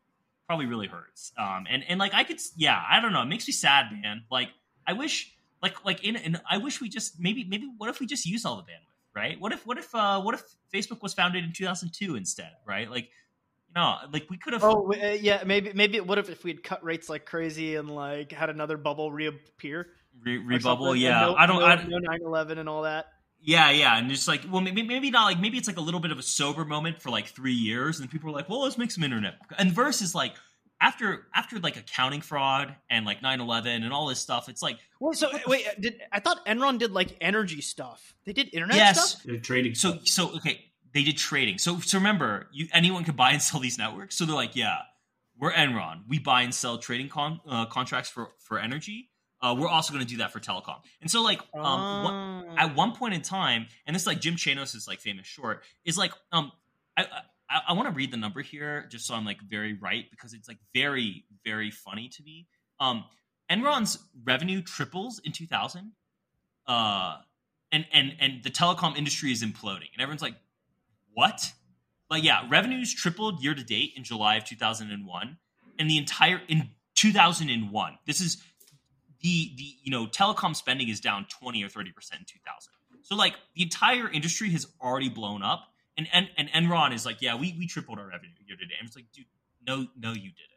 probably 0.46 0.66
really 0.66 0.86
hurts. 0.86 1.32
Um, 1.38 1.66
and 1.68 1.82
and 1.88 1.98
like 1.98 2.14
I 2.14 2.24
could, 2.24 2.38
yeah, 2.56 2.80
I 2.88 3.00
don't 3.00 3.12
know. 3.12 3.22
It 3.22 3.26
makes 3.26 3.46
me 3.46 3.52
sad, 3.52 3.86
man. 3.92 4.24
Like 4.30 4.48
I 4.86 4.92
wish, 4.92 5.34
like 5.62 5.84
like 5.84 6.04
in, 6.04 6.16
in 6.16 6.40
I 6.48 6.58
wish 6.58 6.80
we 6.80 6.88
just 6.88 7.18
maybe 7.18 7.44
maybe 7.44 7.70
what 7.78 7.88
if 7.90 8.00
we 8.00 8.06
just 8.06 8.26
use 8.26 8.44
all 8.44 8.56
the 8.56 8.62
bandwidth, 8.62 9.14
right? 9.14 9.40
What 9.40 9.52
if 9.52 9.66
what 9.66 9.78
if 9.78 9.94
uh, 9.94 10.20
what 10.20 10.34
if 10.34 10.42
Facebook 10.72 11.02
was 11.02 11.14
founded 11.14 11.44
in 11.44 11.52
2002 11.52 12.16
instead, 12.16 12.52
right? 12.66 12.90
Like 12.90 13.04
you 13.04 13.74
know, 13.76 13.96
like 14.12 14.28
we 14.30 14.36
could 14.36 14.52
have. 14.52 14.64
Oh 14.64 14.92
uh, 14.92 15.16
yeah, 15.20 15.42
maybe 15.46 15.72
maybe 15.74 16.00
what 16.00 16.18
if 16.18 16.28
if 16.28 16.44
we 16.44 16.50
had 16.50 16.62
cut 16.62 16.84
rates 16.84 17.08
like 17.08 17.24
crazy 17.24 17.76
and 17.76 17.88
like 17.90 18.32
had 18.32 18.50
another 18.50 18.76
bubble 18.76 19.10
reappear? 19.10 19.88
Re- 20.22 20.38
rebubble, 20.38 20.98
yeah. 20.98 21.20
no, 21.20 21.34
I 21.34 21.46
don't. 21.46 21.60
no, 21.60 21.66
I, 21.66 21.84
no 21.84 21.98
9/11 21.98 22.58
and 22.58 22.68
all 22.68 22.82
that. 22.82 23.06
Yeah, 23.40 23.70
yeah, 23.70 23.98
and 23.98 24.08
just 24.08 24.26
like, 24.26 24.42
well, 24.50 24.62
maybe 24.62 24.82
maybe 24.82 25.10
not 25.10 25.24
like 25.24 25.38
maybe 25.38 25.58
it's 25.58 25.68
like 25.68 25.76
a 25.76 25.82
little 25.82 26.00
bit 26.00 26.10
of 26.10 26.18
a 26.18 26.22
sober 26.22 26.64
moment 26.64 27.02
for 27.02 27.10
like 27.10 27.26
three 27.26 27.52
years, 27.52 28.00
and 28.00 28.10
people 28.10 28.30
are 28.30 28.32
like, 28.32 28.48
well, 28.48 28.62
let's 28.62 28.78
make 28.78 28.90
some 28.90 29.04
internet. 29.04 29.34
And 29.58 29.70
versus 29.70 30.14
like 30.14 30.34
after 30.80 31.26
after 31.34 31.58
like 31.58 31.76
accounting 31.76 32.20
fraud 32.20 32.74
and 32.90 33.06
like 33.06 33.20
9-11 33.20 33.66
and 33.66 33.92
all 33.92 34.06
this 34.06 34.18
stuff, 34.18 34.48
it's 34.48 34.62
like 34.62 34.78
Well, 35.00 35.12
so 35.12 35.30
wait, 35.46 35.66
did 35.80 36.00
I 36.12 36.20
thought 36.20 36.44
Enron 36.46 36.78
did 36.78 36.92
like 36.92 37.16
energy 37.20 37.60
stuff? 37.60 38.14
They 38.24 38.32
did 38.32 38.52
internet 38.52 38.76
yes, 38.76 39.10
stuff. 39.10 39.22
They're 39.24 39.38
trading. 39.38 39.74
so 39.74 39.98
so 40.04 40.36
okay, 40.36 40.64
they 40.92 41.04
did 41.04 41.16
trading. 41.16 41.58
So 41.58 41.80
so 41.80 41.98
remember, 41.98 42.48
you 42.52 42.68
anyone 42.72 43.04
could 43.04 43.16
buy 43.16 43.32
and 43.32 43.42
sell 43.42 43.60
these 43.60 43.78
networks. 43.78 44.16
So 44.16 44.24
they're 44.24 44.34
like, 44.34 44.56
yeah, 44.56 44.78
we're 45.38 45.52
Enron. 45.52 46.02
We 46.08 46.18
buy 46.18 46.42
and 46.42 46.54
sell 46.54 46.78
trading 46.78 47.08
con- 47.08 47.40
uh, 47.48 47.66
contracts 47.66 48.10
for 48.10 48.32
for 48.38 48.58
energy. 48.58 49.10
Uh, 49.44 49.54
we're 49.58 49.68
also 49.68 49.92
going 49.92 50.04
to 50.04 50.10
do 50.10 50.16
that 50.18 50.32
for 50.32 50.40
telecom. 50.40 50.76
And 51.02 51.10
so 51.10 51.20
like 51.22 51.40
um, 51.54 52.04
what, 52.04 52.12
Oh. 52.14 52.54
at 52.56 52.74
one 52.74 52.92
point 52.92 53.12
in 53.12 53.20
time, 53.20 53.66
and 53.86 53.94
this 53.94 54.02
is 54.02 54.06
like 54.06 54.20
Jim 54.20 54.36
Chanos 54.36 54.74
is 54.74 54.88
like 54.88 55.00
famous 55.00 55.26
short 55.26 55.62
is 55.84 55.98
like 55.98 56.12
um 56.32 56.50
I 56.96 57.02
I, 57.50 57.60
I 57.68 57.72
want 57.74 57.86
to 57.88 57.94
read 57.94 58.10
the 58.10 58.16
number 58.16 58.40
here 58.40 58.86
just 58.90 59.06
so 59.06 59.14
I'm 59.14 59.26
like 59.26 59.40
very 59.42 59.74
right 59.74 60.06
because 60.10 60.32
it's 60.32 60.48
like 60.48 60.58
very 60.72 61.24
very 61.44 61.70
funny 61.70 62.08
to 62.08 62.22
me. 62.22 62.46
Um, 62.80 63.04
Enron's 63.50 63.98
revenue 64.24 64.62
triples 64.62 65.20
in 65.22 65.32
2000, 65.32 65.92
uh, 66.66 67.16
and 67.70 67.84
and 67.92 68.16
and 68.20 68.42
the 68.42 68.50
telecom 68.50 68.96
industry 68.96 69.30
is 69.30 69.42
imploding, 69.44 69.90
and 69.92 70.00
everyone's 70.00 70.22
like, 70.22 70.36
what? 71.12 71.52
Like 72.10 72.24
yeah, 72.24 72.46
revenues 72.48 72.94
tripled 72.94 73.42
year 73.42 73.54
to 73.54 73.62
date 73.64 73.92
in 73.96 74.04
July 74.04 74.36
of 74.36 74.44
2001, 74.44 75.36
and 75.78 75.90
the 75.90 75.98
entire 75.98 76.40
in 76.48 76.70
2001. 76.96 77.98
This 78.06 78.20
is 78.20 78.42
the 79.24 79.50
the 79.56 79.74
you 79.82 79.90
know 79.90 80.06
telecom 80.06 80.54
spending 80.54 80.88
is 80.88 81.00
down 81.00 81.26
20 81.40 81.64
or 81.64 81.68
30 81.68 81.90
percent 81.90 82.20
in 82.20 82.26
2000 82.26 82.72
so 83.02 83.16
like 83.16 83.34
the 83.56 83.62
entire 83.62 84.08
industry 84.08 84.50
has 84.50 84.68
already 84.80 85.08
blown 85.08 85.42
up 85.42 85.64
and 85.98 86.06
and, 86.12 86.28
and 86.36 86.48
enron 86.50 86.94
is 86.94 87.04
like 87.04 87.20
yeah 87.20 87.34
we 87.34 87.56
we 87.58 87.66
tripled 87.66 87.98
our 87.98 88.06
revenue 88.06 88.30
year 88.46 88.56
to 88.56 88.66
date. 88.66 88.76
And 88.78 88.86
it's 88.86 88.96
like 88.96 89.06
dude 89.12 89.26
no 89.66 89.86
no 89.98 90.12
you 90.12 90.30
didn't. 90.30 90.50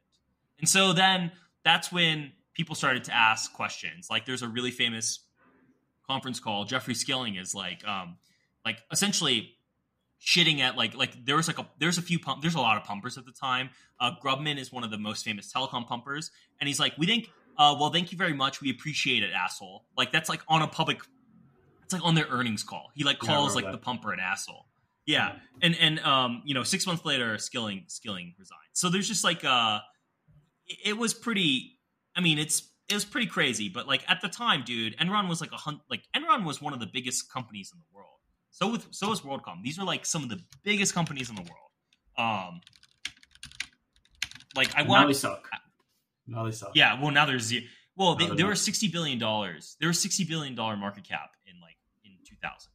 And 0.59 0.69
so 0.69 0.93
then 0.93 1.31
that's 1.63 1.91
when 1.91 2.31
people 2.53 2.75
started 2.75 3.03
to 3.05 3.15
ask 3.15 3.53
questions. 3.53 4.07
Like 4.09 4.25
there's 4.25 4.41
a 4.41 4.47
really 4.47 4.71
famous 4.71 5.19
conference 6.07 6.39
call. 6.39 6.65
Jeffrey 6.65 6.95
skilling 6.95 7.35
is 7.35 7.53
like 7.53 7.85
um 7.85 8.17
like 8.65 8.79
essentially 8.91 9.53
shitting 10.19 10.59
at 10.59 10.75
like 10.75 10.95
like 10.95 11.25
there 11.25 11.35
was 11.35 11.47
like 11.47 11.59
a 11.59 11.67
there's 11.79 11.97
a 11.97 12.01
few 12.01 12.19
pump 12.19 12.41
there's 12.41 12.55
a 12.55 12.59
lot 12.59 12.77
of 12.77 12.83
pumpers 12.83 13.17
at 13.17 13.25
the 13.25 13.31
time. 13.31 13.69
Uh 13.99 14.11
grubman 14.23 14.57
is 14.57 14.71
one 14.71 14.83
of 14.83 14.91
the 14.91 14.97
most 14.97 15.23
famous 15.23 15.51
telecom 15.51 15.87
pumpers 15.87 16.31
and 16.59 16.67
he's 16.67 16.79
like 16.79 16.93
we 16.97 17.05
think 17.05 17.29
uh, 17.57 17.75
well, 17.79 17.91
thank 17.91 18.11
you 18.11 18.17
very 18.17 18.33
much. 18.33 18.61
We 18.61 18.69
appreciate 18.69 19.23
it, 19.23 19.31
asshole. 19.33 19.85
Like 19.97 20.11
that's 20.11 20.29
like 20.29 20.41
on 20.47 20.61
a 20.61 20.67
public, 20.67 20.99
it's 21.83 21.93
like 21.93 22.05
on 22.05 22.15
their 22.15 22.27
earnings 22.29 22.63
call. 22.63 22.91
He 22.93 23.03
like 23.03 23.19
calls 23.19 23.55
remember 23.55 23.71
like 23.71 23.79
the 23.79 23.83
pumper 23.83 24.13
an 24.13 24.19
asshole. 24.19 24.65
Yeah, 25.05 25.35
and 25.61 25.75
and 25.79 25.99
um, 26.01 26.41
you 26.45 26.53
know, 26.53 26.63
six 26.63 26.85
months 26.85 27.05
later, 27.05 27.37
Skilling 27.37 27.85
Skilling 27.87 28.35
resigned. 28.37 28.59
So 28.73 28.89
there's 28.89 29.07
just 29.07 29.23
like 29.23 29.43
uh, 29.43 29.79
it, 30.85 30.97
was 30.97 31.13
pretty. 31.13 31.79
I 32.15 32.21
mean, 32.21 32.37
it's 32.37 32.69
it 32.89 32.93
was 32.93 33.05
pretty 33.05 33.27
crazy, 33.27 33.69
but 33.69 33.87
like 33.87 34.03
at 34.07 34.21
the 34.21 34.27
time, 34.27 34.63
dude, 34.65 34.97
Enron 34.97 35.29
was 35.29 35.41
like 35.41 35.51
a 35.51 35.57
hun- 35.57 35.81
like 35.89 36.03
Enron 36.15 36.45
was 36.45 36.61
one 36.61 36.73
of 36.73 36.79
the 36.79 36.87
biggest 36.91 37.31
companies 37.31 37.71
in 37.73 37.79
the 37.79 37.85
world. 37.95 38.09
So 38.51 38.71
with 38.71 38.87
so 38.91 39.09
was 39.09 39.21
WorldCom. 39.21 39.63
These 39.63 39.79
are 39.79 39.85
like 39.85 40.05
some 40.05 40.23
of 40.23 40.29
the 40.29 40.41
biggest 40.63 40.93
companies 40.93 41.29
in 41.29 41.35
the 41.35 41.43
world. 41.43 41.71
Um, 42.17 42.61
like 44.55 44.75
I 44.75 44.81
want. 44.81 45.03
now 45.03 45.07
they 45.07 45.13
suck. 45.13 45.47
Now 46.27 46.43
they 46.45 46.51
suck. 46.51 46.71
yeah, 46.75 47.01
well 47.01 47.11
now 47.11 47.25
there's 47.25 47.43
zero. 47.43 47.63
Well, 47.95 48.15
they, 48.15 48.27
they're 48.27 48.35
there 48.35 48.45
were 48.47 48.55
sixty 48.55 48.87
billion 48.87 49.17
dollars. 49.17 49.75
There 49.79 49.87
was 49.87 49.99
sixty 49.99 50.23
billion 50.23 50.55
dollar 50.55 50.77
market 50.77 51.03
cap 51.03 51.31
in 51.45 51.59
like 51.61 51.77
in 52.03 52.11
two 52.25 52.35
thousand. 52.41 52.71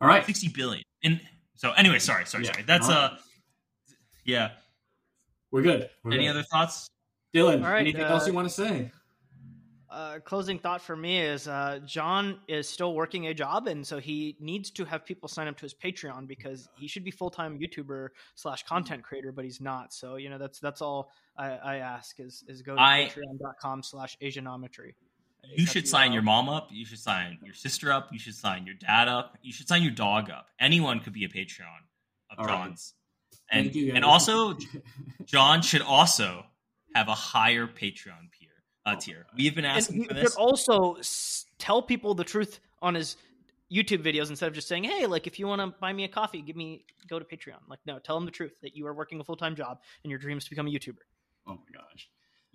All 0.00 0.08
right. 0.08 0.24
Sixty 0.24 0.48
billion. 0.48 0.84
And 1.02 1.20
so 1.54 1.72
anyway, 1.72 1.98
sorry, 1.98 2.26
sorry, 2.26 2.44
Yeah, 2.44 2.52
sorry. 2.52 2.64
That's 2.64 2.88
all 2.88 2.92
uh, 2.94 3.16
yeah. 4.24 4.50
We're 5.50 5.62
good. 5.62 5.88
We're 6.02 6.12
Any 6.12 6.24
good. 6.24 6.30
other 6.30 6.42
thoughts? 6.42 6.88
Dylan? 7.34 7.64
All 7.64 7.70
right, 7.72 7.80
anything 7.80 8.02
uh, 8.02 8.08
else 8.08 8.26
you 8.26 8.32
want 8.32 8.48
to 8.48 8.54
say? 8.54 8.90
Uh, 9.94 10.18
closing 10.18 10.58
thought 10.58 10.82
for 10.82 10.96
me 10.96 11.20
is 11.20 11.46
uh, 11.46 11.78
Jon 11.86 12.40
is 12.48 12.68
still 12.68 12.94
working 12.94 13.28
a 13.28 13.34
job, 13.34 13.68
and 13.68 13.86
so 13.86 13.98
he 14.00 14.36
needs 14.40 14.68
to 14.72 14.84
have 14.84 15.06
people 15.06 15.28
sign 15.28 15.46
up 15.46 15.56
to 15.56 15.62
his 15.62 15.72
Patreon 15.72 16.26
because 16.26 16.68
he 16.76 16.88
should 16.88 17.04
be 17.04 17.12
full 17.12 17.30
time 17.30 17.60
YouTuber 17.60 18.08
slash 18.34 18.64
content 18.64 19.04
creator, 19.04 19.30
but 19.30 19.44
he's 19.44 19.60
not. 19.60 19.94
So 19.94 20.16
you 20.16 20.30
know 20.30 20.38
that's 20.38 20.58
that's 20.58 20.82
all 20.82 21.12
I, 21.36 21.50
I 21.50 21.76
ask 21.76 22.18
is 22.18 22.42
is 22.48 22.60
go 22.60 22.74
to 22.74 22.80
I- 22.80 23.08
patreon.com 23.14 23.84
slash 23.84 24.18
Asianometry. 24.20 24.94
You 25.54 25.66
should 25.66 25.86
sign 25.86 26.12
your 26.12 26.22
mom 26.22 26.48
up. 26.48 26.70
You 26.72 26.84
should 26.84 26.98
sign 26.98 27.38
your 27.44 27.54
sister 27.54 27.92
up. 27.92 28.08
You 28.10 28.18
should 28.18 28.34
sign 28.34 28.66
your 28.66 28.74
dad 28.74 29.06
up. 29.06 29.38
You 29.42 29.52
should 29.52 29.68
sign 29.68 29.82
your 29.82 29.92
dog 29.92 30.28
up. 30.28 30.48
Anyone 30.58 31.00
could 31.00 31.12
be 31.12 31.24
a 31.24 31.28
Patreon 31.28 31.84
of 32.30 32.38
All 32.38 32.46
right. 32.46 32.64
Jon's. 32.64 32.94
And 33.52 33.66
Thank 33.66 33.76
you, 33.76 33.92
and 33.94 34.04
also 34.04 34.56
John 35.24 35.62
should 35.62 35.82
also 35.82 36.46
have 36.94 37.08
a 37.08 37.14
higher 37.14 37.66
Patreon 37.68 38.32
tier. 38.36 38.43
Uh, 38.86 38.94
Oh, 38.96 39.00
tier. 39.00 39.26
We've 39.36 39.54
been 39.54 39.64
asking 39.64 39.96
he 40.02 40.04
for 40.08 40.14
should 40.14 40.24
this. 40.26 40.36
also 40.36 40.94
s- 40.94 41.46
tell 41.58 41.80
people 41.82 42.14
the 42.14 42.24
truth 42.24 42.60
on 42.82 42.94
his 42.94 43.16
YouTube 43.72 44.04
videos 44.04 44.28
instead 44.28 44.46
of 44.46 44.52
just 44.54 44.68
saying, 44.68 44.84
"Hey, 44.84 45.06
like 45.06 45.26
if 45.26 45.38
you 45.38 45.46
want 45.46 45.60
to 45.62 45.68
buy 45.80 45.92
me 45.92 46.04
a 46.04 46.08
coffee, 46.08 46.42
give 46.42 46.54
me 46.54 46.84
go 47.08 47.18
to 47.18 47.24
Patreon." 47.24 47.60
Like, 47.68 47.80
no, 47.86 47.98
tell 47.98 48.14
them 48.16 48.26
the 48.26 48.30
truth 48.30 48.52
that 48.62 48.76
you 48.76 48.86
are 48.86 48.92
working 48.94 49.20
a 49.20 49.24
full 49.24 49.36
time 49.36 49.56
job 49.56 49.80
and 50.02 50.10
your 50.10 50.18
dream 50.18 50.36
is 50.38 50.44
to 50.44 50.50
become 50.50 50.66
a 50.66 50.70
YouTuber. 50.70 50.98
oh 51.46 51.54
my 51.54 51.78
gosh. 51.78 52.08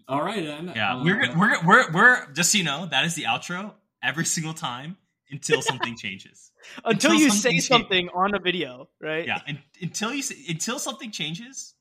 All 0.08 0.24
right, 0.24 0.44
then. 0.44 0.72
Yeah, 0.76 0.96
Uh, 0.98 1.04
we're, 1.04 1.38
we're 1.38 1.66
we're 1.66 1.92
we're 1.92 2.32
just 2.34 2.52
so 2.52 2.58
you 2.60 2.64
know 2.64 2.86
that 2.88 3.06
is 3.06 3.16
the 3.16 3.24
outro 3.24 3.74
every 4.02 4.26
single 4.26 4.54
time 4.54 4.98
until 5.32 5.62
something 5.62 5.96
changes. 6.04 6.52
Until, 6.86 6.92
Until 7.12 7.14
you 7.16 7.30
something 7.30 7.42
say 7.42 7.50
change- 7.52 7.68
something 7.68 8.10
on 8.14 8.34
a 8.36 8.40
video, 8.40 8.90
right? 9.02 9.26
Yeah, 9.26 9.42
and, 9.48 9.60
until 9.82 10.14
you 10.14 10.22
say, 10.24 10.36
until 10.48 10.78
something 10.80 11.12
changes, 11.12 11.74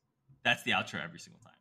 that's 0.43 0.63
the 0.63 0.71
outro 0.73 1.03
every 1.03 1.19
single 1.21 1.41
time. 1.41 1.53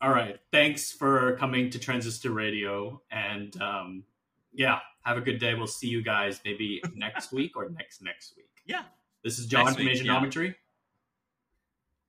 So 0.00 0.06
All 0.08 0.12
right. 0.14 0.38
Thanks 0.52 0.92
for 0.92 1.36
coming 1.36 1.70
to 1.70 1.78
Transistor 1.78 2.30
Radio. 2.30 3.02
And 3.10 3.60
um, 3.60 4.04
yeah, 4.52 4.78
have 5.02 5.16
a 5.16 5.20
good 5.20 5.38
day. 5.38 5.54
We'll 5.54 5.66
see 5.66 5.88
you 5.88 6.02
guys 6.02 6.40
maybe 6.44 6.82
next 6.94 7.32
week 7.32 7.56
or 7.56 7.68
next 7.70 8.02
next 8.02 8.34
week. 8.36 8.50
yeah, 8.66 8.82
This 9.24 9.38
is 9.38 9.46
Jon 9.46 9.64
Next 9.64 9.76
from 9.76 9.86
week, 9.86 10.02
yeah. 10.04 10.12
Asianometry. 10.20 10.54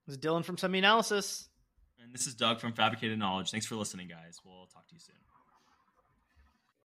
This 0.07 0.15
is 0.17 0.21
Dylan 0.21 0.43
from 0.43 0.55
SemiAnalysis. 0.57 1.47
and 2.03 2.13
this 2.13 2.25
is 2.27 2.33
Doug 2.33 2.59
from 2.59 2.73
Fabricated 2.73 3.17
Knowledge. 3.19 3.51
Thanks 3.51 3.65
for 3.67 3.75
listening, 3.75 4.07
guys. 4.07 4.39
We'll 4.43 4.65
talk 4.73 4.87
to 4.87 4.95
you 4.95 4.99
soon. 4.99 5.15